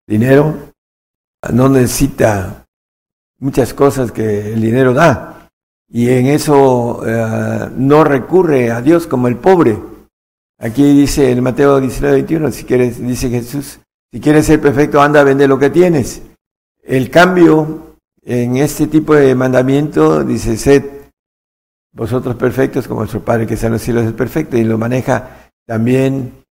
dinero 0.07 0.73
no 1.53 1.69
necesita 1.69 2.67
muchas 3.39 3.75
cosas 3.75 4.13
que 4.13 4.55
el 4.55 4.63
dinero 4.63 4.95
da 4.95 5.51
y 5.91 6.09
en 6.09 6.27
eso 6.27 7.03
eh, 7.07 7.69
no 7.77 8.03
recurre 8.03 8.71
a 8.71 8.81
Dios 8.81 9.07
como 9.07 9.29
el 9.29 9.37
pobre. 9.37 9.92
Aquí 10.63 10.85
dice 10.95 11.33
en 11.33 11.43
Mateo 11.43 11.81
19, 11.81 12.15
21, 12.15 12.53
si 12.53 12.63
quieres, 12.63 13.05
dice 13.05 13.29
Jesús, 13.29 13.81
si 14.13 14.21
quieres 14.21 14.47
ser 14.47 14.61
perfecto, 14.61 15.03
anda 15.03 15.21
a 15.21 15.25
vender 15.25 15.49
lo 15.49 15.59
que 15.59 15.71
tienes. 15.71 16.23
El 16.85 17.11
cambio 17.11 17.97
en 18.23 18.57
este 18.57 18.87
tipo 18.87 19.17
de 19.17 19.35
mandamiento 19.35 20.23
dice, 20.23 20.57
sed 20.57 20.85
vosotros 21.93 22.37
perfectos 22.37 22.87
como 22.87 23.01
vuestro 23.01 23.25
Padre 23.25 23.47
que 23.47 23.55
está 23.55 23.67
en 23.67 23.73
los 23.73 23.83
cielos 23.83 24.05
es 24.05 24.13
perfecto. 24.13 24.57
Y 24.57 24.63
lo 24.63 24.79
maneja 24.79 25.51
también 25.67 26.45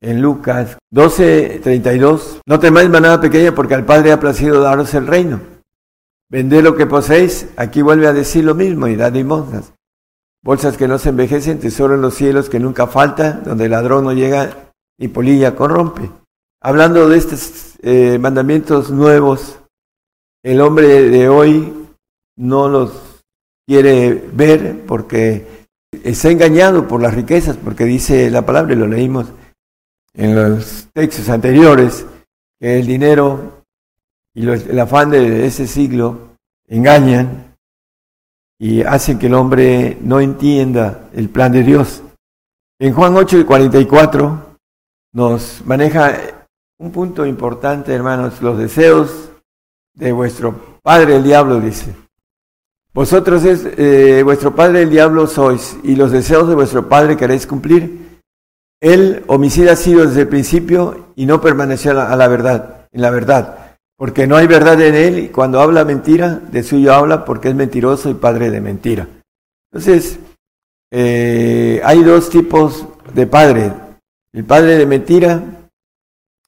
en 0.00 0.22
Lucas 0.22 0.78
12, 0.90 1.60
32. 1.62 2.40
No 2.46 2.58
temáis 2.58 2.88
manada 2.88 3.20
pequeña 3.20 3.54
porque 3.54 3.74
al 3.74 3.84
Padre 3.84 4.12
ha 4.12 4.20
placido 4.20 4.62
daros 4.62 4.94
el 4.94 5.06
reino. 5.06 5.40
Vended 6.30 6.62
lo 6.62 6.74
que 6.74 6.86
poseéis, 6.86 7.48
aquí 7.56 7.82
vuelve 7.82 8.06
a 8.06 8.14
decir 8.14 8.44
lo 8.44 8.54
mismo 8.54 8.88
y 8.88 8.96
da 8.96 9.10
limosnas. 9.10 9.72
Bolsas 10.42 10.76
que 10.76 10.88
no 10.88 10.98
se 10.98 11.08
envejecen, 11.08 11.58
tesoro 11.58 11.94
en 11.94 12.02
los 12.02 12.14
cielos 12.14 12.48
que 12.48 12.60
nunca 12.60 12.86
falta, 12.86 13.32
donde 13.32 13.64
el 13.64 13.72
ladrón 13.72 14.04
no 14.04 14.12
llega 14.12 14.72
y 14.98 15.08
polilla 15.08 15.56
corrompe. 15.56 16.10
Hablando 16.60 17.08
de 17.08 17.18
estos 17.18 17.74
eh, 17.82 18.18
mandamientos 18.18 18.90
nuevos, 18.90 19.58
el 20.42 20.60
hombre 20.60 21.08
de 21.08 21.28
hoy 21.28 21.72
no 22.36 22.68
los 22.68 23.22
quiere 23.66 24.14
ver 24.32 24.84
porque 24.86 25.66
está 26.02 26.30
engañado 26.30 26.86
por 26.86 27.02
las 27.02 27.14
riquezas, 27.14 27.56
porque 27.56 27.84
dice 27.84 28.30
la 28.30 28.46
palabra, 28.46 28.72
y 28.72 28.76
lo 28.76 28.86
leímos 28.86 29.26
en 30.14 30.34
los 30.34 30.88
textos 30.92 31.28
anteriores, 31.28 32.06
que 32.60 32.78
el 32.80 32.86
dinero 32.86 33.64
y 34.34 34.48
el 34.48 34.78
afán 34.78 35.10
de 35.10 35.46
ese 35.46 35.66
siglo 35.66 36.36
engañan 36.66 37.47
y 38.58 38.82
hacen 38.82 39.18
que 39.18 39.26
el 39.26 39.34
hombre 39.34 39.96
no 40.00 40.20
entienda 40.20 41.08
el 41.14 41.28
plan 41.28 41.52
de 41.52 41.62
Dios. 41.62 42.02
En 42.80 42.92
Juan 42.92 43.16
8 43.16 43.38
y 43.38 43.44
44 43.44 44.56
nos 45.12 45.64
maneja 45.64 46.12
un 46.78 46.90
punto 46.90 47.24
importante, 47.24 47.94
hermanos, 47.94 48.42
los 48.42 48.58
deseos 48.58 49.30
de 49.94 50.12
vuestro 50.12 50.78
padre 50.82 51.16
el 51.16 51.24
diablo, 51.24 51.60
dice. 51.60 51.94
Vosotros 52.92 53.44
es 53.44 53.64
eh, 53.76 54.22
vuestro 54.24 54.54
padre 54.54 54.82
el 54.82 54.90
diablo 54.90 55.26
sois 55.26 55.76
y 55.84 55.94
los 55.94 56.10
deseos 56.10 56.48
de 56.48 56.54
vuestro 56.54 56.88
padre 56.88 57.16
queréis 57.16 57.46
cumplir. 57.46 58.20
Él 58.80 59.24
homicida 59.26 59.72
ha 59.72 59.76
sido 59.76 60.06
desde 60.06 60.22
el 60.22 60.28
principio 60.28 61.12
y 61.14 61.26
no 61.26 61.40
permaneció 61.40 62.00
a 62.00 62.16
la 62.16 62.28
verdad, 62.28 62.88
en 62.92 63.02
la 63.02 63.10
verdad 63.10 63.67
porque 63.98 64.28
no 64.28 64.36
hay 64.36 64.46
verdad 64.46 64.80
en 64.80 64.94
él 64.94 65.18
y 65.18 65.28
cuando 65.28 65.60
habla 65.60 65.84
mentira, 65.84 66.36
de 66.36 66.62
suyo 66.62 66.94
habla 66.94 67.24
porque 67.24 67.48
es 67.48 67.54
mentiroso 67.56 68.08
y 68.08 68.14
padre 68.14 68.48
de 68.48 68.60
mentira. 68.60 69.08
Entonces, 69.72 70.20
eh, 70.92 71.82
hay 71.84 72.04
dos 72.04 72.30
tipos 72.30 72.86
de 73.12 73.26
padre, 73.26 73.72
el 74.32 74.44
padre 74.44 74.76
de 74.76 74.86
mentira 74.86 75.42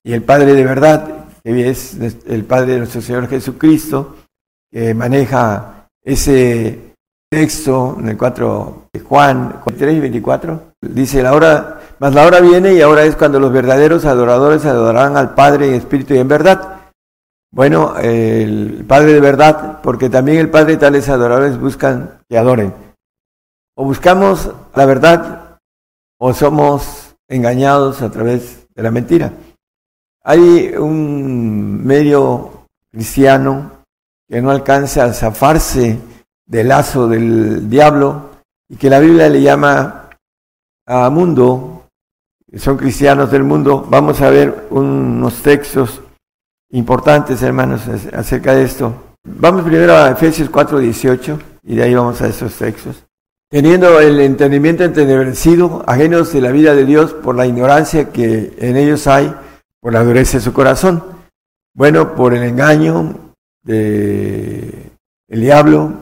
y 0.05 0.13
el 0.13 0.23
padre 0.23 0.55
de 0.55 0.65
verdad, 0.65 1.27
que 1.43 1.69
es 1.69 1.97
el 2.27 2.45
padre 2.45 2.75
de 2.75 2.79
nuestro 2.79 3.03
Señor 3.03 3.27
Jesucristo, 3.27 4.17
que 4.71 4.95
maneja 4.95 5.89
ese 6.05 6.95
texto 7.29 7.97
en 7.99 8.11
el 8.11 8.17
4 8.17 8.91
de 8.93 9.01
Juan 9.01 9.61
3 9.65 9.97
y 9.97 10.01
24, 10.01 10.75
dice 10.83 11.21
la 11.21 11.35
hora, 11.35 11.81
más 11.99 12.15
la 12.15 12.25
hora 12.25 12.41
viene 12.41 12.75
y 12.75 12.81
ahora 12.81 13.03
es 13.03 13.17
cuando 13.17 13.41
los 13.41 13.53
verdaderos 13.53 14.05
adoradores 14.05 14.65
adorarán 14.65 15.17
al 15.17 15.35
Padre 15.35 15.67
en 15.67 15.75
espíritu 15.75 16.15
y 16.15 16.19
en 16.19 16.29
verdad 16.29 16.80
bueno, 17.53 17.97
el 17.99 18.85
Padre 18.87 19.15
de 19.15 19.21
verdad, 19.21 19.81
porque 19.83 20.09
también 20.09 20.39
el 20.39 20.51
Padre 20.51 20.77
tales 20.77 21.09
adoradores 21.09 21.59
buscan 21.59 22.21
que 22.29 22.39
adoren. 22.39 22.73
O 23.75 23.85
buscamos 23.85 24.51
la 24.75 24.87
verdad 24.87 25.59
o 26.19 26.33
somos 26.33 27.17
engañados 27.29 28.03
a 28.03 28.11
través 28.11 28.69
de 28.75 28.83
la 28.83 28.91
mentira. 28.91 29.33
Hay 30.23 30.75
un 30.77 31.85
medio 31.85 32.67
cristiano 32.91 33.85
que 34.29 34.41
no 34.41 34.51
alcanza 34.51 35.05
a 35.05 35.13
zafarse 35.13 35.99
del 36.47 36.69
lazo 36.69 37.09
del 37.09 37.69
diablo 37.69 38.31
y 38.69 38.77
que 38.77 38.91
la 38.91 39.01
Biblia 39.01 39.29
le 39.29 39.43
llama 39.43 40.11
a 40.87 41.11
mundo, 41.11 41.87
son 42.57 42.77
cristianos 42.77 43.31
del 43.31 43.45
mundo. 43.45 43.87
Vamos 43.89 44.21
a 44.21 44.31
ver 44.31 44.67
unos 44.71 45.43
textos 45.43 46.03
importantes, 46.73 47.43
hermanos, 47.43 47.83
acerca 48.13 48.55
de 48.55 48.65
esto. 48.65 49.17
Vamos 49.25 49.63
primero 49.63 49.95
a 49.97 50.11
Efesios 50.11 50.51
4:18 50.51 51.39
y 51.65 51.77
de 51.77 51.83
ahí 51.83 51.95
vamos 51.95 52.21
a 52.23 52.29
esos 52.29 52.55
textos. 52.55 53.05
Teniendo 53.49 53.99
el 53.99 54.21
entendimiento 54.21 54.85
entenebrecido, 54.85 55.83
ajenos 55.87 56.33
de 56.33 56.41
la 56.41 56.53
vida 56.53 56.75
de 56.75 56.85
Dios 56.85 57.13
por 57.13 57.35
la 57.35 57.47
ignorancia 57.47 58.11
que 58.11 58.55
en 58.59 58.77
ellos 58.77 59.07
hay, 59.07 59.35
por 59.81 59.93
la 59.93 60.05
dureza 60.05 60.39
de 60.39 60.45
su 60.45 60.53
corazón. 60.53 61.03
Bueno, 61.75 62.15
por 62.15 62.35
el 62.35 62.45
engaño 62.45 63.35
de 63.63 64.93
el 65.29 65.41
diablo 65.41 65.93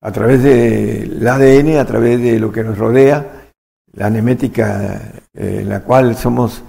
a 0.00 0.12
través 0.12 0.42
del 0.42 1.26
ADN, 1.26 1.78
a 1.78 1.84
través 1.84 2.20
de 2.20 2.38
lo 2.38 2.52
que 2.52 2.62
nos 2.62 2.78
rodea, 2.78 3.46
la 3.92 4.10
nemética 4.10 5.12
eh, 5.34 5.60
en 5.62 5.68
la 5.68 5.82
cual 5.82 6.16
somos 6.16 6.62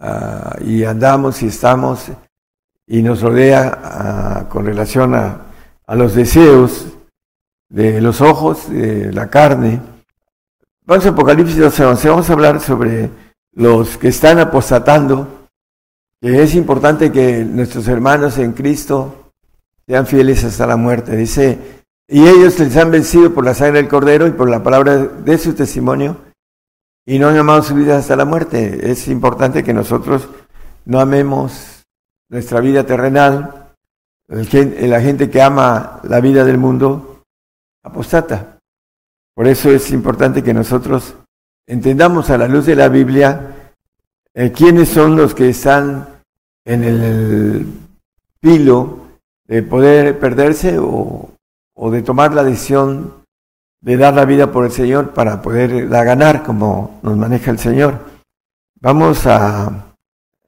uh, 0.00 0.62
y 0.64 0.84
andamos 0.84 1.42
y 1.42 1.46
estamos 1.46 2.10
y 2.92 3.02
nos 3.02 3.22
rodea 3.22 4.44
uh, 4.44 4.48
con 4.50 4.66
relación 4.66 5.14
a, 5.14 5.46
a, 5.86 5.94
los 5.94 6.14
deseos 6.14 6.88
de 7.70 8.02
los 8.02 8.20
ojos, 8.20 8.70
de 8.70 9.10
la 9.14 9.30
carne. 9.30 9.80
Vamos 10.84 11.06
a 11.06 11.08
Apocalipsis 11.08 11.56
12, 11.56 11.84
vamos 12.10 12.28
a 12.28 12.32
hablar 12.34 12.60
sobre 12.60 13.08
los 13.54 13.96
que 13.96 14.08
están 14.08 14.40
apostatando, 14.40 15.48
que 16.20 16.42
es 16.42 16.54
importante 16.54 17.10
que 17.10 17.46
nuestros 17.46 17.88
hermanos 17.88 18.36
en 18.36 18.52
Cristo 18.52 19.32
sean 19.86 20.06
fieles 20.06 20.44
hasta 20.44 20.66
la 20.66 20.76
muerte. 20.76 21.16
Dice, 21.16 21.58
y 22.06 22.28
ellos 22.28 22.58
les 22.58 22.76
han 22.76 22.90
vencido 22.90 23.32
por 23.32 23.46
la 23.46 23.54
sangre 23.54 23.78
del 23.78 23.88
cordero 23.88 24.26
y 24.26 24.32
por 24.32 24.50
la 24.50 24.62
palabra 24.62 24.98
de 24.98 25.38
su 25.38 25.54
testimonio 25.54 26.18
y 27.06 27.18
no 27.18 27.28
han 27.28 27.38
amado 27.38 27.62
su 27.62 27.74
vida 27.74 27.96
hasta 27.96 28.16
la 28.16 28.26
muerte. 28.26 28.90
Es 28.90 29.08
importante 29.08 29.64
que 29.64 29.72
nosotros 29.72 30.28
no 30.84 31.00
amemos 31.00 31.81
nuestra 32.32 32.60
vida 32.60 32.84
terrenal. 32.84 33.74
La 34.26 35.00
gente 35.00 35.30
que 35.30 35.42
ama 35.42 36.00
la 36.04 36.20
vida 36.20 36.44
del 36.44 36.56
mundo 36.56 37.22
apostata. 37.82 38.58
Por 39.34 39.46
eso 39.46 39.70
es 39.70 39.90
importante 39.90 40.42
que 40.42 40.54
nosotros 40.54 41.14
entendamos 41.66 42.30
a 42.30 42.38
la 42.38 42.48
luz 42.48 42.66
de 42.66 42.74
la 42.74 42.88
Biblia 42.88 43.72
eh, 44.34 44.50
quiénes 44.50 44.88
son 44.88 45.16
los 45.16 45.34
que 45.34 45.50
están 45.50 46.22
en 46.64 46.84
el 46.84 47.66
pilo 48.40 48.98
de 49.46 49.62
poder 49.62 50.18
perderse 50.18 50.78
o, 50.78 51.30
o, 51.74 51.90
de 51.90 52.02
tomar 52.02 52.32
la 52.32 52.44
decisión 52.44 53.24
de 53.82 53.96
dar 53.98 54.14
la 54.14 54.24
vida 54.24 54.50
por 54.50 54.64
el 54.64 54.72
Señor 54.72 55.12
para 55.12 55.42
poderla 55.42 56.04
ganar 56.04 56.42
como 56.42 56.98
nos 57.02 57.16
maneja 57.16 57.50
el 57.50 57.58
Señor. 57.58 57.98
Vamos 58.80 59.26
a, 59.26 59.91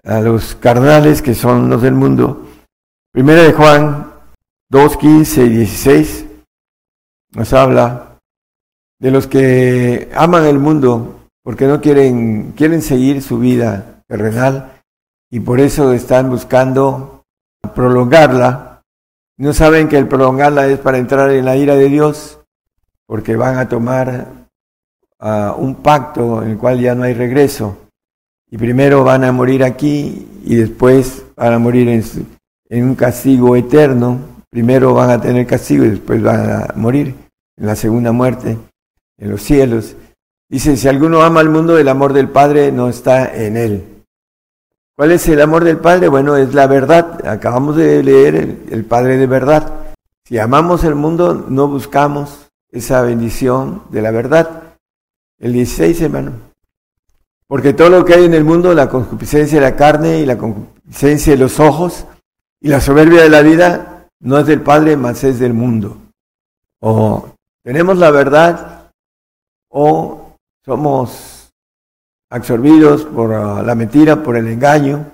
a 0.05 0.21
los 0.21 0.55
carnales 0.55 1.23
que 1.23 1.35
son 1.35 1.71
los 1.71 1.83
del 1.83 1.95
mundo. 1.95 2.47
Primera 3.13 3.43
de 3.43 3.53
Juan 3.53 4.13
2, 4.71 4.97
15 4.97 5.45
y 5.45 5.49
16 5.49 6.27
nos 7.33 7.53
habla 7.53 8.19
de 8.99 9.11
los 9.11 9.27
que 9.27 10.11
aman 10.15 10.45
el 10.47 10.59
mundo 10.59 11.29
porque 11.43 11.67
no 11.67 11.81
quieren, 11.81 12.53
quieren 12.53 12.83
seguir 12.83 13.23
su 13.23 13.39
vida 13.39 14.03
terrenal 14.07 14.81
y 15.31 15.41
por 15.41 15.61
eso 15.61 15.93
están 15.93 16.31
buscando 16.31 17.25
prolongarla 17.75 18.75
no 19.37 19.53
saben 19.53 19.89
que 19.89 19.99
el 19.99 20.07
prolongarla 20.07 20.69
es 20.69 20.79
para 20.79 20.99
entrar 20.99 21.31
en 21.33 21.45
la 21.45 21.57
ira 21.57 21.75
de 21.75 21.89
Dios, 21.89 22.39
porque 23.05 23.35
van 23.35 23.59
a 23.59 23.69
tomar 23.69 24.29
uh, 25.19 25.61
un 25.61 25.83
pacto 25.83 26.43
en 26.43 26.51
el 26.51 26.59
cual 26.59 26.81
ya 26.81 26.95
no 26.95 27.03
hay 27.03 27.15
regreso. 27.15 27.84
Y 28.55 28.57
primero 28.57 29.03
van 29.03 29.25
a 29.25 29.33
morir 29.33 29.65
aquí 29.65 30.29
y 30.45 30.55
después 30.55 31.25
van 31.35 31.55
a 31.55 31.59
morir 31.59 31.89
en, 31.89 32.85
un 32.85 32.95
castigo 32.95 33.57
eterno. 33.57 34.21
Primero 34.49 34.95
van 34.95 35.11
a 35.11 35.21
tener 35.21 35.45
castigo 35.45 35.85
y 35.85 35.89
después 35.89 36.23
van 36.23 36.53
a 36.53 36.69
morir 36.77 37.17
en 37.57 37.67
la 37.67 37.75
segunda 37.75 38.13
muerte, 38.13 38.57
en 39.19 39.29
los 39.29 39.43
cielos. 39.43 39.97
Dice, 40.49 40.77
si 40.77 40.87
alguno 40.87 41.23
ama 41.23 41.41
al 41.41 41.49
mundo, 41.49 41.77
el 41.77 41.89
amor 41.89 42.13
del 42.13 42.29
Padre 42.29 42.71
no 42.71 42.89
está 42.89 43.35
en 43.35 43.57
él. 43.57 44.05
¿Cuál 44.95 45.11
es 45.11 45.27
el 45.27 45.41
amor 45.41 45.65
del 45.65 45.79
Padre? 45.79 46.07
Bueno, 46.07 46.37
es 46.37 46.55
la 46.55 46.69
verdad. 46.69 47.27
Acabamos 47.27 47.75
de 47.75 48.05
leer 48.05 48.37
el, 48.71 48.85
Padre 48.85 49.17
de 49.17 49.27
verdad. 49.27 49.95
Si 50.25 50.39
amamos 50.39 50.85
el 50.85 50.95
mundo, 50.95 51.45
no 51.49 51.67
buscamos 51.67 52.47
esa 52.71 53.03
bendición 53.03 53.83
de 53.91 54.01
la 54.01 54.13
verdad. 54.13 54.77
El 55.41 55.55
16, 55.55 56.03
hermano. 56.03 56.54
Porque 57.47 57.73
todo 57.73 57.91
lo 57.91 58.05
que 58.05 58.15
hay 58.15 58.25
en 58.25 58.35
el 58.35 58.45
mundo, 58.45 58.73
la 58.75 58.89
concupiscencia 58.89 59.61
de 59.61 59.71
la 59.71 59.77
carne 59.77 60.19
y 60.19 60.27
la 60.27 60.39
concupiscencia 60.39 61.33
de 61.35 61.39
los 61.39 61.61
ojos 61.61 62.07
y 62.61 62.69
la 62.69 62.81
soberbia 62.81 63.23
de 63.23 63.29
la 63.29 63.43
vida, 63.43 64.09
no 64.21 64.39
es 64.39 64.47
del 64.47 64.63
Padre, 64.63 64.97
más 64.97 65.23
es 65.25 65.39
del 65.39 65.53
mundo. 65.53 65.99
O 66.81 67.35
tenemos 67.63 67.99
la 67.99 68.11
verdad 68.11 68.91
o 69.69 70.37
somos 70.65 71.53
absorbidos 72.31 73.05
por 73.05 73.35
ah, 73.35 73.63
la 73.63 73.75
mentira, 73.75 74.23
por 74.23 74.37
el 74.37 74.49
engaño, 74.49 75.13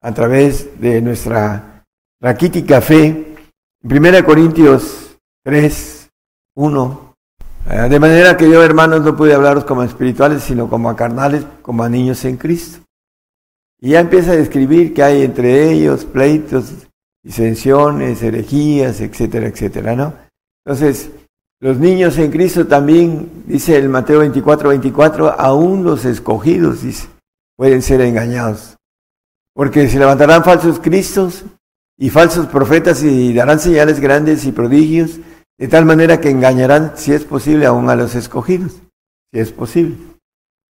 a 0.00 0.12
través 0.12 0.80
de 0.80 1.02
nuestra 1.02 1.84
raquítica 2.20 2.80
fe. 2.80 3.36
En 3.82 4.06
1 4.06 4.24
Corintios 4.24 5.18
3, 5.44 6.10
1. 6.54 7.05
Eh, 7.68 7.88
de 7.88 7.98
manera 7.98 8.36
que 8.36 8.48
yo, 8.48 8.62
hermanos, 8.62 9.02
no 9.02 9.16
pude 9.16 9.34
hablaros 9.34 9.64
como 9.64 9.82
espirituales, 9.82 10.44
sino 10.44 10.68
como 10.68 10.88
a 10.88 10.96
carnales, 10.96 11.44
como 11.62 11.82
a 11.82 11.88
niños 11.88 12.24
en 12.24 12.36
Cristo. 12.36 12.78
Y 13.80 13.90
ya 13.90 14.00
empieza 14.00 14.32
a 14.32 14.36
describir 14.36 14.94
que 14.94 15.02
hay 15.02 15.22
entre 15.22 15.72
ellos 15.72 16.04
pleitos, 16.04 16.72
disensiones, 17.22 18.22
herejías, 18.22 19.00
etcétera, 19.00 19.48
etcétera, 19.48 19.96
¿no? 19.96 20.14
Entonces, 20.64 21.10
los 21.60 21.78
niños 21.78 22.16
en 22.18 22.30
Cristo 22.30 22.66
también, 22.66 23.44
dice 23.46 23.76
el 23.76 23.88
Mateo 23.88 24.20
24, 24.20 24.68
24, 24.68 25.40
aún 25.40 25.82
los 25.82 26.04
escogidos, 26.04 26.80
pueden 27.56 27.82
ser 27.82 28.00
engañados. 28.00 28.76
Porque 29.54 29.88
se 29.88 29.98
levantarán 29.98 30.44
falsos 30.44 30.78
cristos 30.78 31.44
y 31.98 32.10
falsos 32.10 32.46
profetas 32.46 33.02
y 33.02 33.34
darán 33.34 33.58
señales 33.58 33.98
grandes 34.00 34.44
y 34.44 34.52
prodigios, 34.52 35.18
de 35.58 35.68
tal 35.68 35.84
manera 35.84 36.20
que 36.20 36.30
engañarán, 36.30 36.92
si 36.96 37.12
es 37.12 37.24
posible, 37.24 37.66
aún 37.66 37.88
a 37.88 37.96
los 37.96 38.14
escogidos, 38.14 38.72
si 39.32 39.40
es 39.40 39.52
posible. 39.52 39.96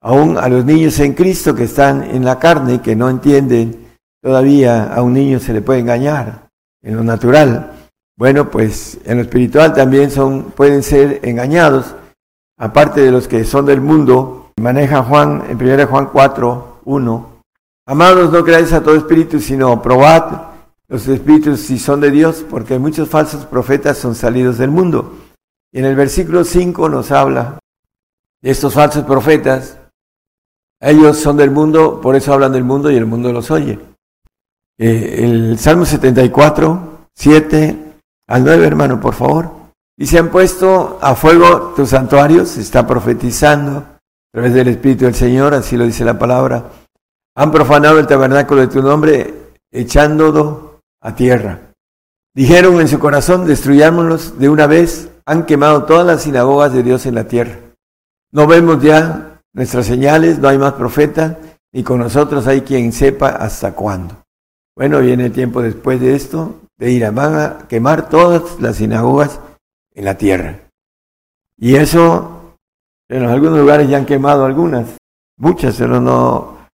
Aún 0.01 0.39
a 0.39 0.49
los 0.49 0.65
niños 0.65 0.99
en 1.01 1.15
Cristo 1.15 1.55
que 1.55 1.65
están 1.65 2.03
en 2.03 2.25
la 2.25 2.39
carne, 2.39 2.81
que 2.81 2.95
no 2.95 3.11
entienden, 3.11 3.89
todavía 4.23 4.95
a 4.95 5.03
un 5.03 5.15
niño 5.15 5.41
se 5.41 5.53
le 5.53 5.63
puede 5.63 5.81
engañar 5.81 6.49
en 6.83 6.97
lo 6.97 7.03
natural. 7.03 7.73
Bueno, 8.17 8.51
pues 8.51 8.99
en 9.05 9.17
lo 9.17 9.23
espiritual 9.23 9.75
también 9.75 10.11
son, 10.11 10.53
pueden 10.53 10.85
ser 10.85 11.21
engañados, 11.25 11.95
aparte 12.57 13.01
de 13.01 13.11
los 13.11 13.27
que 13.27 13.45
son 13.45 13.67
del 13.67 13.81
mundo. 13.81 14.53
Maneja 14.61 15.03
Juan, 15.03 15.45
en 15.49 15.57
1 15.57 15.87
Juan 15.89 16.07
4, 16.13 16.81
1. 16.85 17.39
Amados, 17.87 18.33
no 18.33 18.45
creáis 18.45 18.73
a 18.73 18.83
todo 18.83 18.95
espíritu, 18.95 19.41
sino 19.41 19.81
probad 19.83 20.49
los 20.89 21.07
espíritus 21.07 21.61
si 21.61 21.79
son 21.79 22.01
de 22.01 22.11
Dios, 22.11 22.45
porque 22.49 22.79
muchos 22.79 23.09
falsos 23.09 23.45
profetas 23.45 23.99
son 23.99 24.15
salidos 24.15 24.59
del 24.59 24.71
mundo. 24.71 25.19
Y 25.71 25.81
en 25.81 25.85
el 25.85 25.95
versículo 25.95 26.45
5 26.45 26.89
nos 26.89 27.11
habla 27.11 27.59
de 28.41 28.51
estos 28.51 28.75
falsos 28.75 29.05
profetas. 29.05 29.79
Ellos 30.81 31.19
son 31.19 31.37
del 31.37 31.51
mundo, 31.51 32.01
por 32.01 32.17
eso 32.17 32.33
hablan 32.33 32.53
del 32.53 32.65
mundo 32.65 32.91
y 32.91 32.97
el 32.97 33.05
mundo 33.05 33.33
los 33.33 33.51
oye. 33.51 33.79
Eh, 34.79 35.25
el 35.25 35.59
Salmo 35.59 35.85
74, 35.85 37.09
7 37.15 37.95
al 38.29 38.45
9, 38.45 38.67
hermano, 38.67 39.01
por 39.01 39.15
favor. 39.15 39.51
Y 39.99 40.07
se 40.07 40.19
han 40.19 40.31
puesto 40.31 40.99
a 41.03 41.15
fuego 41.15 41.75
tus 41.75 41.91
santuarios, 41.91 42.51
se 42.51 42.61
está 42.61 42.87
profetizando 42.87 43.79
a 43.79 43.99
través 44.33 44.55
del 44.55 44.69
Espíritu 44.69 45.05
del 45.05 45.15
Señor, 45.15 45.53
así 45.53 45.77
lo 45.77 45.85
dice 45.85 46.05
la 46.05 46.19
palabra. 46.19 46.71
Han 47.35 47.51
profanado 47.51 47.99
el 47.99 48.07
tabernáculo 48.07 48.61
de 48.61 48.69
tu 48.69 48.81
nombre, 48.81 49.35
echándolo 49.71 50.68
a 51.09 51.15
tierra. 51.15 51.73
Dijeron 52.35 52.81
en 52.81 52.89
su 52.89 52.99
corazón, 52.99 53.47
destruyámoslos 53.47 54.39
de 54.39 54.51
una 54.51 54.67
vez, 54.67 55.11
han 55.25 55.47
quemado 55.47 55.85
todas 55.85 56.07
las 56.07 56.23
sinagogas 56.23 56.73
de 56.75 56.83
Dios 56.83 57.07
en 57.07 57.15
la 57.15 57.25
tierra. 57.25 57.59
No 58.31 58.47
vemos 58.47 58.83
ya 58.83 59.41
nuestras 59.55 59.87
señales, 59.87 60.39
no 60.39 60.49
hay 60.49 60.59
más 60.59 60.75
profeta, 60.75 61.39
ni 61.73 61.83
con 61.83 61.99
nosotros 61.99 62.47
hay 62.47 62.61
quien 62.61 62.93
sepa 62.93 63.29
hasta 63.29 63.73
cuándo. 63.73 64.23
Bueno, 64.77 65.01
viene 65.01 65.27
el 65.27 65.33
tiempo 65.33 65.63
después 65.63 65.99
de 65.99 66.15
esto, 66.15 66.61
de 66.77 66.91
ira. 66.93 67.11
Van 67.11 67.35
a 67.35 67.59
quemar 67.69 68.11
todas 68.11 68.61
las 68.61 68.77
sinagogas 68.77 69.41
en 69.95 70.05
la 70.05 70.17
tierra. 70.17 70.61
Y 71.57 71.77
eso, 71.77 72.55
en 73.09 73.25
algunos 73.25 73.59
lugares 73.59 73.89
ya 73.89 73.97
han 73.97 74.07
quemado 74.07 74.45
algunas, 74.45 74.99
muchas, 75.39 75.77
pero 75.77 76.01
no, 76.01 76.69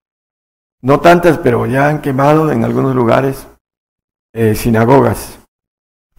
no 0.82 1.00
tantas, 1.00 1.38
pero 1.38 1.64
ya 1.66 1.88
han 1.88 2.02
quemado 2.02 2.50
en 2.50 2.64
algunos 2.64 2.96
lugares 2.96 3.46
eh, 4.34 4.54
sinagogas. 4.56 5.38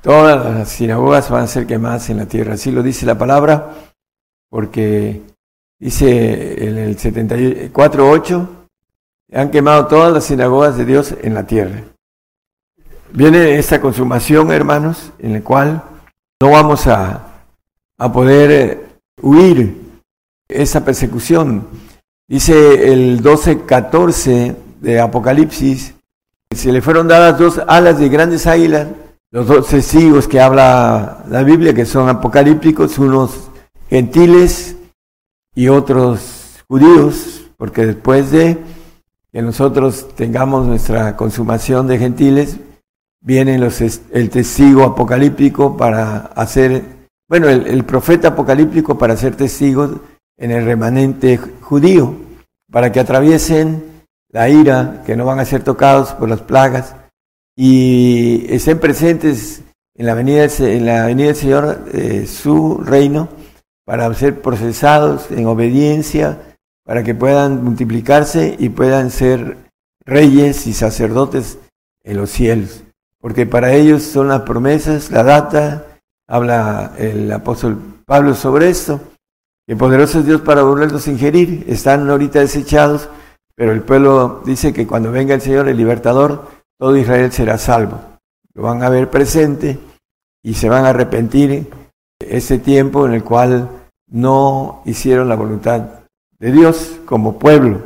todas 0.02 0.46
las 0.46 0.70
sinagogas 0.70 1.30
van 1.30 1.44
a 1.44 1.48
ser 1.48 1.68
quemadas 1.68 2.10
en 2.10 2.18
la 2.18 2.26
tierra. 2.28 2.54
Así 2.54 2.72
lo 2.72 2.82
dice 2.82 3.06
la 3.06 3.18
palabra, 3.18 3.76
porque 4.50 5.22
dice 5.78 6.68
en 6.68 6.78
el 6.78 6.98
74.8, 6.98 8.48
han 9.34 9.52
quemado 9.52 9.88
todas 9.88 10.14
las 10.14 10.24
sinagogas 10.24 10.78
de 10.78 10.86
Dios 10.86 11.14
en 11.22 11.34
la 11.34 11.46
tierra. 11.46 11.84
Viene 13.12 13.58
esta 13.58 13.82
consumación, 13.82 14.52
hermanos, 14.52 15.12
en 15.20 15.34
la 15.34 15.42
cual 15.42 15.84
no 16.42 16.52
vamos 16.52 16.88
a, 16.88 17.48
a 17.98 18.12
poder 18.14 18.52
eh, 18.52 18.88
huir 19.22 19.82
esa 20.48 20.86
persecución. 20.86 21.68
Dice 22.28 22.94
el 22.94 23.22
12.14 23.22 24.56
de 24.80 25.00
Apocalipsis, 25.00 25.95
se 26.52 26.72
le 26.72 26.82
fueron 26.82 27.08
dadas 27.08 27.38
dos 27.38 27.62
alas 27.68 28.00
de 28.00 28.10
grandes 28.10 28.48
águilas, 28.48 28.88
los 29.32 29.48
dos 29.48 29.68
testigos 29.68 30.28
que 30.28 30.40
habla 30.40 31.24
la 31.30 31.44
Biblia, 31.44 31.74
que 31.74 31.86
son 31.86 32.08
apocalípticos, 32.10 32.98
unos 32.98 33.50
gentiles 33.90 34.76
y 35.54 35.68
otros 35.68 36.64
judíos, 36.68 37.50
porque 37.58 37.86
después 37.86 38.32
de 38.32 38.58
que 39.32 39.42
nosotros 39.42 40.08
tengamos 40.16 40.66
nuestra 40.66 41.18
consumación 41.18 41.88
de 41.88 41.98
gentiles, 41.98 42.58
viene 43.22 43.58
los, 43.58 43.82
el 43.82 44.30
testigo 44.30 44.84
apocalíptico 44.84 45.76
para 45.76 46.18
hacer, 46.36 46.84
bueno, 47.28 47.50
el, 47.50 47.84
profeta 47.84 48.30
apocalíptico 48.30 48.98
para 48.98 49.18
ser 49.18 49.36
testigos 49.36 49.92
en 50.38 50.52
el 50.52 50.64
remanente 50.64 51.38
judío, 51.38 52.16
para 52.72 52.92
que 52.92 53.00
atraviesen 53.00 53.95
la 54.36 54.50
ira, 54.50 55.02
que 55.06 55.16
no 55.16 55.24
van 55.24 55.40
a 55.40 55.46
ser 55.46 55.64
tocados 55.64 56.12
por 56.12 56.28
las 56.28 56.42
plagas 56.42 56.94
y 57.56 58.46
estén 58.54 58.82
presentes 58.82 59.64
en 59.96 60.06
la 60.06 60.14
venida, 60.14 60.44
en 60.44 60.86
la 60.86 61.06
venida 61.06 61.28
del 61.28 61.36
Señor, 61.38 61.86
eh, 61.94 62.28
su 62.28 62.80
reino, 62.80 63.30
para 63.86 64.14
ser 64.14 64.42
procesados 64.42 65.32
en 65.32 65.46
obediencia, 65.46 66.58
para 66.84 67.02
que 67.02 67.16
puedan 67.16 67.64
multiplicarse 67.64 68.58
y 68.60 68.68
puedan 68.68 69.10
ser 69.10 69.56
reyes 70.04 70.68
y 70.68 70.74
sacerdotes 70.74 71.58
en 72.04 72.18
los 72.18 72.30
cielos. 72.30 72.84
Porque 73.22 73.46
para 73.46 73.72
ellos 73.72 74.04
son 74.04 74.28
las 74.28 74.42
promesas, 74.42 75.12
la 75.12 75.24
data, 75.24 75.86
habla 76.28 76.92
el 76.98 77.32
apóstol 77.32 78.02
Pablo 78.06 78.36
sobre 78.36 78.70
esto, 78.70 79.00
que 79.66 79.78
poderoso 79.78 80.20
es 80.20 80.26
Dios 80.26 80.42
para 80.42 80.64
volverlos 80.64 81.08
a 81.08 81.12
ingerir, 81.12 81.64
están 81.70 82.10
ahorita 82.10 82.42
desechados, 82.42 83.08
pero 83.56 83.72
el 83.72 83.82
pueblo 83.82 84.42
dice 84.46 84.74
que 84.74 84.86
cuando 84.86 85.12
venga 85.12 85.34
el 85.34 85.42
Señor, 85.42 85.68
el 85.68 85.78
libertador, 85.78 86.48
todo 86.78 86.98
Israel 86.98 87.32
será 87.32 87.58
salvo. 87.58 88.00
Lo 88.54 88.64
van 88.64 88.84
a 88.84 88.90
ver 88.90 89.10
presente 89.10 89.80
y 90.44 90.54
se 90.54 90.70
van 90.70 90.86
a 90.86 90.90
arrepentir 90.90 91.70
ese 92.20 92.60
tiempo 92.60 93.06
en 93.06 93.14
el 93.14 93.24
cual 93.24 93.70
no 94.08 94.82
hicieron 94.86 95.30
la 95.30 95.36
voluntad 95.36 95.82
de 96.40 96.52
Dios 96.52 97.00
como 97.06 97.40
pueblo, 97.40 97.82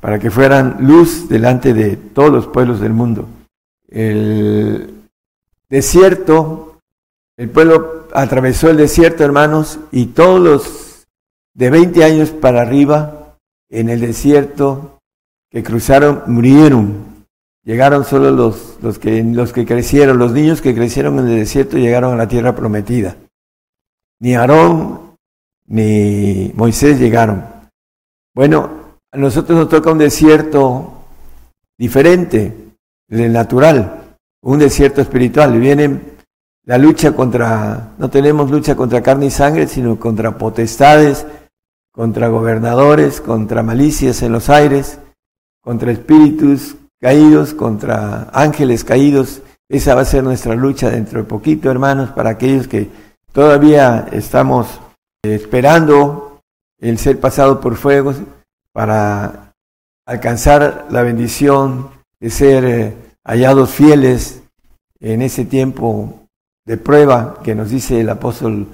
para 0.00 0.18
que 0.18 0.30
fueran 0.30 0.78
luz 0.80 1.28
delante 1.28 1.74
de 1.74 1.96
todos 1.96 2.30
los 2.30 2.46
pueblos 2.46 2.80
del 2.80 2.92
mundo. 2.92 3.28
El 3.88 5.08
desierto, 5.68 6.78
el 7.36 7.50
pueblo 7.50 8.08
atravesó 8.12 8.70
el 8.70 8.78
desierto, 8.78 9.24
hermanos, 9.24 9.78
y 9.92 10.06
todos 10.06 10.40
los 10.40 11.06
de 11.54 11.70
20 11.70 12.02
años 12.04 12.30
para 12.30 12.62
arriba 12.62 13.19
en 13.70 13.88
el 13.88 14.00
desierto 14.00 14.98
que 15.50 15.62
cruzaron 15.62 16.24
murieron. 16.26 17.10
Llegaron 17.62 18.04
solo 18.04 18.30
los, 18.30 18.78
los, 18.82 18.98
que, 18.98 19.22
los 19.22 19.52
que 19.52 19.64
crecieron, 19.64 20.18
los 20.18 20.32
niños 20.32 20.60
que 20.60 20.74
crecieron 20.74 21.18
en 21.18 21.28
el 21.28 21.36
desierto 21.36 21.78
llegaron 21.78 22.14
a 22.14 22.16
la 22.16 22.28
tierra 22.28 22.54
prometida. 22.54 23.16
Ni 24.18 24.34
Aarón 24.34 25.16
ni 25.66 26.52
Moisés 26.54 26.98
llegaron. 26.98 27.44
Bueno, 28.34 28.70
a 29.12 29.16
nosotros 29.16 29.58
nos 29.58 29.68
toca 29.68 29.92
un 29.92 29.98
desierto 29.98 31.04
diferente 31.78 32.54
del 33.08 33.32
natural, 33.32 34.16
un 34.42 34.58
desierto 34.58 35.00
espiritual. 35.00 35.58
Viene 35.58 36.00
la 36.64 36.78
lucha 36.78 37.12
contra, 37.12 37.92
no 37.98 38.10
tenemos 38.10 38.50
lucha 38.50 38.74
contra 38.74 39.02
carne 39.02 39.26
y 39.26 39.30
sangre, 39.30 39.66
sino 39.66 39.98
contra 39.98 40.36
potestades, 40.36 41.26
contra 42.00 42.28
gobernadores, 42.28 43.20
contra 43.20 43.62
malicias 43.62 44.22
en 44.22 44.32
los 44.32 44.48
aires, 44.48 44.98
contra 45.60 45.92
espíritus 45.92 46.74
caídos, 46.98 47.52
contra 47.52 48.30
ángeles 48.32 48.84
caídos. 48.84 49.42
Esa 49.68 49.94
va 49.94 50.00
a 50.00 50.06
ser 50.06 50.24
nuestra 50.24 50.54
lucha 50.54 50.88
dentro 50.88 51.20
de 51.20 51.28
poquito, 51.28 51.70
hermanos, 51.70 52.08
para 52.12 52.30
aquellos 52.30 52.68
que 52.68 52.88
todavía 53.34 54.08
estamos 54.12 54.80
esperando 55.22 56.40
el 56.78 56.96
ser 56.96 57.20
pasado 57.20 57.60
por 57.60 57.76
fuego 57.76 58.14
para 58.72 59.52
alcanzar 60.06 60.86
la 60.88 61.02
bendición 61.02 61.90
de 62.18 62.30
ser 62.30 62.64
eh, 62.64 62.96
hallados 63.24 63.72
fieles 63.72 64.42
en 65.00 65.20
ese 65.20 65.44
tiempo 65.44 66.18
de 66.64 66.78
prueba 66.78 67.40
que 67.44 67.54
nos 67.54 67.68
dice 67.68 68.00
el 68.00 68.08
apóstol 68.08 68.68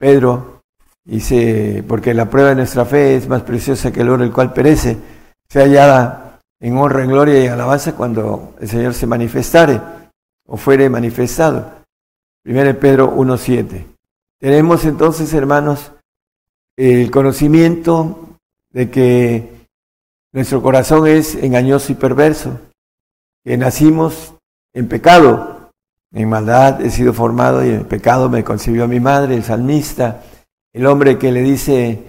Pedro 0.00 0.61
Dice, 1.04 1.84
porque 1.86 2.14
la 2.14 2.30
prueba 2.30 2.50
de 2.50 2.56
nuestra 2.56 2.84
fe 2.84 3.16
es 3.16 3.28
más 3.28 3.42
preciosa 3.42 3.92
que 3.92 4.02
el 4.02 4.08
oro, 4.08 4.22
el 4.22 4.32
cual 4.32 4.52
perece, 4.52 4.96
sea 5.48 5.62
hallada 5.62 6.40
en 6.60 6.76
honra, 6.76 7.02
en 7.02 7.10
gloria 7.10 7.42
y 7.42 7.48
alabanza 7.48 7.96
cuando 7.96 8.54
el 8.60 8.68
Señor 8.68 8.94
se 8.94 9.06
manifestare 9.06 9.80
o 10.46 10.56
fuere 10.56 10.88
manifestado. 10.88 11.82
1 12.44 12.78
Pedro 12.78 13.16
1.7. 13.16 13.84
Tenemos 14.38 14.84
entonces, 14.84 15.32
hermanos, 15.34 15.92
el 16.76 17.10
conocimiento 17.10 18.38
de 18.70 18.90
que 18.90 19.66
nuestro 20.32 20.62
corazón 20.62 21.06
es 21.06 21.34
engañoso 21.34 21.92
y 21.92 21.96
perverso, 21.96 22.60
que 23.44 23.56
nacimos 23.56 24.34
en 24.72 24.88
pecado, 24.88 25.70
en 26.12 26.28
maldad 26.28 26.80
he 26.80 26.90
sido 26.90 27.12
formado 27.12 27.64
y 27.64 27.70
en 27.70 27.84
pecado 27.84 28.28
me 28.28 28.44
concibió 28.44 28.88
mi 28.88 29.00
madre, 29.00 29.34
el 29.34 29.44
salmista, 29.44 30.22
el 30.72 30.86
hombre 30.86 31.18
que 31.18 31.30
le 31.30 31.42
dice 31.42 32.02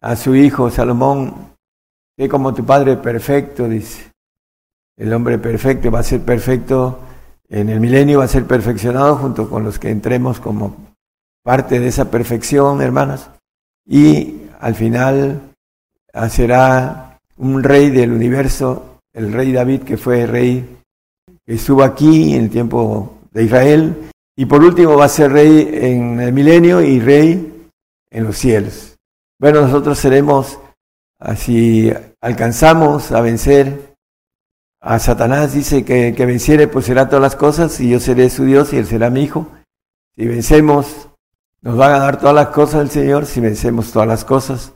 a 0.00 0.16
su 0.16 0.34
hijo 0.34 0.70
Salomón, 0.70 1.54
ve 2.16 2.28
como 2.28 2.54
tu 2.54 2.64
padre 2.64 2.96
perfecto, 2.96 3.68
dice. 3.68 4.12
El 4.96 5.12
hombre 5.12 5.38
perfecto 5.38 5.90
va 5.90 6.00
a 6.00 6.04
ser 6.04 6.20
perfecto 6.20 7.00
en 7.48 7.68
el 7.68 7.80
milenio, 7.80 8.18
va 8.18 8.24
a 8.24 8.28
ser 8.28 8.46
perfeccionado 8.46 9.16
junto 9.16 9.50
con 9.50 9.64
los 9.64 9.78
que 9.78 9.90
entremos 9.90 10.38
como 10.38 10.94
parte 11.42 11.80
de 11.80 11.88
esa 11.88 12.10
perfección, 12.10 12.80
hermanas. 12.80 13.30
Y 13.84 14.42
al 14.60 14.74
final 14.76 15.40
será 16.28 17.18
un 17.38 17.62
rey 17.64 17.90
del 17.90 18.12
universo, 18.12 19.00
el 19.12 19.32
rey 19.32 19.52
David, 19.52 19.82
que 19.82 19.96
fue 19.96 20.26
rey 20.26 20.78
que 21.44 21.54
estuvo 21.54 21.82
aquí 21.82 22.34
en 22.34 22.44
el 22.44 22.50
tiempo 22.50 23.18
de 23.32 23.44
Israel. 23.44 24.10
Y 24.36 24.46
por 24.46 24.62
último 24.62 24.96
va 24.96 25.06
a 25.06 25.08
ser 25.08 25.32
rey 25.32 25.68
en 25.72 26.20
el 26.20 26.32
milenio 26.32 26.80
y 26.80 27.00
rey 27.00 27.53
en 28.14 28.24
los 28.24 28.38
cielos. 28.38 28.96
Bueno, 29.38 29.60
nosotros 29.62 29.98
seremos, 29.98 30.58
así 31.18 31.92
alcanzamos 32.20 33.10
a 33.12 33.20
vencer 33.20 33.96
a 34.80 34.98
Satanás, 34.98 35.52
dice 35.52 35.84
que, 35.84 36.14
que 36.16 36.24
venciere, 36.24 36.68
pues 36.68 36.86
será 36.86 37.08
todas 37.08 37.22
las 37.22 37.36
cosas, 37.36 37.78
y 37.80 37.90
yo 37.90 38.00
seré 38.00 38.30
su 38.30 38.44
Dios 38.44 38.72
y 38.72 38.78
él 38.78 38.86
será 38.86 39.10
mi 39.10 39.22
hijo. 39.22 39.48
Si 40.16 40.26
vencemos, 40.26 41.08
nos 41.60 41.76
van 41.76 41.92
a 41.92 41.98
dar 41.98 42.20
todas 42.20 42.34
las 42.34 42.48
cosas 42.48 42.82
el 42.82 42.90
Señor, 42.90 43.26
si 43.26 43.40
vencemos 43.40 43.90
todas 43.90 44.06
las 44.06 44.24
cosas. 44.24 44.74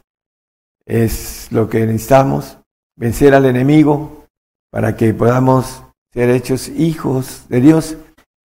Es 0.85 1.47
lo 1.53 1.69
que 1.69 1.87
necesitamos, 1.87 2.59
vencer 2.97 3.35
al 3.35 3.47
enemigo 3.47 4.27
para 4.71 4.97
que 4.97 5.15
podamos 5.15 5.85
ser 6.13 6.31
hechos 6.31 6.69
hijos 6.69 7.45
de 7.49 7.61
Dios. 7.61 7.97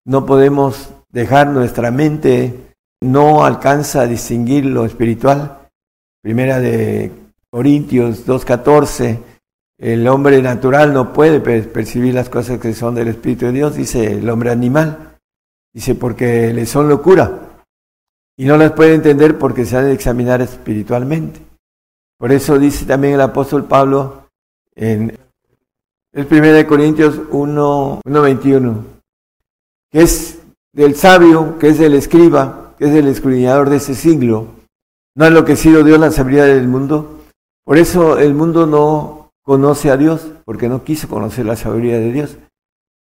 No 0.05 0.25
podemos 0.25 0.89
dejar 1.09 1.47
nuestra 1.47 1.89
mente 1.89 2.72
no 3.03 3.45
alcanza 3.45 4.01
a 4.01 4.07
distinguir 4.07 4.65
lo 4.65 4.85
espiritual. 4.85 5.59
Primera 6.21 6.59
de 6.59 7.11
Corintios 7.49 8.25
2.14, 8.25 9.19
el 9.77 10.07
hombre 10.07 10.41
natural 10.41 10.93
no 10.93 11.11
puede 11.11 11.39
percibir 11.39 12.13
las 12.13 12.29
cosas 12.29 12.59
que 12.59 12.73
son 12.73 12.95
del 12.95 13.09
Espíritu 13.09 13.45
de 13.45 13.51
Dios, 13.51 13.75
dice 13.75 14.13
el 14.13 14.29
hombre 14.29 14.51
animal. 14.51 15.19
Dice, 15.73 15.95
porque 15.95 16.53
le 16.53 16.65
son 16.65 16.87
locura. 16.87 17.31
Y 18.37 18.45
no 18.45 18.57
las 18.57 18.71
puede 18.71 18.95
entender 18.95 19.37
porque 19.37 19.65
se 19.65 19.75
ha 19.75 19.81
de 19.81 19.93
examinar 19.93 20.41
espiritualmente. 20.41 21.41
Por 22.17 22.31
eso 22.31 22.57
dice 22.57 22.85
también 22.85 23.15
el 23.15 23.21
apóstol 23.21 23.65
Pablo 23.65 24.29
en 24.75 25.17
el 26.13 26.27
1 26.29 26.67
Corintios 26.67 27.19
1.21, 27.29 28.83
que 29.91 30.01
es 30.01 30.39
del 30.71 30.95
sabio, 30.95 31.57
que 31.59 31.69
es 31.69 31.79
del 31.79 31.95
escriba, 31.95 32.62
es 32.79 32.93
el 32.93 33.07
escudriñador 33.07 33.69
de 33.69 33.77
ese 33.77 33.95
siglo. 33.95 34.47
¿No 35.15 35.25
ha 35.25 35.27
enloquecido 35.27 35.83
Dios 35.83 35.99
la 35.99 36.11
sabiduría 36.11 36.45
del 36.45 36.67
mundo? 36.67 37.21
Por 37.63 37.77
eso 37.77 38.17
el 38.17 38.33
mundo 38.33 38.65
no 38.65 39.31
conoce 39.43 39.91
a 39.91 39.97
Dios, 39.97 40.31
porque 40.45 40.69
no 40.69 40.83
quiso 40.83 41.07
conocer 41.07 41.45
la 41.45 41.55
sabiduría 41.55 41.99
de 41.99 42.11
Dios. 42.11 42.37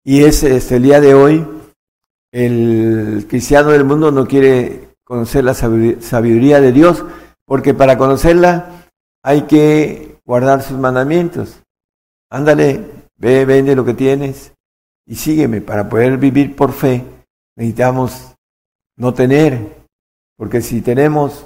Y 0.03 0.23
es 0.23 0.43
este, 0.43 0.77
el 0.77 0.83
día 0.83 1.01
de 1.01 1.13
hoy 1.13 1.45
el 2.31 3.25
cristiano 3.27 3.69
del 3.71 3.83
mundo 3.83 4.11
no 4.11 4.27
quiere 4.27 4.89
conocer 5.03 5.43
la 5.43 5.53
sabiduría 5.53 6.61
de 6.61 6.71
Dios, 6.71 7.03
porque 7.45 7.73
para 7.73 7.97
conocerla 7.97 8.87
hay 9.23 9.43
que 9.43 10.19
guardar 10.25 10.61
sus 10.61 10.77
mandamientos. 10.77 11.61
Ándale, 12.29 12.85
ve, 13.17 13.45
vende 13.45 13.75
lo 13.75 13.83
que 13.85 13.93
tienes 13.93 14.53
y 15.05 15.15
sígueme. 15.15 15.61
Para 15.61 15.89
poder 15.89 16.17
vivir 16.17 16.55
por 16.55 16.71
fe 16.71 17.03
necesitamos 17.55 18.35
no 18.99 19.13
tener, 19.13 19.77
porque 20.38 20.61
si 20.61 20.81
tenemos 20.81 21.45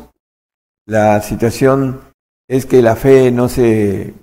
la 0.85 1.21
situación 1.21 2.01
es 2.47 2.65
que 2.65 2.81
la 2.81 2.95
fe 2.95 3.31
no 3.31 3.47
se 3.47 4.13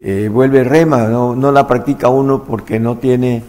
eh, 0.00 0.28
vuelve 0.28 0.64
rema, 0.64 1.06
no, 1.06 1.52
la 1.52 1.66
practica 1.66 2.08
uno 2.08 2.44
porque 2.44 2.78
no 2.78 2.98
tiene 2.98 3.44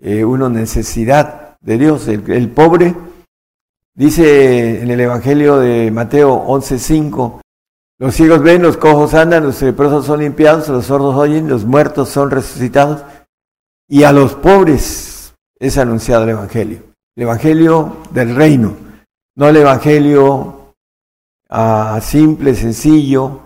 eh, 0.00 0.24
uno 0.24 0.48
necesidad 0.50 1.56
de 1.60 1.78
Dios. 1.78 2.08
El, 2.08 2.50
pobre 2.50 2.94
dice 3.94 4.82
en 4.82 4.90
el 4.90 5.00
Evangelio 5.00 5.58
de 5.58 5.90
Mateo 5.90 6.44
11:5, 6.44 7.40
los 7.98 8.14
ciegos 8.14 8.42
ven, 8.42 8.62
los 8.62 8.76
cojos 8.76 9.14
andan, 9.14 9.44
los 9.44 9.62
leprosos 9.62 10.04
son 10.04 10.20
limpiados, 10.20 10.68
los 10.68 10.86
sordos 10.86 11.14
oyen, 11.14 11.48
los 11.48 11.64
muertos 11.64 12.08
son 12.08 12.32
resucitados, 12.32 13.04
y 13.88 14.02
a 14.02 14.10
los 14.12 14.34
pobres 14.34 15.34
es 15.60 15.78
anunciado 15.78 16.24
el 16.24 16.30
Evangelio. 16.30 16.91
El 17.14 17.24
Evangelio 17.24 17.98
del 18.10 18.34
reino, 18.34 18.74
no 19.36 19.48
el 19.48 19.56
Evangelio 19.58 20.74
ah, 21.50 22.00
simple, 22.02 22.54
sencillo, 22.54 23.40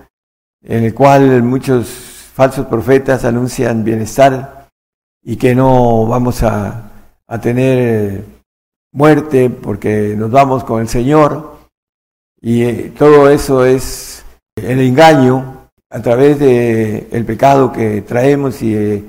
en 0.63 0.85
el 0.85 0.95
cual 0.95 1.43
muchos 1.43 1.89
falsos 1.89 2.67
profetas 2.67 3.25
anuncian 3.25 3.83
bienestar 3.83 4.69
y 5.21 5.37
que 5.37 5.57
no 5.57 6.07
vamos 6.07 6.45
a, 6.45 6.93
a 7.27 7.41
tener 7.41 8.25
muerte 8.93 9.51
porque 9.51 10.15
nos 10.17 10.31
vamos 10.31 10.63
con 10.63 10.81
el 10.81 10.89
Señor. 10.89 11.57
Y 12.41 12.63
eh, 12.63 12.93
todo 12.97 13.29
eso 13.29 13.65
es 13.65 14.25
el 14.55 14.81
engaño 14.81 15.71
a 15.91 16.01
través 16.01 16.39
de 16.39 17.09
el 17.11 17.25
pecado 17.25 17.73
que 17.73 18.03
traemos 18.03 18.63
eh, 18.63 19.05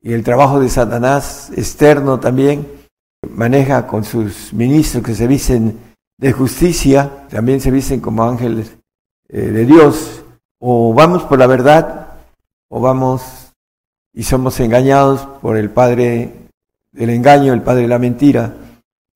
y 0.00 0.12
el 0.14 0.24
trabajo 0.24 0.60
de 0.60 0.70
Satanás 0.70 1.50
externo 1.54 2.18
también 2.18 2.77
maneja 3.26 3.86
con 3.86 4.04
sus 4.04 4.52
ministros 4.52 5.02
que 5.02 5.14
se 5.14 5.26
visten 5.26 5.78
de 6.18 6.32
justicia, 6.32 7.26
también 7.28 7.60
se 7.60 7.70
visten 7.70 8.00
como 8.00 8.24
ángeles 8.24 8.76
eh, 9.28 9.40
de 9.40 9.64
Dios, 9.64 10.24
o 10.58 10.92
vamos 10.92 11.22
por 11.24 11.38
la 11.38 11.46
verdad, 11.46 12.08
o 12.68 12.80
vamos 12.80 13.52
y 14.12 14.24
somos 14.24 14.58
engañados 14.60 15.26
por 15.40 15.56
el 15.56 15.70
padre 15.70 16.32
del 16.92 17.10
engaño, 17.10 17.52
el 17.52 17.62
padre 17.62 17.82
de 17.82 17.88
la 17.88 17.98
mentira, 17.98 18.54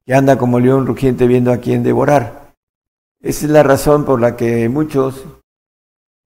que 0.05 0.15
anda 0.15 0.39
como 0.39 0.61
león 0.61 0.87
rugiente 0.87 1.27
viendo 1.27 1.53
a 1.53 1.59
quién 1.59 1.83
devorar. 1.83 2.53
Esa 3.21 3.47
es 3.47 3.53
la 3.53 3.63
razón 3.63 4.05
por 4.05 4.21
la 4.21 4.37
que 4.37 4.69
muchos 4.69 5.25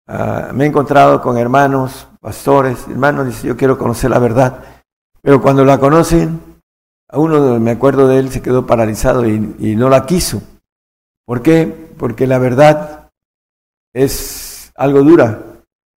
ah, 0.07 0.51
me 0.53 0.65
he 0.65 0.69
encontrado 0.69 1.23
con 1.23 1.39
hermanos, 1.39 2.09
pastores, 2.21 2.87
hermanos, 2.89 3.27
dice 3.27 3.49
yo 3.49 3.57
quiero 3.57 3.79
conocer 3.79 4.11
la 4.11 4.19
verdad, 4.19 4.63
pero 5.23 5.41
cuando 5.41 5.65
la 5.65 5.79
conocen, 5.79 6.56
uno 7.13 7.61
me 7.61 7.71
acuerdo 7.71 8.09
de 8.09 8.19
él 8.19 8.31
se 8.31 8.43
quedó 8.43 8.67
paralizado 8.67 9.27
y, 9.27 9.55
y 9.59 9.77
no 9.77 9.89
la 9.89 10.07
quiso. 10.07 10.43
¿Por 11.25 11.43
qué? 11.43 11.67
Porque 11.99 12.27
la 12.27 12.39
verdad 12.39 13.11
es 13.95 14.73
algo 14.77 15.03
dura. 15.03 15.43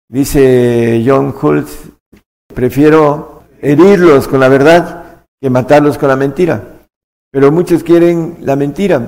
Dice 0.09 1.02
John 1.06 1.35
Holt, 1.40 1.68
prefiero 2.55 3.43
herirlos 3.60 4.28
con 4.28 4.40
la 4.40 4.48
verdad 4.48 5.24
que 5.40 5.51
matarlos 5.51 5.98
con 5.98 6.09
la 6.09 6.16
mentira. 6.16 6.62
Pero 7.30 7.52
muchos 7.52 7.82
quieren 7.82 8.39
la 8.40 8.56
mentira 8.56 9.06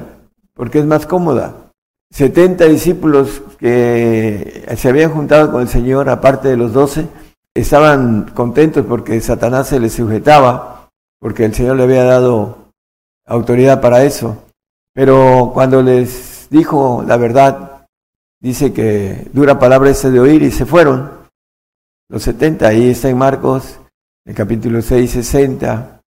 porque 0.55 0.79
es 0.79 0.85
más 0.85 1.07
cómoda. 1.07 1.71
70 2.11 2.65
discípulos 2.67 3.41
que 3.59 4.67
se 4.77 4.89
habían 4.89 5.13
juntado 5.13 5.51
con 5.51 5.63
el 5.63 5.69
Señor, 5.69 6.09
aparte 6.09 6.49
de 6.49 6.57
los 6.57 6.73
12, 6.73 7.07
estaban 7.55 8.31
contentos 8.35 8.85
porque 8.87 9.21
Satanás 9.21 9.69
se 9.69 9.81
les 9.81 9.95
sujetaba, 9.95 10.80
porque 11.21 11.45
el 11.45 11.55
Señor 11.55 11.77
le 11.77 11.85
había 11.85 12.05
dado 12.05 12.73
autoridad 13.27 13.81
para 13.81 14.03
eso. 14.03 14.45
Pero 14.93 15.51
cuando 15.55 15.83
les 15.83 16.49
dijo 16.51 17.05
la 17.07 17.17
verdad, 17.17 17.87
dice 18.41 18.73
que 18.73 19.29
dura 19.33 19.59
palabra 19.59 19.91
ese 19.91 20.11
de 20.11 20.19
oír 20.19 20.43
y 20.43 20.51
se 20.51 20.67
fueron. 20.67 21.21
Los 22.09 22.25
setenta, 22.25 22.69
ahí 22.69 22.91
está 22.91 23.09
en 23.09 23.19
Marcos, 23.19 23.79
el 24.25 24.35
capítulo 24.35 24.83
6, 24.83 25.11
60. 25.11 26.01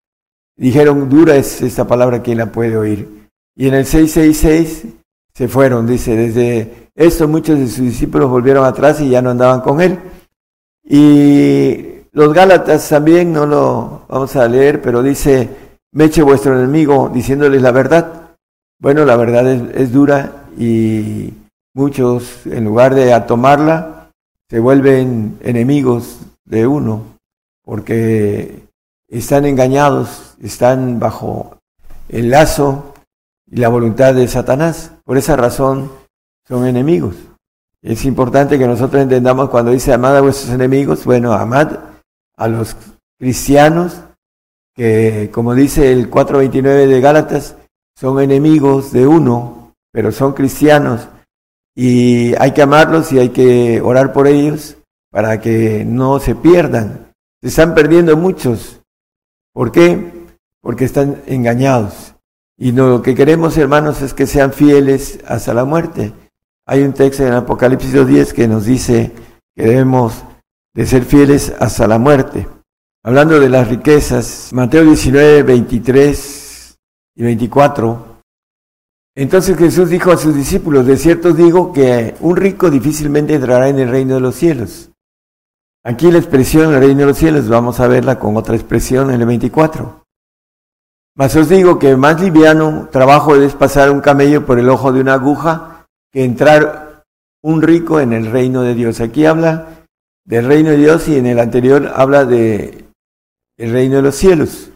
Dijeron, 0.57 1.09
dura 1.09 1.35
es 1.35 1.61
esta 1.61 1.87
palabra, 1.87 2.21
¿quién 2.21 2.39
la 2.39 2.51
puede 2.51 2.75
oír? 2.75 3.29
Y 3.55 3.67
en 3.67 3.75
el 3.75 3.85
666 3.85 4.85
se 5.33 5.47
fueron, 5.47 5.87
dice, 5.87 6.15
desde 6.15 6.89
esto 6.95 7.27
muchos 7.27 7.57
de 7.57 7.67
sus 7.67 7.85
discípulos 7.85 8.29
volvieron 8.29 8.65
atrás 8.65 8.99
y 9.01 9.09
ya 9.09 9.21
no 9.21 9.29
andaban 9.29 9.61
con 9.61 9.79
él. 9.79 9.99
Y 10.83 11.92
los 12.13 12.31
Gálatas 12.31 12.87
también, 12.87 13.33
no 13.33 13.47
lo 13.47 14.01
vamos 14.07 14.35
a 14.35 14.47
leer, 14.47 14.81
pero 14.83 15.01
dice, 15.01 15.49
meche 15.91 16.21
vuestro 16.21 16.57
enemigo 16.57 17.09
diciéndoles 17.11 17.59
la 17.59 17.71
verdad. 17.71 18.35
Bueno, 18.79 19.03
la 19.03 19.15
verdad 19.15 19.47
es, 19.47 19.91
dura 19.91 20.45
y 20.55 21.33
muchos, 21.73 22.45
en 22.45 22.65
lugar 22.65 22.93
de 22.93 23.19
tomarla, 23.21 24.11
se 24.47 24.59
vuelven 24.59 25.39
enemigos 25.41 26.19
de 26.45 26.67
uno 26.67 27.17
porque 27.63 28.63
están 29.07 29.45
engañados, 29.45 30.35
están 30.43 30.99
bajo 30.99 31.57
el 32.09 32.29
lazo 32.29 32.93
y 33.49 33.55
la 33.55 33.69
voluntad 33.69 34.13
de 34.13 34.27
Satanás. 34.27 34.91
Por 35.03 35.17
esa 35.17 35.35
razón 35.35 35.91
son 36.47 36.67
enemigos. 36.67 37.15
Es 37.81 38.05
importante 38.05 38.59
que 38.59 38.67
nosotros 38.67 39.01
entendamos 39.01 39.49
cuando 39.49 39.71
dice 39.71 39.93
amad 39.93 40.17
a 40.17 40.21
vuestros 40.21 40.53
enemigos, 40.53 41.05
bueno, 41.05 41.33
amad 41.33 41.92
a 42.43 42.47
los 42.49 42.75
cristianos 43.17 44.01
que, 44.75 45.29
como 45.31 45.55
dice 45.55 45.93
el 45.93 46.11
4.29 46.11 46.87
de 46.87 46.99
Gálatas, 46.99 47.55
son 47.95 48.19
enemigos 48.19 48.91
de 48.91 49.07
uno, 49.07 49.73
pero 49.93 50.11
son 50.11 50.33
cristianos 50.33 51.07
y 51.73 52.35
hay 52.35 52.51
que 52.51 52.61
amarlos 52.61 53.13
y 53.13 53.19
hay 53.19 53.29
que 53.29 53.79
orar 53.81 54.11
por 54.11 54.27
ellos 54.27 54.75
para 55.09 55.39
que 55.39 55.85
no 55.85 56.19
se 56.19 56.35
pierdan. 56.35 57.13
Se 57.41 57.47
están 57.47 57.73
perdiendo 57.73 58.17
muchos. 58.17 58.81
¿Por 59.53 59.71
qué? 59.71 60.11
Porque 60.59 60.83
están 60.83 61.21
engañados. 61.27 62.15
Y 62.57 62.73
lo 62.73 63.01
que 63.01 63.15
queremos, 63.15 63.57
hermanos, 63.57 64.01
es 64.01 64.13
que 64.13 64.27
sean 64.27 64.51
fieles 64.51 65.19
hasta 65.25 65.53
la 65.53 65.63
muerte. 65.63 66.11
Hay 66.65 66.81
un 66.83 66.93
texto 66.93 67.25
en 67.25 67.33
Apocalipsis 67.33 68.05
10 68.05 68.33
que 68.33 68.47
nos 68.49 68.65
dice 68.65 69.13
que 69.55 69.63
debemos 69.63 70.23
de 70.73 70.85
ser 70.85 71.03
fieles 71.03 71.53
hasta 71.59 71.87
la 71.87 71.99
muerte. 71.99 72.47
Hablando 73.03 73.39
de 73.39 73.49
las 73.49 73.67
riquezas, 73.67 74.49
Mateo 74.53 74.83
19, 74.83 75.43
23 75.43 76.77
y 77.15 77.23
24. 77.23 78.13
Entonces 79.15 79.57
Jesús 79.57 79.89
dijo 79.89 80.11
a 80.11 80.17
sus 80.17 80.35
discípulos, 80.35 80.85
de 80.87 80.97
cierto 80.97 81.29
os 81.29 81.37
digo 81.37 81.71
que 81.71 82.15
un 82.21 82.35
rico 82.35 82.71
difícilmente 82.71 83.35
entrará 83.35 83.69
en 83.69 83.79
el 83.79 83.89
reino 83.89 84.15
de 84.15 84.21
los 84.21 84.35
cielos. 84.35 84.89
Aquí 85.83 86.09
la 86.09 86.17
expresión 86.17 86.73
el 86.73 86.79
reino 86.79 87.01
de 87.01 87.07
los 87.07 87.17
cielos, 87.17 87.49
vamos 87.49 87.79
a 87.79 87.87
verla 87.87 88.17
con 88.17 88.37
otra 88.37 88.55
expresión 88.55 89.11
en 89.11 89.21
el 89.21 89.27
24. 89.27 90.03
Mas 91.15 91.35
os 91.35 91.49
digo 91.49 91.77
que 91.77 91.95
más 91.95 92.19
liviano 92.19 92.87
trabajo 92.91 93.35
es 93.35 93.53
pasar 93.53 93.91
un 93.91 94.01
camello 94.01 94.45
por 94.45 94.57
el 94.57 94.69
ojo 94.69 94.91
de 94.91 95.01
una 95.01 95.13
aguja 95.13 95.85
que 96.11 96.23
entrar 96.23 97.03
un 97.43 97.61
rico 97.61 97.99
en 97.99 98.13
el 98.13 98.31
reino 98.31 98.63
de 98.63 98.73
Dios. 98.73 98.99
Aquí 98.99 99.25
habla 99.25 99.82
del 100.25 100.45
reino 100.45 100.69
de 100.69 100.77
Dios 100.77 101.07
y 101.07 101.17
en 101.17 101.25
el 101.25 101.39
anterior 101.39 101.91
habla 101.95 102.25
de 102.25 102.85
el 103.57 103.71
reino 103.71 103.97
de 103.97 104.01
los 104.01 104.15
cielos. 104.15 104.71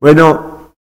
Bueno, 0.00 0.74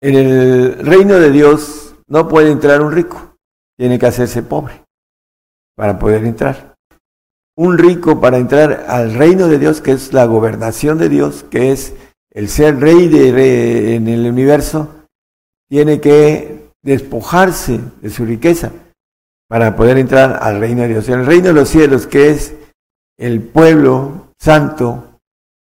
en 0.00 0.14
el 0.14 0.86
reino 0.86 1.14
de 1.14 1.30
Dios 1.30 1.94
no 2.06 2.28
puede 2.28 2.50
entrar 2.50 2.82
un 2.82 2.92
rico, 2.92 3.36
tiene 3.76 3.98
que 3.98 4.06
hacerse 4.06 4.42
pobre 4.42 4.84
para 5.76 5.98
poder 5.98 6.24
entrar. 6.24 6.74
Un 7.56 7.78
rico 7.78 8.20
para 8.20 8.38
entrar 8.38 8.86
al 8.88 9.14
reino 9.14 9.48
de 9.48 9.58
Dios, 9.58 9.80
que 9.80 9.92
es 9.92 10.12
la 10.12 10.26
gobernación 10.26 10.98
de 10.98 11.08
Dios, 11.08 11.44
que 11.50 11.72
es 11.72 11.94
el 12.30 12.48
ser 12.48 12.78
rey, 12.78 13.08
de, 13.08 13.96
en 13.96 14.06
el 14.06 14.26
universo, 14.26 15.06
tiene 15.68 16.00
que 16.00 16.70
despojarse 16.82 17.80
de 18.00 18.10
su 18.10 18.24
riqueza 18.24 18.72
para 19.48 19.74
poder 19.74 19.98
entrar 19.98 20.38
al 20.40 20.60
reino 20.60 20.82
de 20.82 20.88
Dios. 20.88 21.08
El 21.08 21.26
reino 21.26 21.48
de 21.48 21.54
los 21.54 21.68
cielos, 21.68 22.06
que 22.06 22.30
es 22.30 22.54
el 23.18 23.42
pueblo 23.42 24.32
santo, 24.38 25.18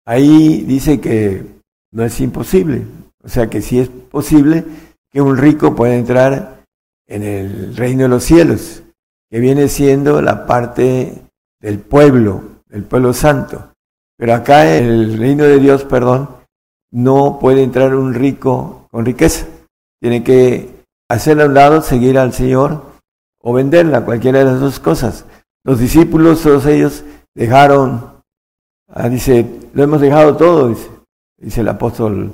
ahí 0.05 0.61
dice 0.61 0.99
que 0.99 1.43
no 1.91 2.03
es 2.03 2.19
imposible, 2.19 2.85
o 3.23 3.29
sea 3.29 3.49
que 3.49 3.61
sí 3.61 3.79
es 3.79 3.87
posible 3.87 4.65
que 5.09 5.21
un 5.21 5.37
rico 5.37 5.75
pueda 5.75 5.95
entrar 5.95 6.63
en 7.07 7.23
el 7.23 7.75
reino 7.75 8.03
de 8.03 8.09
los 8.09 8.23
cielos, 8.23 8.83
que 9.31 9.39
viene 9.39 9.69
siendo 9.69 10.21
la 10.21 10.45
parte 10.45 11.13
del 11.61 11.79
pueblo, 11.79 12.43
del 12.67 12.83
pueblo 12.83 13.13
santo. 13.13 13.71
Pero 14.17 14.33
acá 14.33 14.77
en 14.77 14.85
el 14.85 15.17
reino 15.17 15.43
de 15.45 15.59
Dios, 15.59 15.83
perdón, 15.83 16.29
no 16.91 17.39
puede 17.39 17.63
entrar 17.63 17.95
un 17.95 18.13
rico 18.13 18.87
con 18.91 19.05
riqueza. 19.05 19.45
tiene 20.01 20.23
que 20.23 20.83
hacerla 21.09 21.43
a 21.43 21.47
un 21.47 21.53
lado, 21.53 21.81
seguir 21.81 22.17
al 22.17 22.33
Señor 22.33 22.83
o 23.41 23.53
venderla, 23.53 24.05
cualquiera 24.05 24.39
de 24.39 24.45
las 24.45 24.59
dos 24.59 24.79
cosas. 24.79 25.25
Los 25.63 25.79
discípulos, 25.79 26.43
todos 26.43 26.65
ellos, 26.65 27.03
dejaron, 27.35 28.21
ah, 28.87 29.09
dice, 29.09 29.45
lo 29.73 29.83
hemos 29.83 30.01
dejado 30.01 30.35
todo, 30.35 30.69
dice, 30.69 30.89
dice 31.37 31.61
el 31.61 31.67
apóstol 31.67 32.33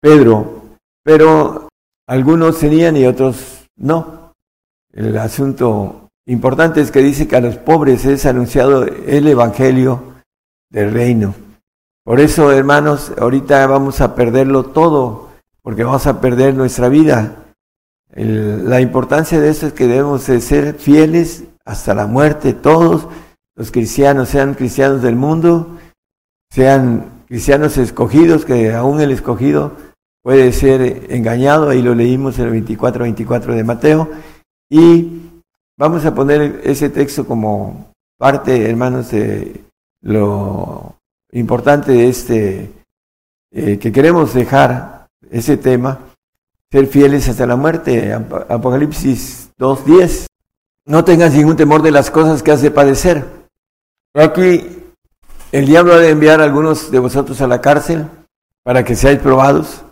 Pedro, 0.00 0.62
pero 1.04 1.68
algunos 2.08 2.58
tenían 2.58 2.96
y 2.96 3.06
otros 3.06 3.68
no. 3.76 4.32
El 4.92 5.16
asunto 5.16 6.08
importante 6.26 6.80
es 6.80 6.90
que 6.90 7.00
dice 7.00 7.28
que 7.28 7.36
a 7.36 7.40
los 7.40 7.56
pobres 7.56 8.04
es 8.04 8.26
anunciado 8.26 8.84
el 8.84 9.28
Evangelio 9.28 10.14
del 10.70 10.92
reino. 10.92 11.34
Por 12.04 12.18
eso, 12.18 12.50
hermanos, 12.50 13.12
ahorita 13.16 13.66
vamos 13.68 14.00
a 14.00 14.14
perderlo 14.16 14.64
todo, 14.64 15.30
porque 15.62 15.84
vamos 15.84 16.06
a 16.06 16.20
perder 16.20 16.54
nuestra 16.54 16.88
vida. 16.88 17.36
la 18.14 18.80
importancia 18.80 19.40
de 19.40 19.48
eso 19.48 19.68
es 19.68 19.72
que 19.72 19.86
debemos 19.86 20.26
de 20.26 20.40
ser 20.40 20.74
fieles 20.74 21.44
hasta 21.64 21.94
la 21.94 22.06
muerte, 22.06 22.52
todos 22.54 23.06
los 23.54 23.70
cristianos, 23.70 24.28
sean 24.28 24.54
cristianos 24.54 25.02
del 25.02 25.16
mundo, 25.16 25.78
sean 26.50 27.24
cristianos 27.26 27.78
escogidos, 27.78 28.44
que 28.44 28.72
aún 28.72 29.00
el 29.00 29.10
escogido 29.10 29.76
puede 30.22 30.52
ser 30.52 31.12
engañado, 31.12 31.68
ahí 31.68 31.82
lo 31.82 31.94
leímos 31.94 32.38
en 32.38 32.48
el 32.48 32.64
24-24 32.64 33.54
de 33.54 33.64
Mateo, 33.64 34.08
y 34.70 35.30
vamos 35.76 36.04
a 36.04 36.14
poner 36.14 36.60
ese 36.64 36.90
texto 36.90 37.26
como 37.26 37.92
parte, 38.18 38.70
hermanos, 38.70 39.10
de 39.10 39.64
lo 40.02 40.96
importante 41.32 41.92
de 41.92 42.08
este, 42.08 42.70
eh, 43.50 43.78
que 43.78 43.92
queremos 43.92 44.34
dejar 44.34 45.08
ese 45.30 45.56
tema, 45.56 45.98
ser 46.70 46.86
fieles 46.86 47.28
hasta 47.28 47.46
la 47.46 47.56
muerte, 47.56 48.12
Apocalipsis 48.12 49.50
2.10. 49.58 50.26
No 50.86 51.04
tengas 51.04 51.34
ningún 51.34 51.56
temor 51.56 51.82
de 51.82 51.90
las 51.90 52.10
cosas 52.10 52.42
que 52.42 52.50
has 52.50 52.62
de 52.62 52.70
padecer. 52.70 53.41
Aquí 54.14 54.82
el 55.52 55.66
diablo 55.66 55.94
ha 55.94 55.98
de 55.98 56.10
enviar 56.10 56.40
a 56.40 56.44
algunos 56.44 56.90
de 56.90 56.98
vosotros 56.98 57.40
a 57.40 57.46
la 57.46 57.60
cárcel 57.60 58.06
para 58.62 58.84
que 58.84 58.94
seáis 58.94 59.18
probados 59.20 59.82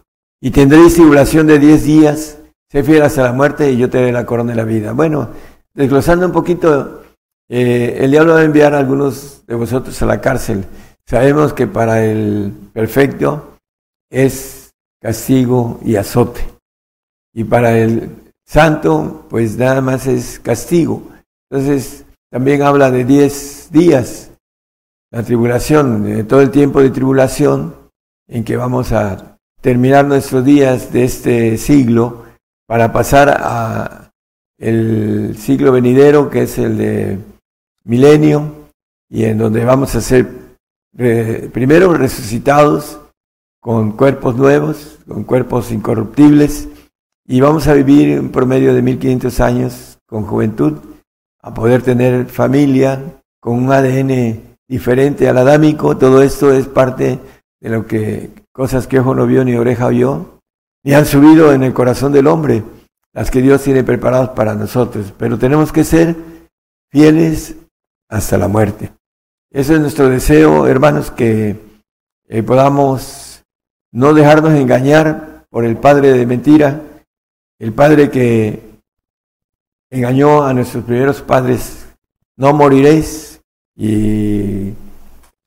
y 0.40 0.51
tendréis 0.51 0.94
tribulación 0.94 1.47
de 1.47 1.59
diez 1.59 1.84
días. 1.84 2.38
Sé 2.70 2.82
fiel 2.84 3.02
hasta 3.02 3.22
la 3.22 3.32
muerte 3.32 3.70
y 3.70 3.78
yo 3.78 3.90
te 3.90 3.98
daré 3.98 4.12
la 4.12 4.26
corona 4.26 4.52
de 4.52 4.56
la 4.56 4.64
vida. 4.64 4.92
Bueno, 4.92 5.30
desglosando 5.74 6.26
un 6.26 6.32
poquito, 6.32 7.02
eh, 7.48 7.98
el 8.01 8.10
diablo 8.10 8.34
va 8.34 8.40
a 8.40 8.44
enviar 8.44 8.74
a 8.74 8.78
algunos 8.78 9.44
de 9.47 9.55
vosotros 9.55 10.01
a 10.02 10.06
la 10.06 10.20
cárcel. 10.20 10.66
Sabemos 11.06 11.52
que 11.52 11.66
para 11.66 12.05
el 12.05 12.52
perfecto 12.72 13.56
es 14.10 14.70
castigo 15.01 15.80
y 15.84 15.97
azote. 15.97 16.47
Y 17.32 17.44
para 17.44 17.76
el 17.78 18.10
santo, 18.44 19.26
pues 19.30 19.56
nada 19.56 19.80
más 19.80 20.06
es 20.06 20.38
castigo. 20.38 21.02
Entonces, 21.51 22.05
también 22.31 22.62
habla 22.62 22.90
de 22.90 23.05
diez 23.05 23.69
días, 23.73 24.31
la 25.11 25.24
tribulación, 25.24 26.05
de 26.05 26.24
todo 26.24 26.40
el 26.40 26.51
tiempo 26.51 26.81
de 26.81 26.90
tribulación 26.90 27.74
en 28.28 28.44
que 28.44 28.57
vamos 28.57 28.93
a 28.93 29.39
terminar 29.61 30.05
nuestros 30.05 30.44
días 30.44 30.93
de 30.93 31.05
este 31.05 31.59
siglo 31.59 32.24
para 32.66 32.93
pasar 32.93 33.28
a 33.43 34.12
el 34.59 35.36
siglo 35.39 35.73
venidero, 35.73 36.31
que 36.31 36.43
es 36.43 36.59
el 36.59 36.78
de 36.78 37.19
milenio, 37.85 38.69
y 39.09 39.24
en 39.24 39.39
donde 39.39 39.65
vamos 39.65 39.97
a 39.97 40.01
ser 40.01 40.28
primero 41.52 41.94
resucitados 41.94 43.01
con 43.61 43.93
cuerpos 43.93 44.36
nuevos, 44.36 45.01
con 45.09 45.24
cuerpos 45.24 45.73
incorruptibles, 45.73 46.69
y 47.27 47.40
vamos 47.40 47.66
a 47.66 47.74
vivir 47.74 48.20
un 48.20 48.31
promedio 48.31 48.73
de 48.73 48.82
1500 48.82 49.40
años 49.40 49.98
con 50.07 50.24
juventud, 50.24 50.78
a 51.43 51.55
poder 51.55 51.83
tener 51.83 52.27
familia, 52.27 53.21
con 53.41 53.55
un 53.55 53.73
ADN 53.73 54.57
diferente 54.69 55.29
al 55.29 55.39
adámico, 55.39 55.97
todo 55.97 56.23
esto 56.23 56.53
es 56.53 56.69
parte 56.69 57.19
de 57.61 57.69
lo 57.69 57.87
que 57.87 58.31
cosas 58.53 58.87
que 58.87 59.01
ojo 59.01 59.15
no 59.15 59.27
vio 59.27 59.45
ni 59.45 59.55
oreja 59.57 59.89
vio, 59.89 60.41
ni 60.85 60.93
han 60.93 61.07
subido 61.07 61.53
en 61.53 61.62
el 61.62 61.73
corazón 61.73 62.12
del 62.12 62.27
hombre, 62.27 62.62
las 63.12 63.31
que 63.31 63.43
Dios 63.43 63.62
tiene 63.62 63.83
preparadas 63.83 64.31
para 64.31 64.55
nosotros. 64.55 65.12
Pero 65.19 65.39
tenemos 65.39 65.73
que 65.73 65.85
ser 65.85 66.15
fieles 66.91 67.57
hasta 68.09 68.39
la 68.39 68.49
muerte. 68.49 68.93
Ese 69.51 69.75
es 69.75 69.81
nuestro 69.81 70.09
deseo, 70.09 70.67
hermanos, 70.67 71.11
que 71.11 71.57
eh, 72.29 72.43
podamos 72.43 73.43
no 73.93 74.15
dejarnos 74.15 74.53
engañar 74.53 75.47
por 75.51 75.65
el 75.65 75.77
padre 75.77 76.12
de 76.12 76.27
mentira, 76.27 76.83
el 77.59 77.73
padre 77.73 78.11
que 78.11 78.69
engañó 79.91 80.45
a 80.45 80.55
nuestros 80.55 80.85
primeros 80.85 81.21
padres. 81.21 81.89
No 82.37 82.53
moriréis 82.55 83.41
y 83.77 84.75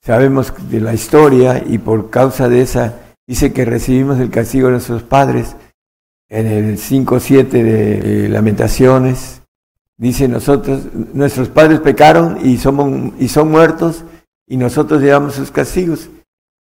Sabemos 0.06 0.54
de 0.70 0.82
la 0.82 0.94
historia 0.94 1.64
y 1.66 1.78
por 1.78 2.10
causa 2.10 2.50
de 2.50 2.60
esa 2.60 3.00
dice 3.26 3.54
que 3.54 3.64
recibimos 3.64 4.20
el 4.20 4.30
castigo 4.30 4.68
de 4.68 4.74
nuestros 4.74 5.02
padres. 5.02 5.56
En 6.30 6.46
el 6.46 6.78
5.7 6.78 7.48
de 7.48 8.28
Lamentaciones 8.28 9.44
dice 9.98 10.28
nosotros, 10.28 10.94
nuestros 11.14 11.48
padres 11.48 11.80
pecaron 11.80 12.38
y, 12.46 12.58
somos, 12.58 13.14
y 13.18 13.30
son 13.30 13.50
muertos 13.50 14.04
y 14.46 14.58
nosotros 14.58 15.02
llevamos 15.02 15.36
sus 15.36 15.52
castigos. 15.52 16.10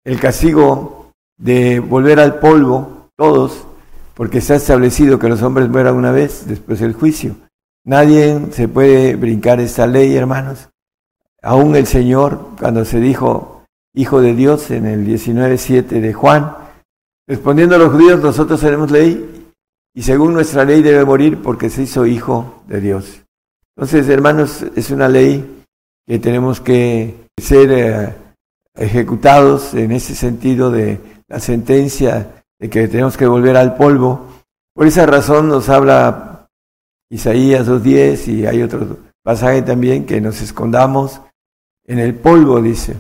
El 0.05 0.21
castigo 0.21 1.11
de 1.37 1.81
volver 1.81 2.21
al 2.21 2.39
polvo, 2.39 3.09
todos, 3.17 3.67
porque 4.15 4.41
se 4.41 4.53
ha 4.53 4.57
establecido 4.57 5.19
que 5.19 5.29
los 5.29 5.43
hombres 5.43 5.69
mueran 5.69 5.97
una 5.97 6.13
vez 6.13 6.47
después 6.47 6.79
del 6.79 6.93
juicio. 6.93 7.35
Nadie 7.85 8.41
se 8.53 8.69
puede 8.69 9.17
brincar 9.17 9.61
esta 9.61 9.87
ley, 9.87 10.15
hermanos. 10.15 10.69
Aún 11.43 11.75
el 11.75 11.87
Señor, 11.87 12.51
cuando 12.59 12.85
se 12.85 13.01
dijo 13.01 13.65
Hijo 13.95 14.21
de 14.21 14.35
Dios 14.35 14.71
en 14.71 14.87
el 14.87 15.07
19.7 15.07 16.01
de 16.01 16.13
Juan, 16.13 16.57
respondiendo 17.27 17.75
a 17.75 17.79
los 17.79 17.93
judíos, 17.93 18.23
nosotros 18.23 18.61
tenemos 18.61 18.91
ley 18.91 19.51
y 19.95 20.03
según 20.03 20.33
nuestra 20.33 20.65
ley 20.65 20.81
debe 20.83 21.05
morir 21.05 21.43
porque 21.43 21.69
se 21.69 21.83
hizo 21.83 22.07
Hijo 22.07 22.63
de 22.69 22.81
Dios. 22.81 23.23
Entonces, 23.77 24.09
hermanos, 24.09 24.65
es 24.77 24.91
una 24.91 25.09
ley 25.09 25.65
que 26.07 26.19
tenemos 26.19 26.61
que 26.61 27.27
ser 27.37 27.73
eh, 27.73 28.15
ejecutados 28.77 29.75
en 29.75 29.93
ese 29.93 30.15
sentido 30.15 30.71
de 30.71 31.01
la 31.29 31.41
sentencia 31.41 32.45
de 32.59 32.71
que 32.71 32.87
tenemos 32.87 33.17
que 33.17 33.27
volver 33.27 33.57
al 33.57 33.75
polvo. 33.75 34.29
Por 34.75 34.87
esa 34.87 35.05
razón 35.07 35.49
nos 35.49 35.69
habla 35.69 36.32
Isaías 37.13 37.69
2.10 37.69 38.29
y 38.29 38.47
hay 38.47 38.63
otro 38.63 38.97
pasaje 39.23 39.61
también 39.61 40.07
que 40.07 40.19
nos 40.23 40.41
escondamos 40.41 41.21
en 41.85 41.99
el 41.99 42.15
polvo, 42.15 42.63
dice. 42.63 42.97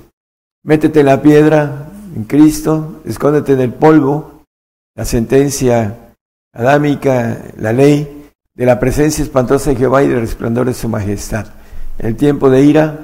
Métete 0.62 1.00
en 1.00 1.06
la 1.06 1.22
piedra, 1.22 1.88
en 2.14 2.24
Cristo, 2.24 3.00
escóndete 3.06 3.54
en 3.54 3.60
el 3.62 3.72
polvo, 3.72 4.44
la 4.94 5.06
sentencia 5.06 6.14
adámica, 6.52 7.38
la 7.56 7.72
ley 7.72 8.30
de 8.52 8.66
la 8.66 8.78
presencia 8.78 9.24
espantosa 9.24 9.70
de 9.70 9.76
Jehová 9.76 10.02
y 10.02 10.08
del 10.08 10.20
resplandor 10.20 10.66
de 10.66 10.74
su 10.74 10.90
majestad. 10.90 11.46
El 11.98 12.14
tiempo 12.14 12.50
de 12.50 12.62
ira, 12.62 12.98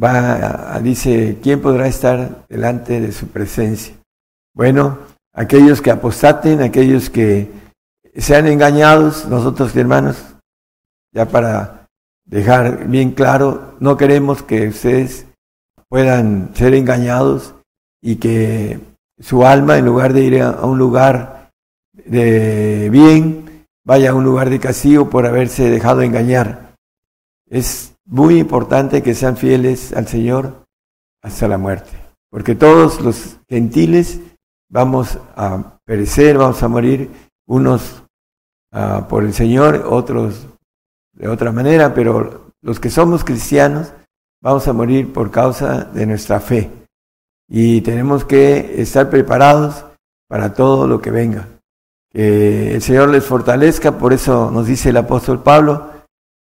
va, 0.00 0.78
dice, 0.80 1.38
¿quién 1.42 1.60
podrá 1.60 1.88
estar 1.88 2.46
delante 2.48 3.00
de 3.00 3.10
su 3.10 3.26
presencia? 3.26 3.96
Bueno, 4.54 4.98
aquellos 5.32 5.82
que 5.82 5.90
apostaten, 5.90 6.62
aquellos 6.62 7.10
que 7.10 7.50
sean 8.14 8.46
engañados, 8.46 9.26
nosotros 9.26 9.74
hermanos, 9.76 10.22
ya 11.12 11.26
para 11.26 11.88
dejar 12.24 12.86
bien 12.88 13.12
claro, 13.12 13.76
no 13.80 13.96
queremos 13.96 14.42
que 14.42 14.68
ustedes 14.68 15.26
puedan 15.88 16.54
ser 16.54 16.74
engañados 16.74 17.54
y 18.00 18.16
que 18.16 18.80
su 19.18 19.46
alma, 19.46 19.78
en 19.78 19.86
lugar 19.86 20.12
de 20.12 20.22
ir 20.22 20.42
a 20.42 20.64
un 20.64 20.78
lugar 20.78 21.50
de 21.92 22.88
bien, 22.90 23.66
vaya 23.84 24.10
a 24.10 24.14
un 24.14 24.24
lugar 24.24 24.50
de 24.50 24.60
castigo 24.60 25.10
por 25.10 25.26
haberse 25.26 25.70
dejado 25.70 26.02
engañar. 26.02 26.74
Es 27.48 27.94
muy 28.04 28.38
importante 28.38 29.02
que 29.02 29.14
sean 29.14 29.36
fieles 29.36 29.92
al 29.92 30.08
Señor 30.08 30.64
hasta 31.22 31.46
la 31.48 31.58
muerte, 31.58 31.90
porque 32.30 32.54
todos 32.54 33.00
los 33.00 33.38
gentiles 33.48 34.20
vamos 34.68 35.18
a 35.36 35.78
perecer, 35.84 36.38
vamos 36.38 36.62
a 36.62 36.68
morir, 36.68 37.10
unos 37.46 38.01
uh, 38.72 39.06
por 39.08 39.24
el 39.24 39.34
Señor, 39.34 39.86
otros 39.88 40.46
de 41.12 41.28
otra 41.28 41.52
manera, 41.52 41.94
pero 41.94 42.52
los 42.62 42.80
que 42.80 42.90
somos 42.90 43.24
cristianos 43.24 43.92
vamos 44.40 44.66
a 44.66 44.72
morir 44.72 45.12
por 45.12 45.30
causa 45.30 45.84
de 45.84 46.06
nuestra 46.06 46.40
fe. 46.40 46.70
Y 47.48 47.82
tenemos 47.82 48.24
que 48.24 48.80
estar 48.80 49.10
preparados 49.10 49.84
para 50.28 50.54
todo 50.54 50.86
lo 50.86 51.00
que 51.00 51.10
venga. 51.10 51.48
Que 52.10 52.74
el 52.74 52.82
Señor 52.82 53.08
les 53.10 53.24
fortalezca, 53.24 53.98
por 53.98 54.12
eso 54.12 54.50
nos 54.50 54.66
dice 54.66 54.90
el 54.90 54.96
apóstol 54.96 55.42
Pablo, 55.42 55.90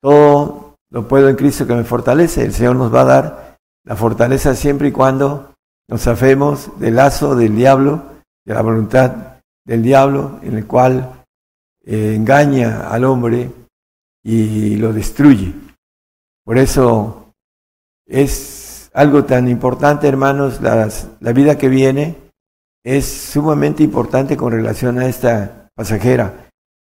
todo 0.00 0.76
lo 0.90 1.06
puedo 1.08 1.28
en 1.28 1.36
Cristo 1.36 1.66
que 1.66 1.74
me 1.74 1.84
fortalece. 1.84 2.44
El 2.44 2.52
Señor 2.52 2.76
nos 2.76 2.94
va 2.94 3.02
a 3.02 3.04
dar 3.04 3.58
la 3.84 3.96
fortaleza 3.96 4.54
siempre 4.54 4.88
y 4.88 4.92
cuando 4.92 5.54
nos 5.88 6.06
afemos 6.06 6.78
del 6.78 6.96
lazo 6.96 7.34
del 7.34 7.56
diablo, 7.56 8.02
de 8.44 8.54
la 8.54 8.62
voluntad 8.62 9.12
del 9.64 9.82
diablo, 9.82 10.38
en 10.42 10.56
el 10.56 10.66
cual 10.66 11.19
eh, 11.84 12.14
engaña 12.14 12.88
al 12.88 13.04
hombre 13.04 13.50
y 14.22 14.76
lo 14.76 14.92
destruye. 14.92 15.52
Por 16.44 16.58
eso 16.58 17.32
es 18.06 18.90
algo 18.92 19.24
tan 19.24 19.48
importante, 19.48 20.08
hermanos, 20.08 20.60
la 20.60 21.32
vida 21.32 21.56
que 21.56 21.68
viene 21.68 22.16
es 22.82 23.06
sumamente 23.06 23.82
importante 23.82 24.36
con 24.36 24.52
relación 24.52 24.98
a 24.98 25.06
esta 25.06 25.68
pasajera. 25.74 26.48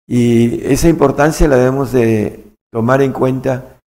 Y 0.06 0.64
esa 0.64 0.88
importancia 0.88 1.48
la 1.48 1.56
debemos 1.56 1.92
de 1.92 2.54
tomar 2.70 3.02
en 3.02 3.12
cuenta 3.12 3.80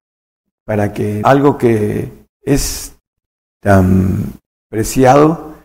para 0.65 0.93
que 0.93 1.21
algo 1.23 1.57
que 1.57 2.25
es 2.43 2.95
tan 3.61 4.33
preciado 4.69 5.55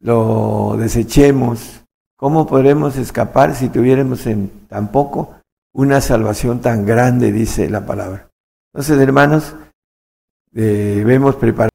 lo 0.00 0.76
desechemos. 0.78 1.81
¿Cómo 2.22 2.46
podremos 2.46 2.96
escapar 2.98 3.52
si 3.56 3.68
tuviéramos 3.68 4.28
en 4.28 4.68
tan 4.68 4.92
poco 4.92 5.40
una 5.72 6.00
salvación 6.00 6.60
tan 6.60 6.86
grande, 6.86 7.32
dice 7.32 7.68
la 7.68 7.84
palabra? 7.84 8.28
Entonces, 8.72 9.00
hermanos, 9.00 9.56
debemos 10.52 11.34
preparar. 11.34 11.70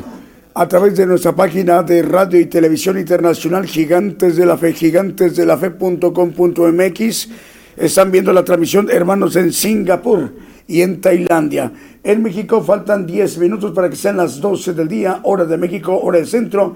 a 0.54 0.68
través 0.68 0.98
de 0.98 1.06
nuestra 1.06 1.34
página 1.34 1.82
de 1.82 2.02
radio 2.02 2.42
y 2.42 2.48
televisión 2.48 3.00
internacional 3.00 3.66
Gigantes 3.66 4.36
de 4.36 4.46
la 4.46 4.58
Fe, 4.58 4.74
gigantesdelafe.com.mx. 4.74 7.30
Están 7.78 8.12
viendo 8.12 8.34
la 8.34 8.44
transmisión 8.44 8.90
hermanos 8.92 9.36
en 9.36 9.54
Singapur 9.54 10.34
y 10.68 10.82
en 10.82 11.00
Tailandia. 11.00 11.72
En 12.04 12.24
México 12.24 12.64
faltan 12.64 13.06
10 13.06 13.38
minutos 13.38 13.72
para 13.72 13.88
que 13.88 13.96
sean 13.96 14.18
las 14.18 14.42
12 14.42 14.74
del 14.74 14.88
día, 14.88 15.20
hora 15.24 15.46
de 15.46 15.58
México, 15.58 15.96
hora 15.96 16.18
del 16.18 16.28
centro. 16.28 16.74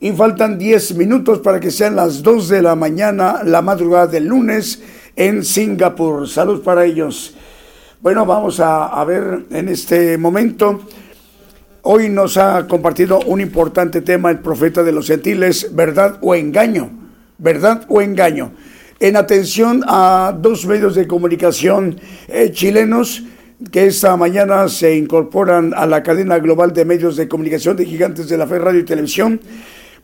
Y 0.00 0.10
faltan 0.10 0.58
10 0.58 0.96
minutos 0.96 1.38
para 1.38 1.60
que 1.60 1.70
sean 1.70 1.94
las 1.94 2.22
2 2.22 2.48
de 2.48 2.62
la 2.62 2.74
mañana, 2.74 3.42
la 3.44 3.62
madrugada 3.62 4.08
del 4.08 4.26
lunes, 4.26 4.82
en 5.14 5.44
Singapur. 5.44 6.28
Salud 6.28 6.62
para 6.62 6.84
ellos. 6.84 7.36
Bueno, 8.00 8.26
vamos 8.26 8.58
a, 8.58 9.04
ver 9.04 9.44
en 9.50 9.68
este 9.68 10.18
momento. 10.18 10.80
Hoy 11.82 12.08
nos 12.08 12.36
ha 12.38 12.66
compartido 12.66 13.20
un 13.20 13.40
importante 13.40 14.00
tema 14.00 14.30
el 14.30 14.40
profeta 14.40 14.82
de 14.82 14.90
los 14.90 15.06
gentiles, 15.06 15.68
verdad 15.76 16.18
o 16.22 16.34
engaño, 16.34 16.90
verdad 17.38 17.84
o 17.88 18.00
engaño. 18.00 18.52
En 19.02 19.16
atención 19.16 19.82
a 19.88 20.36
dos 20.38 20.66
medios 20.66 20.94
de 20.94 21.06
comunicación 21.06 21.98
eh, 22.28 22.50
chilenos 22.52 23.22
que 23.72 23.86
esta 23.86 24.14
mañana 24.18 24.68
se 24.68 24.94
incorporan 24.94 25.72
a 25.74 25.86
la 25.86 26.02
cadena 26.02 26.38
global 26.38 26.74
de 26.74 26.84
medios 26.84 27.16
de 27.16 27.26
comunicación 27.26 27.78
de 27.78 27.86
Gigantes 27.86 28.28
de 28.28 28.36
la 28.36 28.46
Fe 28.46 28.58
Radio 28.58 28.80
y 28.80 28.84
Televisión. 28.84 29.40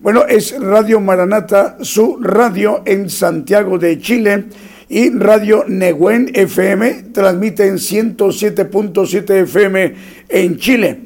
Bueno, 0.00 0.24
es 0.26 0.58
Radio 0.58 0.98
Maranata, 0.98 1.76
su 1.82 2.16
radio 2.22 2.82
en 2.86 3.10
Santiago 3.10 3.78
de 3.78 3.98
Chile 3.98 4.46
y 4.88 5.10
Radio 5.10 5.66
Neguen 5.68 6.30
FM 6.32 7.08
transmite 7.12 7.66
en 7.66 7.74
107.7 7.74 9.42
FM 9.42 9.94
en 10.30 10.56
Chile. 10.56 11.00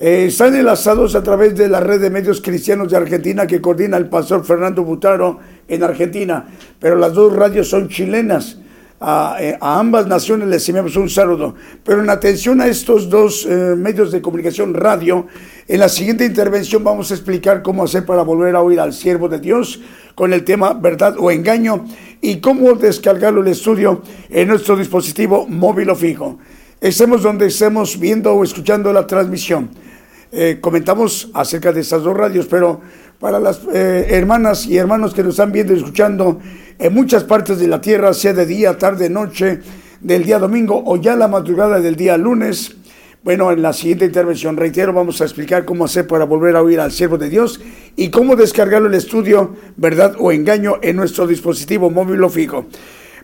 Eh, 0.00 0.26
están 0.28 0.54
enlazados 0.54 1.16
a 1.16 1.24
través 1.24 1.56
de 1.56 1.66
la 1.66 1.80
red 1.80 2.00
de 2.00 2.08
medios 2.08 2.40
cristianos 2.40 2.88
de 2.88 2.96
Argentina 2.96 3.48
que 3.48 3.60
coordina 3.60 3.96
el 3.96 4.08
pastor 4.08 4.44
Fernando 4.44 4.84
Butaro 4.84 5.40
en 5.66 5.82
Argentina, 5.82 6.46
pero 6.78 6.94
las 6.94 7.14
dos 7.14 7.34
radios 7.34 7.68
son 7.68 7.88
chilenas. 7.88 8.58
A, 9.00 9.36
eh, 9.40 9.58
ambas 9.60 10.06
naciones 10.06 10.46
les 10.46 10.68
enviamos 10.68 10.94
un 10.94 11.10
saludo. 11.10 11.56
Pero 11.82 12.00
en 12.00 12.10
atención 12.10 12.60
a 12.60 12.68
estos 12.68 13.10
dos 13.10 13.44
eh, 13.44 13.74
medios 13.76 14.12
de 14.12 14.22
comunicación 14.22 14.72
radio, 14.72 15.26
en 15.66 15.80
la 15.80 15.88
siguiente 15.88 16.24
intervención 16.24 16.84
vamos 16.84 17.10
a 17.10 17.14
explicar 17.14 17.62
cómo 17.62 17.82
hacer 17.82 18.06
para 18.06 18.22
volver 18.22 18.54
a 18.54 18.62
oír 18.62 18.78
al 18.78 18.92
siervo 18.92 19.28
de 19.28 19.40
Dios 19.40 19.80
con 20.14 20.32
el 20.32 20.44
tema 20.44 20.74
verdad 20.74 21.16
o 21.18 21.32
engaño 21.32 21.84
y 22.20 22.36
cómo 22.36 22.74
descargarlo 22.74 23.40
el 23.40 23.48
estudio 23.48 24.02
en 24.30 24.46
nuestro 24.46 24.76
dispositivo 24.76 25.48
móvil 25.48 25.90
o 25.90 25.96
fijo. 25.96 26.38
Estemos 26.80 27.24
donde 27.24 27.46
estemos 27.46 27.98
viendo 27.98 28.32
o 28.32 28.44
escuchando 28.44 28.92
la 28.92 29.04
transmisión. 29.04 29.87
Eh, 30.30 30.58
comentamos 30.60 31.30
acerca 31.32 31.72
de 31.72 31.80
estas 31.80 32.02
dos 32.02 32.14
radios, 32.14 32.46
pero 32.46 32.80
para 33.18 33.40
las 33.40 33.60
eh, 33.72 34.06
hermanas 34.10 34.66
y 34.66 34.76
hermanos 34.76 35.14
que 35.14 35.22
nos 35.22 35.34
están 35.34 35.52
viendo 35.52 35.72
y 35.72 35.78
escuchando 35.78 36.38
en 36.78 36.92
muchas 36.92 37.24
partes 37.24 37.58
de 37.58 37.66
la 37.66 37.80
tierra, 37.80 38.12
sea 38.12 38.34
de 38.34 38.44
día, 38.44 38.76
tarde, 38.76 39.08
noche, 39.08 39.60
del 40.00 40.24
día 40.24 40.38
domingo 40.38 40.82
o 40.84 40.96
ya 40.96 41.16
la 41.16 41.28
madrugada 41.28 41.80
del 41.80 41.96
día 41.96 42.16
lunes, 42.18 42.76
bueno, 43.24 43.50
en 43.50 43.62
la 43.62 43.72
siguiente 43.72 44.04
intervención, 44.04 44.56
reitero, 44.56 44.92
vamos 44.92 45.20
a 45.20 45.24
explicar 45.24 45.64
cómo 45.64 45.86
hacer 45.86 46.06
para 46.06 46.24
volver 46.24 46.56
a 46.56 46.62
oír 46.62 46.78
al 46.78 46.92
siervo 46.92 47.18
de 47.18 47.28
Dios 47.28 47.60
y 47.96 48.10
cómo 48.10 48.36
descargarlo 48.36 48.88
el 48.88 48.94
estudio, 48.94 49.56
verdad 49.76 50.14
o 50.18 50.30
engaño, 50.30 50.76
en 50.82 50.94
nuestro 50.96 51.26
dispositivo 51.26 51.90
móvil 51.90 52.22
o 52.22 52.28
fijo. 52.28 52.66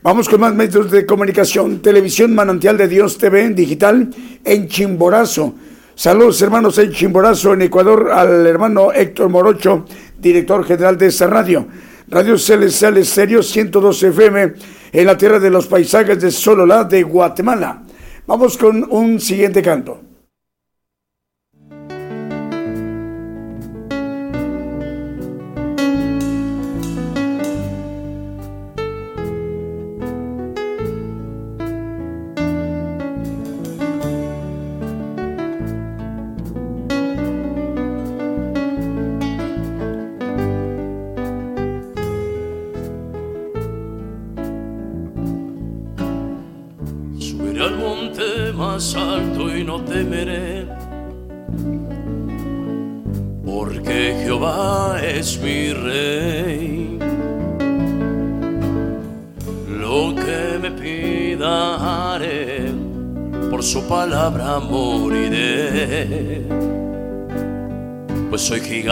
Vamos 0.02 0.28
con 0.28 0.40
más 0.40 0.54
medios 0.54 0.90
de 0.90 1.06
comunicación. 1.06 1.80
Televisión 1.80 2.34
Manantial 2.34 2.76
de 2.76 2.88
Dios 2.88 3.18
TV 3.18 3.44
en 3.44 3.54
digital 3.54 4.10
en 4.44 4.68
Chimborazo. 4.68 5.54
Saludos 5.96 6.42
hermanos 6.42 6.76
en 6.78 6.90
Chimborazo, 6.90 7.54
en 7.54 7.62
Ecuador, 7.62 8.10
al 8.12 8.44
hermano 8.48 8.92
Héctor 8.92 9.28
Morocho, 9.28 9.84
director 10.18 10.64
general 10.64 10.98
de 10.98 11.06
esta 11.06 11.28
radio. 11.28 11.68
Radio 12.08 12.36
Celestial 12.36 12.96
Estéreo 12.96 13.44
112 13.44 14.08
FM 14.08 14.54
en 14.92 15.06
la 15.06 15.16
tierra 15.16 15.38
de 15.38 15.50
los 15.50 15.68
paisajes 15.68 16.20
de 16.20 16.32
Sololá 16.32 16.82
de 16.82 17.04
Guatemala. 17.04 17.84
Vamos 18.26 18.58
con 18.58 18.84
un 18.90 19.20
siguiente 19.20 19.62
canto. 19.62 20.03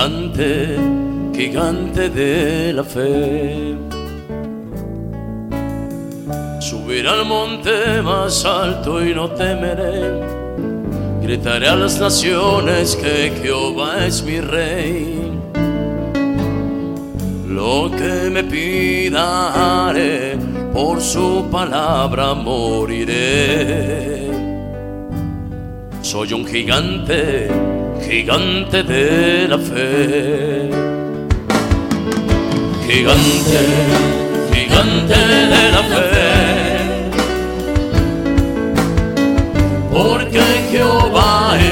gigante, 0.02 0.76
gigante 1.32 2.10
de 2.10 2.72
la 2.72 2.82
fe. 2.82 3.76
Subiré 6.60 7.08
al 7.08 7.24
monte 7.24 8.02
más 8.02 8.44
alto 8.44 9.04
y 9.04 9.14
no 9.14 9.30
temeré. 9.30 10.20
Gritaré 11.22 11.68
a 11.68 11.76
las 11.76 12.00
naciones 12.00 12.96
que 12.96 13.32
Jehová 13.42 14.04
es 14.04 14.24
mi 14.24 14.40
rey. 14.40 15.30
Lo 17.46 17.88
que 17.90 18.28
me 18.30 18.42
pida 18.42 19.92
por 20.72 21.00
su 21.00 21.46
palabra 21.50 22.34
moriré. 22.34 23.12
Soy 26.00 26.32
un 26.32 26.44
gigante 26.44 27.71
gigante 28.12 28.82
de 28.82 29.48
la 29.48 29.58
fe. 29.58 30.68
Gigante, 32.86 33.60
gigante 34.52 35.18
de 35.54 35.64
la 35.76 35.82
fe. 35.92 36.12
Porque 39.90 40.42
Jehová 40.70 41.56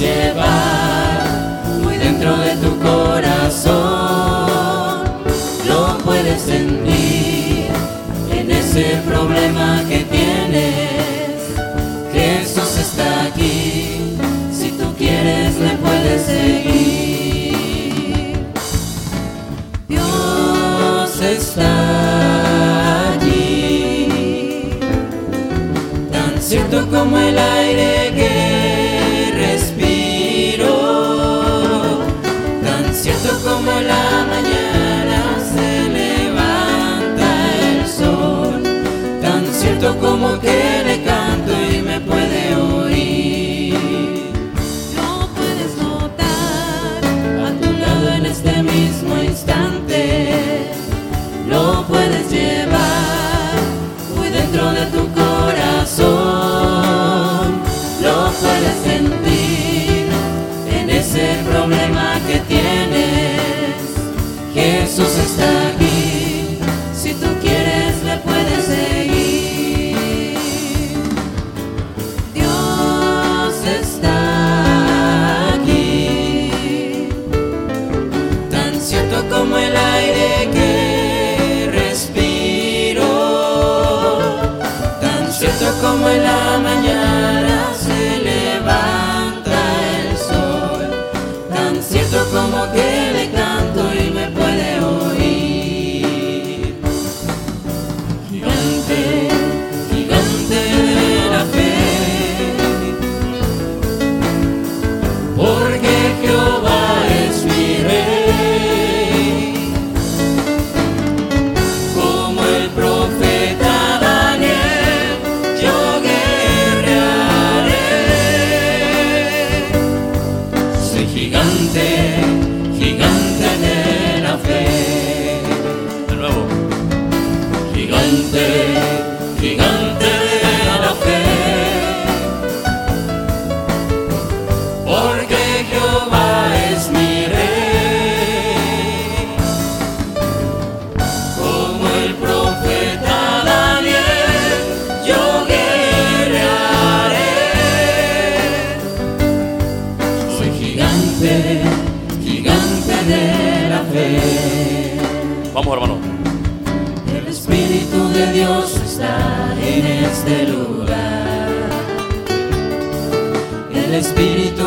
llevar 0.00 1.62
muy 1.82 1.96
dentro 1.98 2.36
de 2.38 2.56
tu 2.56 2.78
corazón. 2.78 3.70
Lo 5.68 5.98
puedes 5.98 6.40
sentir 6.40 7.68
en 8.32 8.50
ese 8.50 9.02
problema 9.06 9.84
que 9.88 9.98
tienes. 10.04 11.42
Jesús 12.12 12.78
está 12.78 13.24
aquí, 13.26 14.16
si 14.52 14.70
tú 14.70 14.94
quieres 14.96 15.56
le 15.58 15.76
puedes 15.76 16.22
seguir. 16.22 17.50
Dios 19.86 21.20
está 21.20 23.12
allí, 23.12 24.70
tan 26.10 26.40
cierto 26.40 26.88
como 26.88 27.18
el 27.18 27.38
aire 27.38 28.09
Yeah. 40.42 40.69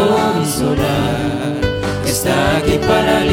horizontal 0.00 1.60
está 2.06 2.56
aquí 2.58 2.78
para 2.78 3.24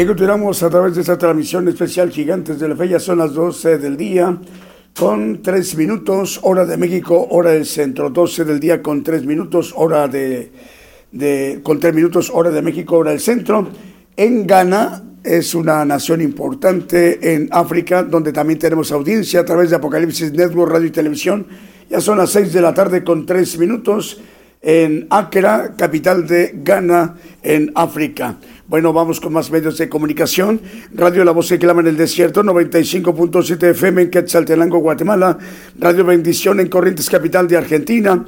Bien, 0.00 0.08
continuamos 0.08 0.62
a 0.62 0.70
través 0.70 0.94
de 0.94 1.02
esta 1.02 1.18
transmisión 1.18 1.68
especial 1.68 2.10
Gigantes 2.10 2.58
de 2.58 2.66
la 2.66 2.74
Fe. 2.74 2.88
Ya 2.88 2.98
son 2.98 3.18
las 3.18 3.34
12 3.34 3.76
del 3.76 3.98
día 3.98 4.34
con 4.96 5.42
3 5.42 5.76
minutos, 5.76 6.40
hora 6.42 6.64
de 6.64 6.78
México, 6.78 7.26
hora 7.28 7.50
del 7.50 7.66
centro. 7.66 8.08
12 8.08 8.46
del 8.46 8.60
día 8.60 8.80
con 8.80 9.02
3 9.02 9.26
minutos, 9.26 9.74
hora 9.76 10.08
de, 10.08 10.52
de 11.12 11.60
con 11.62 11.78
3 11.78 11.94
minutos, 11.94 12.30
hora 12.32 12.50
de 12.50 12.62
México, 12.62 12.96
hora 12.96 13.10
del 13.10 13.20
centro. 13.20 13.68
En 14.16 14.46
Ghana 14.46 15.02
es 15.22 15.54
una 15.54 15.84
nación 15.84 16.22
importante 16.22 17.34
en 17.34 17.50
África, 17.50 18.02
donde 18.02 18.32
también 18.32 18.58
tenemos 18.58 18.92
audiencia 18.92 19.40
a 19.40 19.44
través 19.44 19.68
de 19.68 19.76
Apocalipsis 19.76 20.32
Network, 20.32 20.72
Radio 20.72 20.86
y 20.86 20.92
Televisión. 20.92 21.46
Ya 21.90 22.00
son 22.00 22.16
las 22.16 22.30
6 22.30 22.54
de 22.54 22.62
la 22.62 22.72
tarde 22.72 23.04
con 23.04 23.26
3 23.26 23.58
minutos 23.58 24.18
en 24.62 25.06
Accra, 25.10 25.74
capital 25.76 26.26
de 26.26 26.52
Ghana, 26.62 27.16
en 27.42 27.72
África. 27.74 28.36
Bueno, 28.70 28.92
vamos 28.92 29.18
con 29.18 29.32
más 29.32 29.50
medios 29.50 29.78
de 29.78 29.88
comunicación. 29.88 30.60
Radio 30.94 31.24
La 31.24 31.32
Voz 31.32 31.48
que 31.48 31.58
clama 31.58 31.80
en 31.80 31.88
el 31.88 31.96
desierto, 31.96 32.44
95.7 32.44 33.70
FM 33.70 34.02
en 34.02 34.10
Quetzaltenango, 34.10 34.78
Guatemala. 34.78 35.36
Radio 35.76 36.04
Bendición 36.04 36.60
en 36.60 36.68
Corrientes, 36.68 37.10
capital 37.10 37.48
de 37.48 37.56
Argentina. 37.56 38.24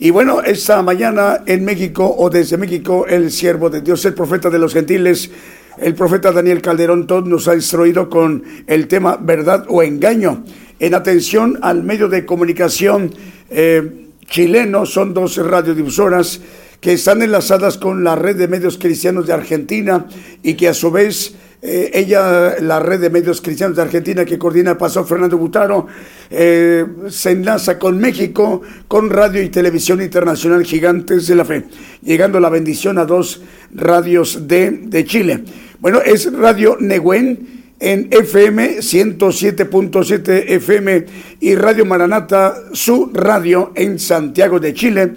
Y 0.00 0.10
bueno, 0.10 0.42
esta 0.42 0.82
mañana 0.82 1.44
en 1.46 1.64
México 1.64 2.16
o 2.18 2.28
desde 2.28 2.56
México, 2.56 3.06
el 3.06 3.30
siervo 3.30 3.70
de 3.70 3.80
Dios, 3.80 4.04
el 4.06 4.14
profeta 4.14 4.50
de 4.50 4.58
los 4.58 4.74
gentiles, 4.74 5.30
el 5.78 5.94
profeta 5.94 6.32
Daniel 6.32 6.60
Calderón 6.60 7.06
Todd 7.06 7.26
nos 7.26 7.46
ha 7.46 7.54
instruido 7.54 8.10
con 8.10 8.42
el 8.66 8.88
tema 8.88 9.16
verdad 9.16 9.66
o 9.68 9.84
engaño. 9.84 10.42
En 10.80 10.96
atención 10.96 11.60
al 11.62 11.84
medio 11.84 12.08
de 12.08 12.26
comunicación 12.26 13.14
eh, 13.50 14.08
chileno, 14.26 14.84
son 14.84 15.14
dos 15.14 15.36
radiodifusoras 15.36 16.40
que 16.80 16.92
están 16.92 17.22
enlazadas 17.22 17.78
con 17.78 18.04
la 18.04 18.16
red 18.16 18.36
de 18.36 18.48
medios 18.48 18.78
cristianos 18.78 19.26
de 19.26 19.32
Argentina 19.32 20.06
y 20.42 20.54
que 20.54 20.68
a 20.68 20.74
su 20.74 20.90
vez 20.90 21.34
eh, 21.62 21.90
ella, 21.94 22.56
la 22.60 22.80
red 22.80 23.00
de 23.00 23.10
medios 23.10 23.40
cristianos 23.40 23.76
de 23.76 23.82
Argentina 23.82 24.24
que 24.24 24.38
coordina 24.38 24.72
el 24.72 24.76
pastor 24.76 25.06
Fernando 25.06 25.38
Butaro, 25.38 25.86
eh, 26.30 26.84
se 27.08 27.32
enlaza 27.32 27.78
con 27.78 27.98
México, 27.98 28.62
con 28.86 29.10
Radio 29.10 29.42
y 29.42 29.48
Televisión 29.48 30.02
Internacional 30.02 30.64
Gigantes 30.64 31.26
de 31.26 31.34
la 31.34 31.44
Fe, 31.44 31.64
llegando 32.02 32.38
la 32.40 32.50
bendición 32.50 32.98
a 32.98 33.04
dos 33.04 33.42
radios 33.74 34.46
de, 34.46 34.70
de 34.70 35.04
Chile. 35.04 35.44
Bueno, 35.80 36.00
es 36.04 36.32
Radio 36.32 36.76
Neguen 36.78 37.64
en 37.80 38.08
FM 38.10 38.78
107.7 38.78 40.44
FM 40.46 41.06
y 41.40 41.54
Radio 41.54 41.84
Maranata, 41.84 42.54
su 42.72 43.10
radio 43.12 43.72
en 43.74 43.98
Santiago 43.98 44.60
de 44.60 44.72
Chile 44.72 45.12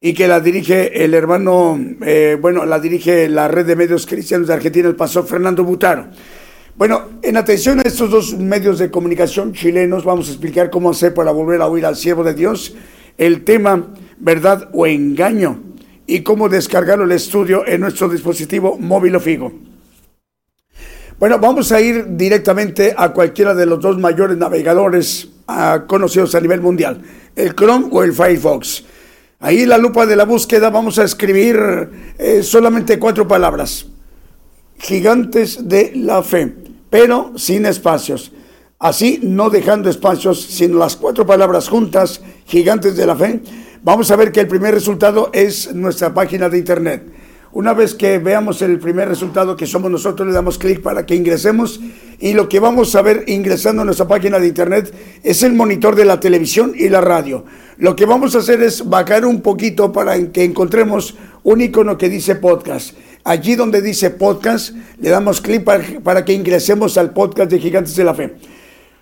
y 0.00 0.14
que 0.14 0.28
la 0.28 0.40
dirige 0.40 1.04
el 1.04 1.12
hermano, 1.14 1.78
eh, 2.02 2.36
bueno, 2.40 2.64
la 2.64 2.78
dirige 2.78 3.28
la 3.28 3.48
red 3.48 3.66
de 3.66 3.74
medios 3.74 4.06
cristianos 4.06 4.46
de 4.46 4.54
Argentina, 4.54 4.88
el 4.88 4.94
pastor 4.94 5.26
Fernando 5.26 5.64
Butaro. 5.64 6.06
Bueno, 6.76 7.18
en 7.22 7.36
atención 7.36 7.80
a 7.80 7.82
estos 7.82 8.08
dos 8.08 8.38
medios 8.38 8.78
de 8.78 8.90
comunicación 8.90 9.52
chilenos, 9.52 10.04
vamos 10.04 10.28
a 10.28 10.30
explicar 10.30 10.70
cómo 10.70 10.90
hacer 10.90 11.12
para 11.12 11.32
volver 11.32 11.60
a 11.60 11.66
oír 11.66 11.84
al 11.84 11.96
siervo 11.96 12.22
de 12.22 12.34
Dios 12.34 12.76
el 13.16 13.42
tema 13.42 13.92
verdad 14.18 14.70
o 14.72 14.86
engaño 14.86 15.60
y 16.06 16.20
cómo 16.20 16.48
descargarlo 16.48 17.04
el 17.04 17.12
estudio 17.12 17.66
en 17.66 17.80
nuestro 17.80 18.08
dispositivo 18.08 18.78
móvil 18.78 19.16
o 19.16 19.20
fijo. 19.20 19.52
Bueno, 21.18 21.40
vamos 21.40 21.72
a 21.72 21.80
ir 21.80 22.16
directamente 22.16 22.94
a 22.96 23.12
cualquiera 23.12 23.52
de 23.52 23.66
los 23.66 23.80
dos 23.80 23.98
mayores 23.98 24.36
navegadores 24.36 25.28
ah, 25.48 25.82
conocidos 25.88 26.36
a 26.36 26.40
nivel 26.40 26.60
mundial, 26.60 27.02
el 27.34 27.56
Chrome 27.56 27.88
o 27.90 28.04
el 28.04 28.12
Firefox. 28.12 28.84
Ahí 29.40 29.62
en 29.62 29.68
la 29.68 29.78
lupa 29.78 30.04
de 30.04 30.16
la 30.16 30.24
búsqueda 30.24 30.68
vamos 30.68 30.98
a 30.98 31.04
escribir 31.04 31.56
eh, 32.18 32.42
solamente 32.42 32.98
cuatro 32.98 33.28
palabras. 33.28 33.86
Gigantes 34.80 35.68
de 35.68 35.92
la 35.94 36.24
fe, 36.24 36.56
pero 36.90 37.32
sin 37.36 37.64
espacios. 37.64 38.32
Así, 38.80 39.20
no 39.22 39.48
dejando 39.48 39.90
espacios, 39.90 40.42
sino 40.42 40.78
las 40.78 40.96
cuatro 40.96 41.24
palabras 41.24 41.68
juntas, 41.68 42.20
gigantes 42.46 42.96
de 42.96 43.06
la 43.06 43.14
fe, 43.14 43.40
vamos 43.84 44.10
a 44.10 44.16
ver 44.16 44.32
que 44.32 44.40
el 44.40 44.48
primer 44.48 44.74
resultado 44.74 45.30
es 45.32 45.72
nuestra 45.72 46.12
página 46.12 46.48
de 46.48 46.58
internet. 46.58 47.06
Una 47.52 47.72
vez 47.72 47.94
que 47.94 48.18
veamos 48.18 48.60
el 48.60 48.78
primer 48.78 49.08
resultado 49.08 49.56
que 49.56 49.66
somos 49.66 49.90
nosotros, 49.90 50.28
le 50.28 50.34
damos 50.34 50.58
clic 50.58 50.82
para 50.82 51.06
que 51.06 51.14
ingresemos 51.14 51.80
y 52.20 52.34
lo 52.34 52.46
que 52.46 52.60
vamos 52.60 52.94
a 52.94 53.00
ver 53.00 53.24
ingresando 53.26 53.80
a 53.82 53.84
nuestra 53.86 54.06
página 54.06 54.38
de 54.38 54.48
internet 54.48 54.92
es 55.22 55.42
el 55.42 55.54
monitor 55.54 55.96
de 55.96 56.04
la 56.04 56.20
televisión 56.20 56.72
y 56.76 56.90
la 56.90 57.00
radio. 57.00 57.46
Lo 57.78 57.96
que 57.96 58.04
vamos 58.04 58.34
a 58.34 58.40
hacer 58.40 58.62
es 58.62 58.86
bajar 58.86 59.24
un 59.24 59.40
poquito 59.40 59.92
para 59.92 60.18
que 60.30 60.44
encontremos 60.44 61.16
un 61.42 61.62
icono 61.62 61.96
que 61.96 62.10
dice 62.10 62.34
podcast. 62.34 62.94
Allí 63.24 63.54
donde 63.54 63.80
dice 63.80 64.10
podcast, 64.10 64.74
le 65.00 65.08
damos 65.08 65.40
clic 65.40 65.64
para, 65.64 66.24
que 66.24 66.32
ingresemos 66.34 66.98
al 66.98 67.12
podcast 67.14 67.50
de 67.50 67.60
Gigantes 67.60 67.96
de 67.96 68.04
la 68.04 68.14
Fe. 68.14 68.34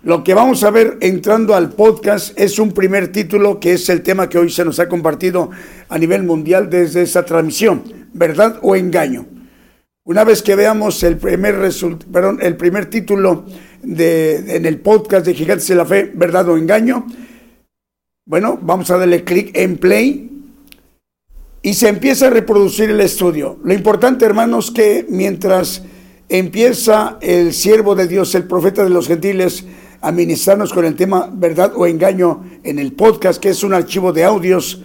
Lo 0.03 0.23
que 0.23 0.33
vamos 0.33 0.63
a 0.63 0.71
ver 0.71 0.97
entrando 1.01 1.53
al 1.53 1.71
podcast 1.71 2.39
es 2.39 2.59
un 2.59 2.71
primer 2.71 3.11
título 3.11 3.59
que 3.59 3.73
es 3.73 3.89
el 3.89 4.03
tema 4.03 4.29
que 4.29 4.37
hoy 4.37 4.49
se 4.49 4.63
nos 4.63 4.79
ha 4.79 4.87
compartido 4.87 5.49
a 5.89 5.97
nivel 5.97 6.23
mundial 6.23 6.69
desde 6.69 7.01
esta 7.01 7.25
transmisión, 7.25 7.83
verdad 8.13 8.59
o 8.61 8.75
engaño. 8.75 9.25
Una 10.03 10.23
vez 10.23 10.41
que 10.41 10.55
veamos 10.55 11.03
el 11.03 11.17
primer, 11.17 11.55
el 12.41 12.55
primer 12.55 12.89
título 12.89 13.45
de, 13.83 14.55
en 14.55 14.65
el 14.65 14.79
podcast 14.79 15.25
de 15.25 15.33
Gigantes 15.33 15.67
de 15.67 15.75
la 15.75 15.85
Fe, 15.85 16.11
verdad 16.15 16.47
o 16.49 16.57
engaño, 16.57 17.05
bueno, 18.25 18.57
vamos 18.61 18.89
a 18.91 18.97
darle 18.97 19.23
clic 19.23 19.51
en 19.53 19.77
play 19.77 20.29
y 21.61 21.73
se 21.73 21.89
empieza 21.89 22.27
a 22.27 22.29
reproducir 22.29 22.89
el 22.89 23.01
estudio. 23.01 23.57
Lo 23.63 23.73
importante, 23.73 24.25
hermanos, 24.25 24.71
que 24.71 25.05
mientras 25.09 25.83
empieza 26.29 27.17
el 27.21 27.53
siervo 27.53 27.95
de 27.95 28.07
Dios, 28.07 28.35
el 28.35 28.45
profeta 28.45 28.83
de 28.83 28.89
los 28.89 29.07
gentiles, 29.07 29.65
a 30.01 30.11
ministrarnos 30.11 30.73
con 30.73 30.85
el 30.85 30.95
tema 30.95 31.29
verdad 31.33 31.73
o 31.75 31.85
engaño 31.87 32.43
en 32.63 32.79
el 32.79 32.93
podcast, 32.93 33.41
que 33.41 33.49
es 33.49 33.63
un 33.63 33.73
archivo 33.73 34.13
de 34.13 34.23
audios. 34.23 34.81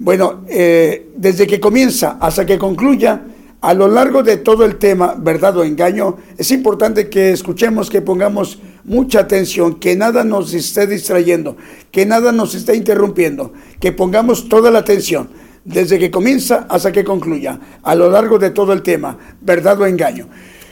Bueno, 0.00 0.44
eh, 0.48 1.10
desde 1.14 1.46
que 1.46 1.60
comienza 1.60 2.16
hasta 2.22 2.46
que 2.46 2.56
concluya, 2.56 3.22
a 3.60 3.74
lo 3.74 3.86
largo 3.86 4.22
de 4.22 4.38
todo 4.38 4.64
el 4.64 4.76
tema 4.76 5.14
verdad 5.18 5.58
o 5.58 5.62
engaño, 5.62 6.16
es 6.38 6.50
importante 6.52 7.10
que 7.10 7.32
escuchemos, 7.32 7.90
que 7.90 8.00
pongamos 8.00 8.60
mucha 8.84 9.20
atención, 9.20 9.78
que 9.78 9.96
nada 9.96 10.24
nos 10.24 10.54
esté 10.54 10.86
distrayendo, 10.86 11.58
que 11.92 12.06
nada 12.06 12.32
nos 12.32 12.54
esté 12.54 12.74
interrumpiendo, 12.76 13.52
que 13.78 13.92
pongamos 13.92 14.48
toda 14.48 14.70
la 14.70 14.78
atención 14.78 15.28
desde 15.66 15.98
que 15.98 16.10
comienza 16.10 16.66
hasta 16.70 16.92
que 16.92 17.04
concluya, 17.04 17.60
a 17.82 17.94
lo 17.94 18.10
largo 18.10 18.38
de 18.38 18.48
todo 18.48 18.72
el 18.72 18.80
tema, 18.80 19.18
verdad 19.42 19.78
o 19.82 19.86
engaño. 19.86 20.28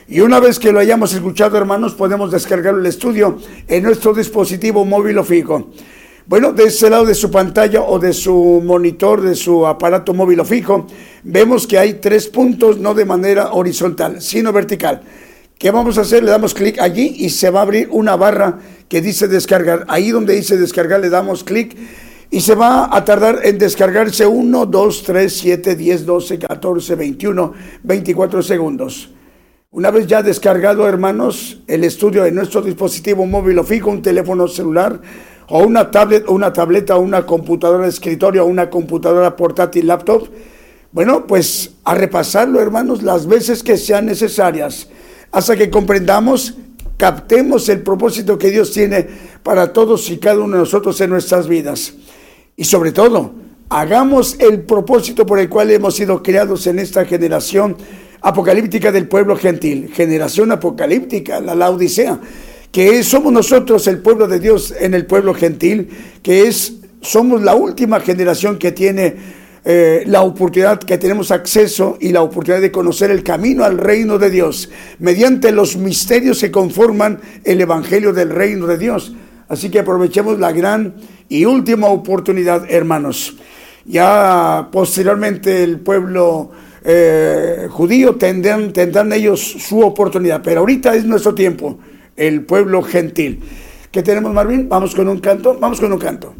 Y 0.07 0.21
una 0.21 0.39
vez 0.39 0.57
que 0.57 0.71
lo 0.71 0.79
hayamos 0.79 1.13
escuchado, 1.13 1.55
hermanos, 1.55 1.93
podemos 1.93 2.31
descargar 2.31 2.73
el 2.73 2.85
estudio 2.87 3.37
en 3.67 3.83
nuestro 3.83 4.11
dispositivo 4.15 4.85
móvil 4.85 5.19
o 5.19 5.23
fijo. 5.23 5.69
Bueno, 6.29 6.53
de 6.53 6.65
ese 6.65 6.91
lado 6.91 7.07
de 7.07 7.15
su 7.15 7.31
pantalla 7.31 7.81
o 7.81 7.97
de 7.97 8.13
su 8.13 8.61
monitor, 8.63 9.19
de 9.19 9.33
su 9.33 9.65
aparato 9.65 10.13
móvil 10.13 10.39
o 10.41 10.45
fijo, 10.45 10.85
vemos 11.23 11.65
que 11.65 11.79
hay 11.79 11.95
tres 11.95 12.27
puntos, 12.27 12.77
no 12.77 12.93
de 12.93 13.03
manera 13.03 13.53
horizontal, 13.53 14.21
sino 14.21 14.53
vertical. 14.53 15.01
¿Qué 15.57 15.71
vamos 15.71 15.97
a 15.97 16.01
hacer? 16.01 16.23
Le 16.23 16.29
damos 16.29 16.53
clic 16.53 16.79
allí 16.79 17.15
y 17.17 17.31
se 17.31 17.49
va 17.49 17.61
a 17.61 17.63
abrir 17.63 17.89
una 17.91 18.15
barra 18.15 18.59
que 18.87 19.01
dice 19.01 19.27
descargar. 19.27 19.85
Ahí 19.87 20.11
donde 20.11 20.35
dice 20.35 20.55
descargar 20.55 20.99
le 20.99 21.09
damos 21.09 21.43
clic 21.43 21.75
y 22.29 22.41
se 22.41 22.53
va 22.53 22.95
a 22.95 23.03
tardar 23.03 23.39
en 23.43 23.57
descargarse 23.57 24.27
1, 24.27 24.67
2, 24.67 25.03
3, 25.03 25.33
7, 25.35 25.75
10, 25.75 26.05
12, 26.05 26.37
14, 26.37 26.93
21, 26.93 27.53
24 27.81 28.43
segundos. 28.43 29.09
Una 29.71 29.89
vez 29.89 30.05
ya 30.05 30.21
descargado, 30.21 30.87
hermanos, 30.87 31.63
el 31.65 31.83
estudio 31.83 32.23
de 32.23 32.31
nuestro 32.31 32.61
dispositivo 32.61 33.25
móvil 33.25 33.57
o 33.57 33.63
fijo, 33.63 33.89
un 33.89 34.03
teléfono 34.03 34.47
celular 34.47 35.01
o 35.49 35.65
una 35.65 35.91
tablet 35.91 36.25
o 36.27 36.33
una 36.33 36.53
tableta 36.53 36.95
o 36.95 37.01
una 37.01 37.25
computadora 37.25 37.83
de 37.83 37.89
escritorio 37.89 38.43
o 38.43 38.47
una 38.47 38.69
computadora 38.69 39.35
portátil 39.35 39.87
laptop, 39.87 40.27
bueno, 40.91 41.27
pues 41.27 41.71
a 41.83 41.93
repasarlo, 41.93 42.59
hermanos, 42.61 43.03
las 43.03 43.27
veces 43.27 43.61
que 43.61 43.77
sean 43.77 44.05
necesarias, 44.05 44.89
hasta 45.31 45.55
que 45.55 45.69
comprendamos, 45.69 46.55
captemos 46.97 47.69
el 47.69 47.81
propósito 47.81 48.37
que 48.37 48.49
Dios 48.49 48.71
tiene 48.71 49.07
para 49.43 49.71
todos 49.71 50.09
y 50.09 50.17
cada 50.17 50.39
uno 50.39 50.55
de 50.55 50.61
nosotros 50.61 50.99
en 51.01 51.11
nuestras 51.11 51.47
vidas. 51.47 51.93
Y 52.55 52.65
sobre 52.65 52.91
todo, 52.91 53.33
hagamos 53.69 54.35
el 54.39 54.61
propósito 54.61 55.25
por 55.25 55.39
el 55.39 55.47
cual 55.47 55.69
hemos 55.71 55.95
sido 55.95 56.23
creados 56.23 56.65
en 56.67 56.79
esta 56.79 57.05
generación 57.05 57.77
apocalíptica 58.21 58.91
del 58.91 59.07
pueblo 59.07 59.35
gentil, 59.37 59.91
generación 59.93 60.51
apocalíptica, 60.51 61.39
la 61.39 61.55
Laodicea, 61.55 62.19
que 62.71 63.03
somos 63.03 63.33
nosotros 63.33 63.87
el 63.87 63.99
pueblo 63.99 64.27
de 64.27 64.39
Dios 64.39 64.73
en 64.79 64.93
el 64.93 65.05
pueblo 65.05 65.33
gentil, 65.33 65.89
que 66.21 66.47
es 66.47 66.73
somos 67.01 67.41
la 67.41 67.55
última 67.55 67.99
generación 67.99 68.57
que 68.57 68.71
tiene 68.71 69.15
eh, 69.65 70.03
la 70.05 70.21
oportunidad, 70.21 70.79
que 70.79 70.97
tenemos 70.97 71.31
acceso 71.31 71.97
y 71.99 72.11
la 72.11 72.21
oportunidad 72.21 72.61
de 72.61 72.71
conocer 72.71 73.11
el 73.11 73.23
camino 73.23 73.63
al 73.63 73.77
reino 73.77 74.17
de 74.17 74.29
Dios, 74.29 74.69
mediante 74.99 75.51
los 75.51 75.77
misterios 75.77 76.39
que 76.39 76.51
conforman 76.51 77.19
el 77.43 77.61
Evangelio 77.61 78.13
del 78.13 78.29
reino 78.29 78.67
de 78.67 78.77
Dios. 78.77 79.13
Así 79.47 79.69
que 79.69 79.79
aprovechemos 79.79 80.39
la 80.39 80.51
gran 80.51 80.95
y 81.27 81.45
última 81.45 81.87
oportunidad, 81.87 82.69
hermanos. 82.69 83.35
Ya 83.85 84.69
posteriormente 84.71 85.63
el 85.63 85.79
pueblo 85.79 86.51
eh, 86.83 87.67
judío 87.69 88.15
tendrán, 88.15 88.71
tendrán 88.71 89.11
ellos 89.11 89.41
su 89.41 89.81
oportunidad, 89.81 90.41
pero 90.43 90.61
ahorita 90.61 90.95
es 90.95 91.05
nuestro 91.05 91.33
tiempo, 91.33 91.79
el 92.19 92.43
pueblo 92.43 92.83
gentil. 92.83 93.39
¿Qué 93.91 94.03
tenemos, 94.03 94.33
Marvin? 94.33 94.69
Vamos 94.69 94.93
con 94.93 95.07
un 95.07 95.19
canto, 95.19 95.57
vamos 95.59 95.79
con 95.79 95.91
un 95.91 95.99
canto. 95.99 96.35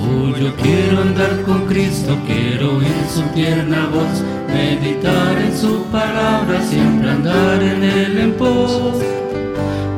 Oh, 0.00 0.36
yo 0.38 0.54
Quiero 0.56 1.02
andar 1.02 1.42
con 1.42 1.66
Cristo, 1.66 2.16
quiero 2.26 2.78
oír 2.78 2.88
su 3.12 3.22
tierna 3.34 3.88
voz 3.88 4.43
meditar 4.54 5.36
en 5.38 5.56
su 5.56 5.84
palabra, 5.86 6.62
siempre 6.62 7.10
andar 7.10 7.62
en 7.62 7.82
él 7.82 8.18
en 8.18 8.32
pos. 8.34 8.94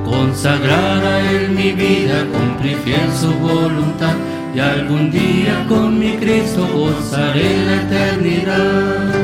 Consagrar 0.04 1.04
a 1.04 1.30
él 1.30 1.50
mi 1.50 1.72
vida, 1.72 2.16
cumplir 2.32 2.76
fiel 2.84 3.10
su 3.22 3.32
voluntad, 3.34 4.14
y 4.54 4.58
algún 4.58 5.10
día 5.10 5.64
con 5.68 5.98
mi 5.98 6.12
Cristo 6.16 6.66
gozaré 6.74 7.50
la 7.66 7.74
eternidad. 7.82 9.16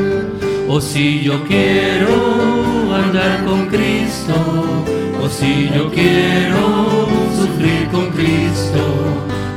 O 0.68 0.80
si 0.80 1.22
yo 1.22 1.44
quiero 1.44 2.14
andar 3.02 3.44
con 3.44 3.66
Cristo, 3.66 4.34
o 5.22 5.28
si 5.28 5.70
yo 5.74 5.90
quiero 5.90 6.62
sufrir 7.38 7.88
con 7.90 8.06
Cristo, 8.10 8.82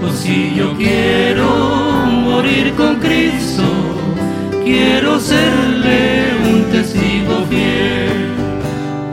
o 0.05 0.09
si 0.11 0.53
yo 0.55 0.73
quiero 0.77 1.47
morir 2.29 2.73
con 2.75 2.95
Cristo, 2.95 3.63
quiero 4.65 5.19
serle 5.19 6.33
un 6.43 6.63
testigo 6.71 7.45
fiel. 7.49 8.33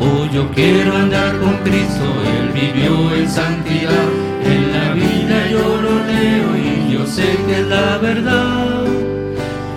O 0.01 0.27
yo 0.33 0.51
quiero 0.51 0.97
andar 0.97 1.39
con 1.39 1.59
Cristo, 1.59 2.07
Él 2.35 2.49
vivió 2.53 3.15
en 3.15 3.29
santidad, 3.29 4.09
en 4.45 4.73
la 4.73 4.95
vida 4.95 5.49
yo 5.51 5.81
lo 5.81 5.95
leo 6.13 6.49
y 6.57 6.93
yo 6.95 7.07
sé 7.07 7.39
que 7.47 7.61
es 7.61 7.67
la 7.69 7.99
verdad. 7.99 8.85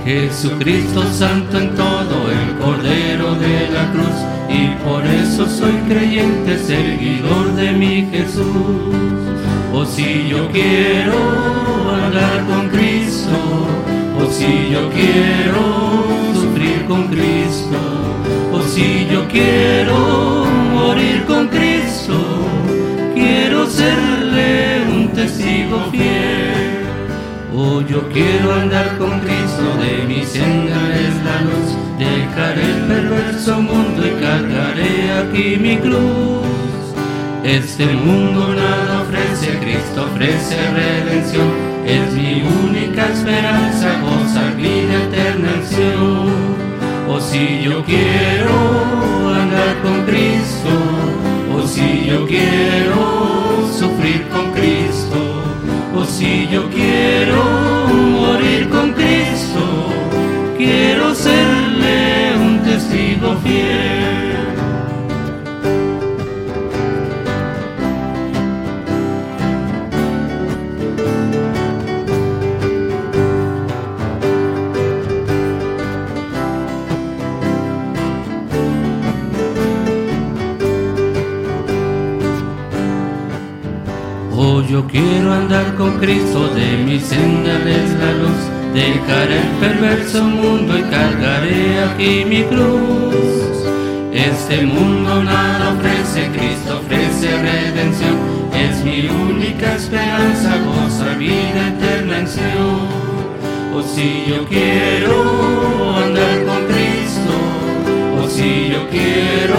Jesucristo 0.06 1.04
santo 1.12 1.60
en 1.60 1.76
todo, 1.76 2.16
el 2.32 2.56
Cordero 2.64 3.36
de 3.36 3.70
la 3.70 3.92
cruz, 3.92 4.18
y 4.50 4.68
por 4.84 5.06
eso 5.06 5.48
soy 5.48 5.76
creyente, 5.90 6.58
seguidor 6.58 7.54
de 7.56 7.72
mi 7.74 8.08
Jesús. 8.12 8.96
O 9.74 9.86
si 9.86 10.30
yo 10.30 10.50
quiero 10.52 11.18
andar 12.06 12.46
con 12.48 12.70
Cristo, 12.70 13.66
si 14.38 14.70
yo 14.70 14.90
quiero 14.90 15.64
sufrir 16.34 16.86
con 16.88 17.08
Cristo, 17.08 17.80
o 18.52 18.62
si 18.62 19.08
yo 19.10 19.26
quiero 19.30 20.46
morir 20.74 21.24
con 21.26 21.48
Cristo, 21.48 22.18
quiero 23.14 23.66
serle 23.68 24.82
un 24.94 25.08
testigo 25.14 25.78
fiel. 25.92 26.84
Oh, 27.56 27.80
yo 27.82 28.10
quiero 28.10 28.54
andar 28.54 28.98
con 28.98 29.22
Cristo, 29.22 29.66
de 29.82 30.04
mi 30.06 30.26
senda 30.26 30.80
es 31.06 31.16
la 31.28 31.38
luz. 31.48 31.70
Dejaré 31.98 32.64
el 32.76 32.82
perverso 32.92 33.62
mundo 33.62 34.06
y 34.06 34.12
cargaré 34.22 34.96
aquí 35.22 35.58
mi 35.58 35.78
cruz. 35.78 36.44
Este 37.46 37.86
mundo 37.86 38.54
nada 38.54 39.04
ofrece, 39.04 39.58
Cristo 39.60 40.04
ofrece 40.12 40.58
redención. 40.72 41.48
Es 41.86 42.12
mi 42.14 42.42
única 42.42 43.06
esperanza, 43.06 44.00
O 47.08 47.20
si 47.20 47.64
yo 47.64 47.84
quiero 47.84 48.54
andar 49.34 49.82
con 49.82 50.06
Cristo, 50.06 50.70
o 51.56 51.68
si 51.68 52.06
yo 52.06 52.28
quiero 52.28 53.68
sufrir 53.72 54.28
con 54.30 54.52
Cristo. 54.52 55.18
O 55.96 56.04
si 56.06 56.48
yo 56.50 56.70
quiero 56.70 56.85
con 85.78 85.98
Cristo, 86.00 86.50
de 86.50 86.78
mi 86.86 87.00
senda 87.00 87.54
es 87.60 87.92
la 87.94 88.12
luz. 88.22 88.42
Dejaré 88.74 89.38
el 89.40 89.48
perverso 89.62 90.24
mundo 90.24 90.78
y 90.78 90.82
cargaré 90.84 91.80
aquí 91.84 92.26
mi 92.26 92.44
cruz. 92.44 93.16
Este 94.12 94.66
mundo 94.66 95.24
nada 95.24 95.74
ofrece, 95.74 96.30
Cristo 96.32 96.80
ofrece 96.80 97.42
redención. 97.42 98.18
Es 98.54 98.84
mi 98.84 99.08
única 99.08 99.76
esperanza, 99.76 100.58
goza 100.66 101.14
vida 101.18 101.70
eterna 101.70 102.20
en 102.20 102.28
Sion. 102.28 103.06
O 103.74 103.82
si 103.82 104.26
yo 104.28 104.46
quiero 104.48 105.96
andar 105.98 106.46
con 106.46 106.66
Cristo, 106.66 107.34
o 108.22 108.28
si 108.28 108.70
yo 108.74 108.90
quiero 108.90 109.58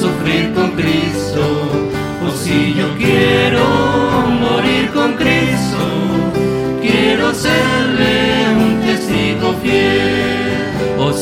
sufrir 0.00 0.52
con 0.54 0.70
Cristo, 0.72 1.42
o 2.24 2.30
si 2.30 2.74
yo 2.74 2.86
quiero 2.96 3.87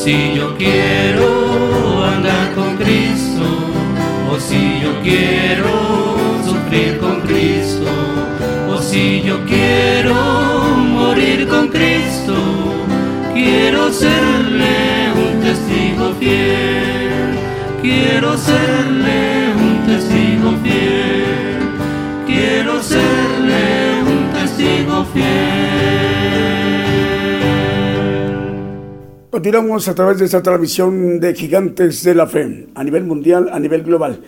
si 0.07 0.35
yo 0.35 0.55
quiero 0.55 2.05
andar 2.05 2.53
con 2.55 2.77
Cristo, 2.77 3.43
o 4.31 4.39
si 4.39 4.79
yo 4.81 5.01
quiero 5.03 6.15
sufrir 6.45 6.97
con 6.97 7.19
Cristo, 7.27 7.91
o 8.69 8.77
si 8.81 9.21
yo 9.23 9.43
quiero 9.45 10.15
morir 10.77 11.45
con 11.49 11.67
Cristo, 11.67 12.35
quiero 13.33 13.91
serle 13.91 15.11
un 15.25 15.41
testigo 15.41 16.13
fiel. 16.21 17.27
Quiero 17.81 18.37
serle 18.37 19.19
un 19.59 19.85
testigo 19.87 20.49
fiel. 20.63 21.59
Quiero 22.25 22.81
serle 22.81 24.03
un 24.13 24.31
testigo 24.31 25.05
fiel. 25.13 26.56
Continuamos 29.37 29.87
a 29.87 29.93
través 29.93 30.17
de 30.17 30.25
esta 30.25 30.41
transmisión 30.41 31.19
de 31.19 31.35
Gigantes 31.35 32.01
de 32.01 32.15
la 32.15 32.25
Fe, 32.25 32.69
a 32.73 32.83
nivel 32.83 33.03
mundial, 33.03 33.51
a 33.53 33.59
nivel 33.59 33.83
global. 33.83 34.19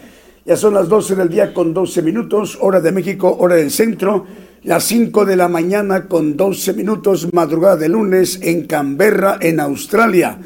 Ya 0.45 0.56
son 0.56 0.76
las 0.76 0.88
12 0.88 1.15
del 1.15 1.30
día 1.30 1.52
con 1.52 1.73
12 1.73 2.03
minutos, 2.03 2.60
hora 2.61 2.80
de 2.80 2.91
México, 2.91 3.36
hora 3.40 3.56
del 3.56 3.72
centro, 3.72 4.27
las 4.61 4.84
5 4.84 5.26
de 5.26 5.36
la 5.36 5.48
mañana 5.48 6.06
con 6.06 6.38
12 6.38 6.73
minutos, 6.73 7.27
madrugada 7.34 7.76
de 7.77 7.90
lunes 7.90 8.38
en 8.44 8.68
Canberra, 8.68 9.40
en 9.41 9.60
Australia. 9.60 10.38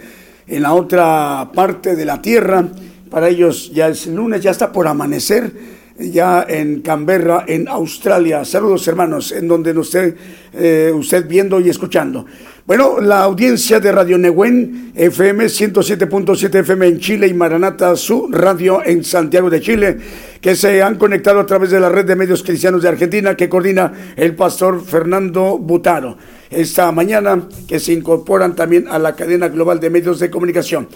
En 0.48 0.61
la 0.61 0.73
otra 0.73 1.52
parte 1.53 1.98
de 1.98 2.06
la 2.06 2.22
Tierra, 2.22 2.65
para 3.10 3.27
ellos 3.27 3.69
ya 3.73 3.90
es 3.90 4.07
lunes, 4.07 4.41
ya 4.41 4.52
está 4.52 4.72
por 4.72 4.88
amanecer, 4.88 5.52
ya 5.99 6.45
en 6.48 6.81
Canberra, 6.81 7.44
en 7.49 7.68
Australia. 7.68 8.45
Saludos 8.45 8.88
hermanos, 8.88 9.34
en 9.34 9.45
donde 9.45 9.73
nos 9.73 9.94
esté 9.94 10.15
eh, 10.53 10.91
usted 10.95 11.27
viendo 11.27 11.60
y 11.60 11.68
escuchando. 11.68 12.26
Bueno, 12.65 13.02
la 13.02 13.23
audiencia 13.23 13.81
de 13.81 13.91
Radio 13.91 14.18
Neguen 14.18 14.94
FM 14.95 15.48
107.7 15.48 16.60
FM 16.60 16.88
en 16.88 16.99
Chile 17.02 17.27
y 17.27 17.34
Maranata 17.34 17.94
Su 17.98 18.30
Radio 18.31 18.81
en 18.85 19.03
Santiago 19.03 19.49
de 19.49 19.60
Chile, 19.60 19.98
que 20.40 20.56
se 20.56 20.81
han 20.81 20.95
conectado 20.95 21.41
a 21.41 21.45
través 21.45 21.72
de 21.72 21.81
la 21.81 21.90
red 21.90 22.06
de 22.06 22.15
medios 22.15 22.41
cristianos 22.41 22.81
de 22.81 22.88
Argentina 22.88 23.35
que 23.35 23.49
coordina 23.49 23.91
el 24.15 24.34
pastor 24.38 24.81
Fernando 24.81 25.57
Butaro. 25.57 26.18
Esta 26.49 26.90
mañana 26.94 27.49
que 27.68 27.81
se 27.81 27.91
incorporan 27.91 28.56
también 28.56 28.88
a 28.88 28.98
la 28.98 29.14
cadena 29.14 29.49
global 29.49 29.81
de 29.81 29.90
medios 29.90 30.19
de 30.19 30.31
comunicación. 30.31 30.88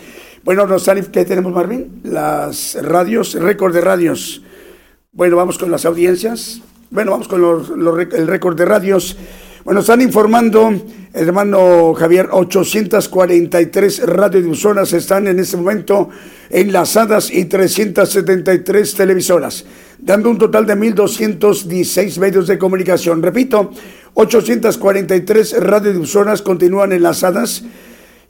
Bueno, 0.45 0.65
nos 0.67 0.89
¿qué 1.11 1.25
tenemos 1.25 1.51
Marvin? 1.51 1.99
Las 2.05 2.77
radios, 2.81 3.33
récord 3.33 3.73
de 3.73 3.81
radios. 3.81 4.41
Bueno, 5.11 5.35
vamos 5.35 5.57
con 5.57 5.69
las 5.69 5.83
audiencias. 5.85 6.61
Bueno, 6.91 7.11
vamos 7.11 7.27
con 7.27 7.41
los, 7.41 7.69
el 8.13 8.27
récord 8.27 8.57
de 8.57 8.63
radios. 8.63 9.17
Bueno, 9.67 9.81
están 9.81 9.99
informando, 9.99 10.81
hermano 11.11 11.93
Javier, 11.93 12.29
843 12.31 14.07
radiodifusoras 14.07 14.93
están 14.93 15.27
en 15.27 15.39
este 15.39 15.57
momento 15.57 16.07
enlazadas 16.49 17.29
y 17.29 17.43
373 17.43 18.93
televisoras, 18.93 19.65
dando 19.99 20.29
un 20.29 20.37
total 20.37 20.65
de 20.65 20.77
1.216 20.77 22.17
medios 22.17 22.47
de 22.47 22.57
comunicación. 22.57 23.21
Repito, 23.21 23.71
843 24.13 25.59
radiodifusoras 25.59 26.41
continúan 26.41 26.93
enlazadas 26.93 27.65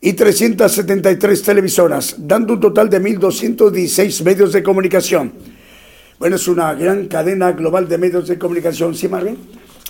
y 0.02 0.14
373 0.14 1.44
televisoras, 1.44 2.16
dando 2.18 2.54
un 2.56 2.62
total 2.62 2.90
de 2.90 3.00
1.216 3.00 4.24
medios 4.24 4.54
de 4.54 4.64
comunicación. 4.64 5.34
Bueno, 6.18 6.38
es 6.38 6.48
una 6.48 6.74
gran 6.74 7.06
cadena 7.06 7.52
global 7.52 7.88
de 7.88 8.00
medios 8.00 8.28
de 8.28 8.40
comunicación, 8.40 8.96
¿sí, 8.96 9.08
Marvin? 9.08 9.38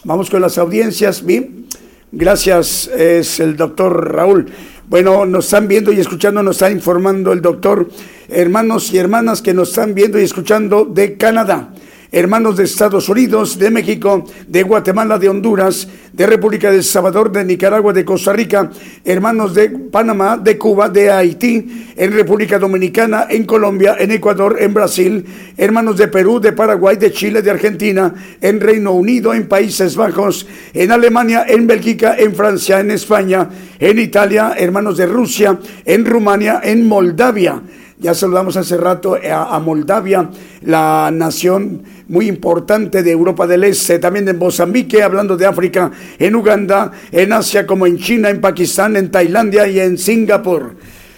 Vamos 0.04 0.30
con 0.30 0.42
las 0.42 0.58
audiencias, 0.58 1.26
¿bien? 1.26 1.66
Gracias, 2.12 2.88
es 2.88 3.40
el 3.40 3.58
doctor 3.58 4.14
Raúl. 4.14 4.46
Bueno, 4.88 5.26
nos 5.26 5.46
están 5.46 5.68
viendo 5.68 5.92
y 5.92 6.00
escuchando, 6.00 6.44
nos 6.44 6.58
está 6.58 6.70
informando 6.70 7.34
el 7.34 7.42
doctor, 7.42 7.90
hermanos 8.30 8.94
y 8.94 9.00
hermanas 9.00 9.42
que 9.42 9.54
nos 9.54 9.70
están 9.70 9.94
viendo 9.94 10.20
y 10.20 10.24
escuchando 10.24 10.86
de 10.86 11.18
Canadá. 11.18 11.74
Hermanos 12.12 12.58
de 12.58 12.64
Estados 12.64 13.10
Unidos, 13.10 13.58
de 13.60 13.70
México, 13.70 14.26
de 14.48 14.64
Guatemala, 14.64 15.18
de 15.18 15.30
Honduras, 15.30 15.88
de 16.14 16.26
República 16.26 16.72
de 16.72 16.82
Salvador, 16.82 17.32
de 17.32 17.44
Nicaragua, 17.44 17.94
de 17.94 18.06
Costa 18.06 18.34
Rica, 18.34 18.72
hermanos 19.04 19.54
de 19.54 19.70
Panamá, 19.70 20.38
de 20.38 20.58
Cuba, 20.58 20.90
de 20.90 21.12
Haití, 21.12 21.94
en 21.96 22.12
República 22.14 22.58
Dominicana, 22.58 23.28
en 23.30 23.46
Colombia, 23.46 23.96
en 24.00 24.12
Ecuador, 24.12 24.58
en 24.60 24.74
Brasil, 24.74 25.26
hermanos 25.58 25.98
de 25.98 26.08
Perú, 26.08 26.40
de 26.40 26.54
Paraguay, 26.54 26.96
de 26.96 27.12
Chile, 27.12 27.42
de 27.42 27.52
Argentina, 27.52 28.14
en 28.42 28.60
Reino 28.60 28.94
Unido, 28.94 29.34
en 29.34 29.48
Países 29.48 29.96
Bajos, 29.96 30.48
en 30.74 30.92
Alemania, 30.92 31.46
en 31.48 31.68
Bélgica, 31.68 32.16
en 32.18 32.34
Francia, 32.34 32.80
en 32.80 32.92
España, 32.92 33.50
en 33.80 34.00
Italia, 34.00 34.56
hermanos 34.58 34.98
de 34.98 35.06
Rusia, 35.06 35.60
en 35.86 36.06
Rumania, 36.06 36.62
en 36.64 36.88
Moldavia. 36.88 37.62
Ya 38.00 38.14
saludamos 38.14 38.56
hace 38.58 38.78
rato 38.78 39.16
a, 39.16 39.56
a, 39.56 39.60
Moldavia, 39.60 40.30
la 40.62 41.10
nación 41.12 41.82
muy 42.08 42.28
importante 42.28 43.02
de 43.02 43.12
Europa 43.12 43.48
del 43.48 43.64
Este, 43.64 43.98
también 43.98 44.28
en 44.28 44.38
Mozambique, 44.38 45.02
hablando 45.02 45.36
de 45.36 45.48
África, 45.48 45.92
en 46.20 46.36
Uganda, 46.36 46.92
en 47.12 47.34
Asia 47.34 47.66
como 47.66 47.88
en 47.88 47.98
China, 47.98 48.30
en 48.30 48.40
Pakistán, 48.40 48.96
en 48.98 49.10
Tailandia 49.10 49.68
y 49.68 49.80
en 49.80 49.98
Singapur. 49.98 50.76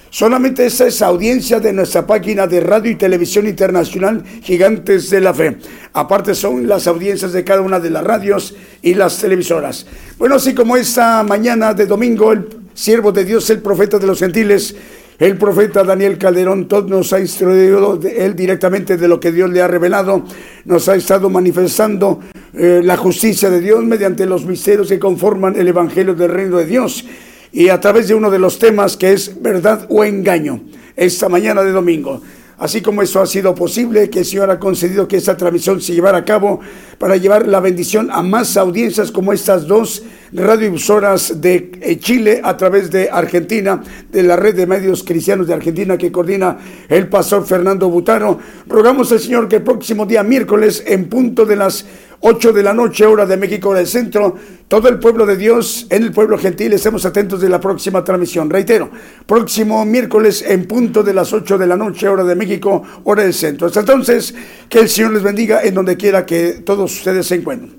Solamente 0.10 0.66
esa 0.66 0.88
es 0.88 1.02
audiencia 1.04 1.60
de 1.60 1.72
nuestra 1.72 2.08
página 2.08 2.48
de 2.48 2.62
radio 2.62 2.92
y 2.92 2.96
televisión 2.96 3.46
internacional 3.46 4.24
Gigantes 4.42 5.10
de 5.12 5.22
la 5.22 5.34
Fe. 5.34 5.58
Aparte 5.94 6.34
son 6.34 6.68
las 6.68 6.88
audiencias 6.88 7.32
de 7.32 7.44
cada 7.44 7.62
una 7.62 7.80
de 7.80 7.92
las 7.92 8.04
radios 8.04 8.56
y 8.82 8.96
las 8.96 9.20
televisoras. 9.20 9.86
Bueno, 10.18 10.36
así 10.36 10.56
como 10.56 10.78
esta 10.78 11.22
mañana 11.24 11.76
de 11.76 11.86
domingo, 11.86 12.32
el 12.32 12.48
siervo 12.74 13.12
de 13.12 13.24
Dios, 13.24 13.50
el 13.52 13.62
profeta 13.62 14.00
de 14.00 14.08
los 14.08 14.18
gentiles, 14.18 14.76
el 15.20 15.38
profeta 15.38 15.84
Daniel 15.84 16.18
Calderón, 16.18 16.68
nos 16.88 17.12
ha 17.12 17.20
instruido 17.20 18.00
él 18.02 18.36
directamente 18.36 18.96
de 18.96 19.08
lo 19.10 19.20
que 19.20 19.34
Dios 19.34 19.50
le 19.50 19.62
ha 19.62 19.68
revelado, 19.68 20.24
nos 20.64 20.88
ha 20.88 20.96
estado 20.96 21.30
manifestando 21.30 22.22
eh, 22.54 22.80
la 22.82 22.96
justicia 22.96 23.50
de 23.50 23.60
Dios 23.60 23.84
mediante 23.84 24.26
los 24.26 24.46
misterios 24.46 24.88
que 24.88 24.98
conforman 24.98 25.58
el 25.58 25.68
Evangelio 25.68 26.16
del 26.16 26.32
Reino 26.32 26.58
de 26.58 26.66
Dios 26.66 27.06
y 27.52 27.68
a 27.68 27.82
través 27.82 28.08
de 28.08 28.16
uno 28.16 28.32
de 28.32 28.40
los 28.40 28.60
temas 28.60 28.96
que 28.96 29.12
es 29.12 29.42
verdad 29.42 29.86
o 29.90 30.06
engaño, 30.06 30.62
esta 30.96 31.28
mañana 31.28 31.64
de 31.64 31.72
domingo. 31.72 32.22
Así 32.60 32.82
como 32.82 33.02
eso 33.02 33.22
ha 33.22 33.26
sido 33.26 33.56
posible, 33.56 34.10
que 34.10 34.20
el 34.20 34.26
Señor 34.26 34.52
ha 34.52 34.60
concedido 34.60 35.08
que 35.08 35.16
esta 35.16 35.38
transmisión 35.38 35.80
se 35.80 35.94
llevara 35.94 36.18
a 36.18 36.26
cabo 36.26 36.60
para 36.98 37.16
llevar 37.16 37.48
la 37.48 37.62
bendición 37.62 38.10
a 38.12 38.22
más 38.22 38.58
audiencias 38.58 39.12
como 39.12 39.32
estas 39.32 39.66
dos 39.66 40.04
radiodifusoras 40.34 41.40
de 41.40 41.98
Chile 42.02 42.42
a 42.44 42.58
través 42.58 42.92
de 42.92 43.10
Argentina, 43.10 43.82
de 44.12 44.24
la 44.24 44.36
red 44.36 44.56
de 44.56 44.68
medios 44.68 45.04
cristianos 45.04 45.48
de 45.48 45.54
Argentina 45.54 45.98
que 45.98 46.12
coordina 46.12 46.58
el 46.90 47.08
pastor 47.08 47.46
Fernando 47.46 47.90
Butaro. 47.90 48.38
Rogamos 48.68 49.10
al 49.14 49.22
Señor 49.22 49.48
que 49.48 49.56
el 49.56 49.64
próximo 49.64 50.06
día 50.06 50.22
miércoles 50.24 50.84
en 50.86 51.08
punto 51.08 51.46
de 51.46 51.56
las 51.56 51.86
8 52.22 52.54
de 52.54 52.64
la 52.64 52.74
noche, 52.74 53.06
hora 53.06 53.26
de 53.26 53.38
México 53.38 53.74
del 53.74 53.88
Centro, 53.88 54.36
todo 54.68 54.90
el 54.90 55.00
pueblo 55.00 55.26
de 55.26 55.38
Dios, 55.38 55.88
en 55.90 56.04
el 56.04 56.12
pueblo 56.12 56.38
gentil, 56.38 56.74
estemos 56.74 57.06
atentos 57.06 57.40
de 57.42 57.50
la 57.50 57.60
próxima 57.60 58.04
transmisión. 58.04 58.50
Reitero, 58.50 58.90
próximo 59.26 59.86
miércoles 59.86 60.44
en 60.46 60.68
punto 60.68 61.02
de 61.02 61.14
las 61.14 61.32
8 61.32 61.58
de 61.58 61.68
la 61.68 61.78
noche, 61.78 62.08
hora 62.08 62.24
de 62.24 62.36
México, 62.36 62.84
hora 63.06 63.24
del 63.24 63.34
Centro. 63.34 63.68
Hasta 63.68 63.80
entonces, 63.80 64.36
que 64.68 64.80
el 64.80 64.90
Señor 64.90 65.14
les 65.14 65.24
bendiga 65.24 65.64
en 65.64 65.74
donde 65.74 65.98
quiera 65.98 66.26
que 66.26 66.62
todos 66.66 66.92
ustedes 66.94 67.26
se 67.28 67.36
encuentren. 67.36 67.79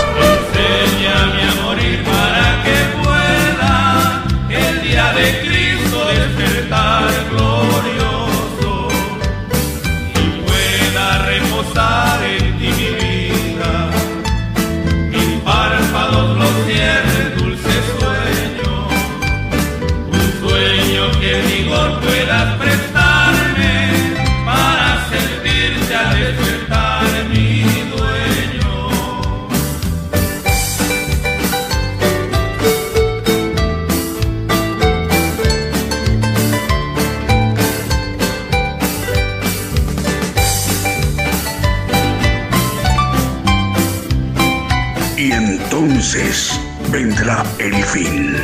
El 47.59 47.83
fin. 47.85 48.35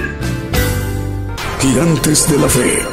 Gigantes 1.60 2.30
de 2.30 2.38
la 2.38 2.50
Fe. 2.50 2.87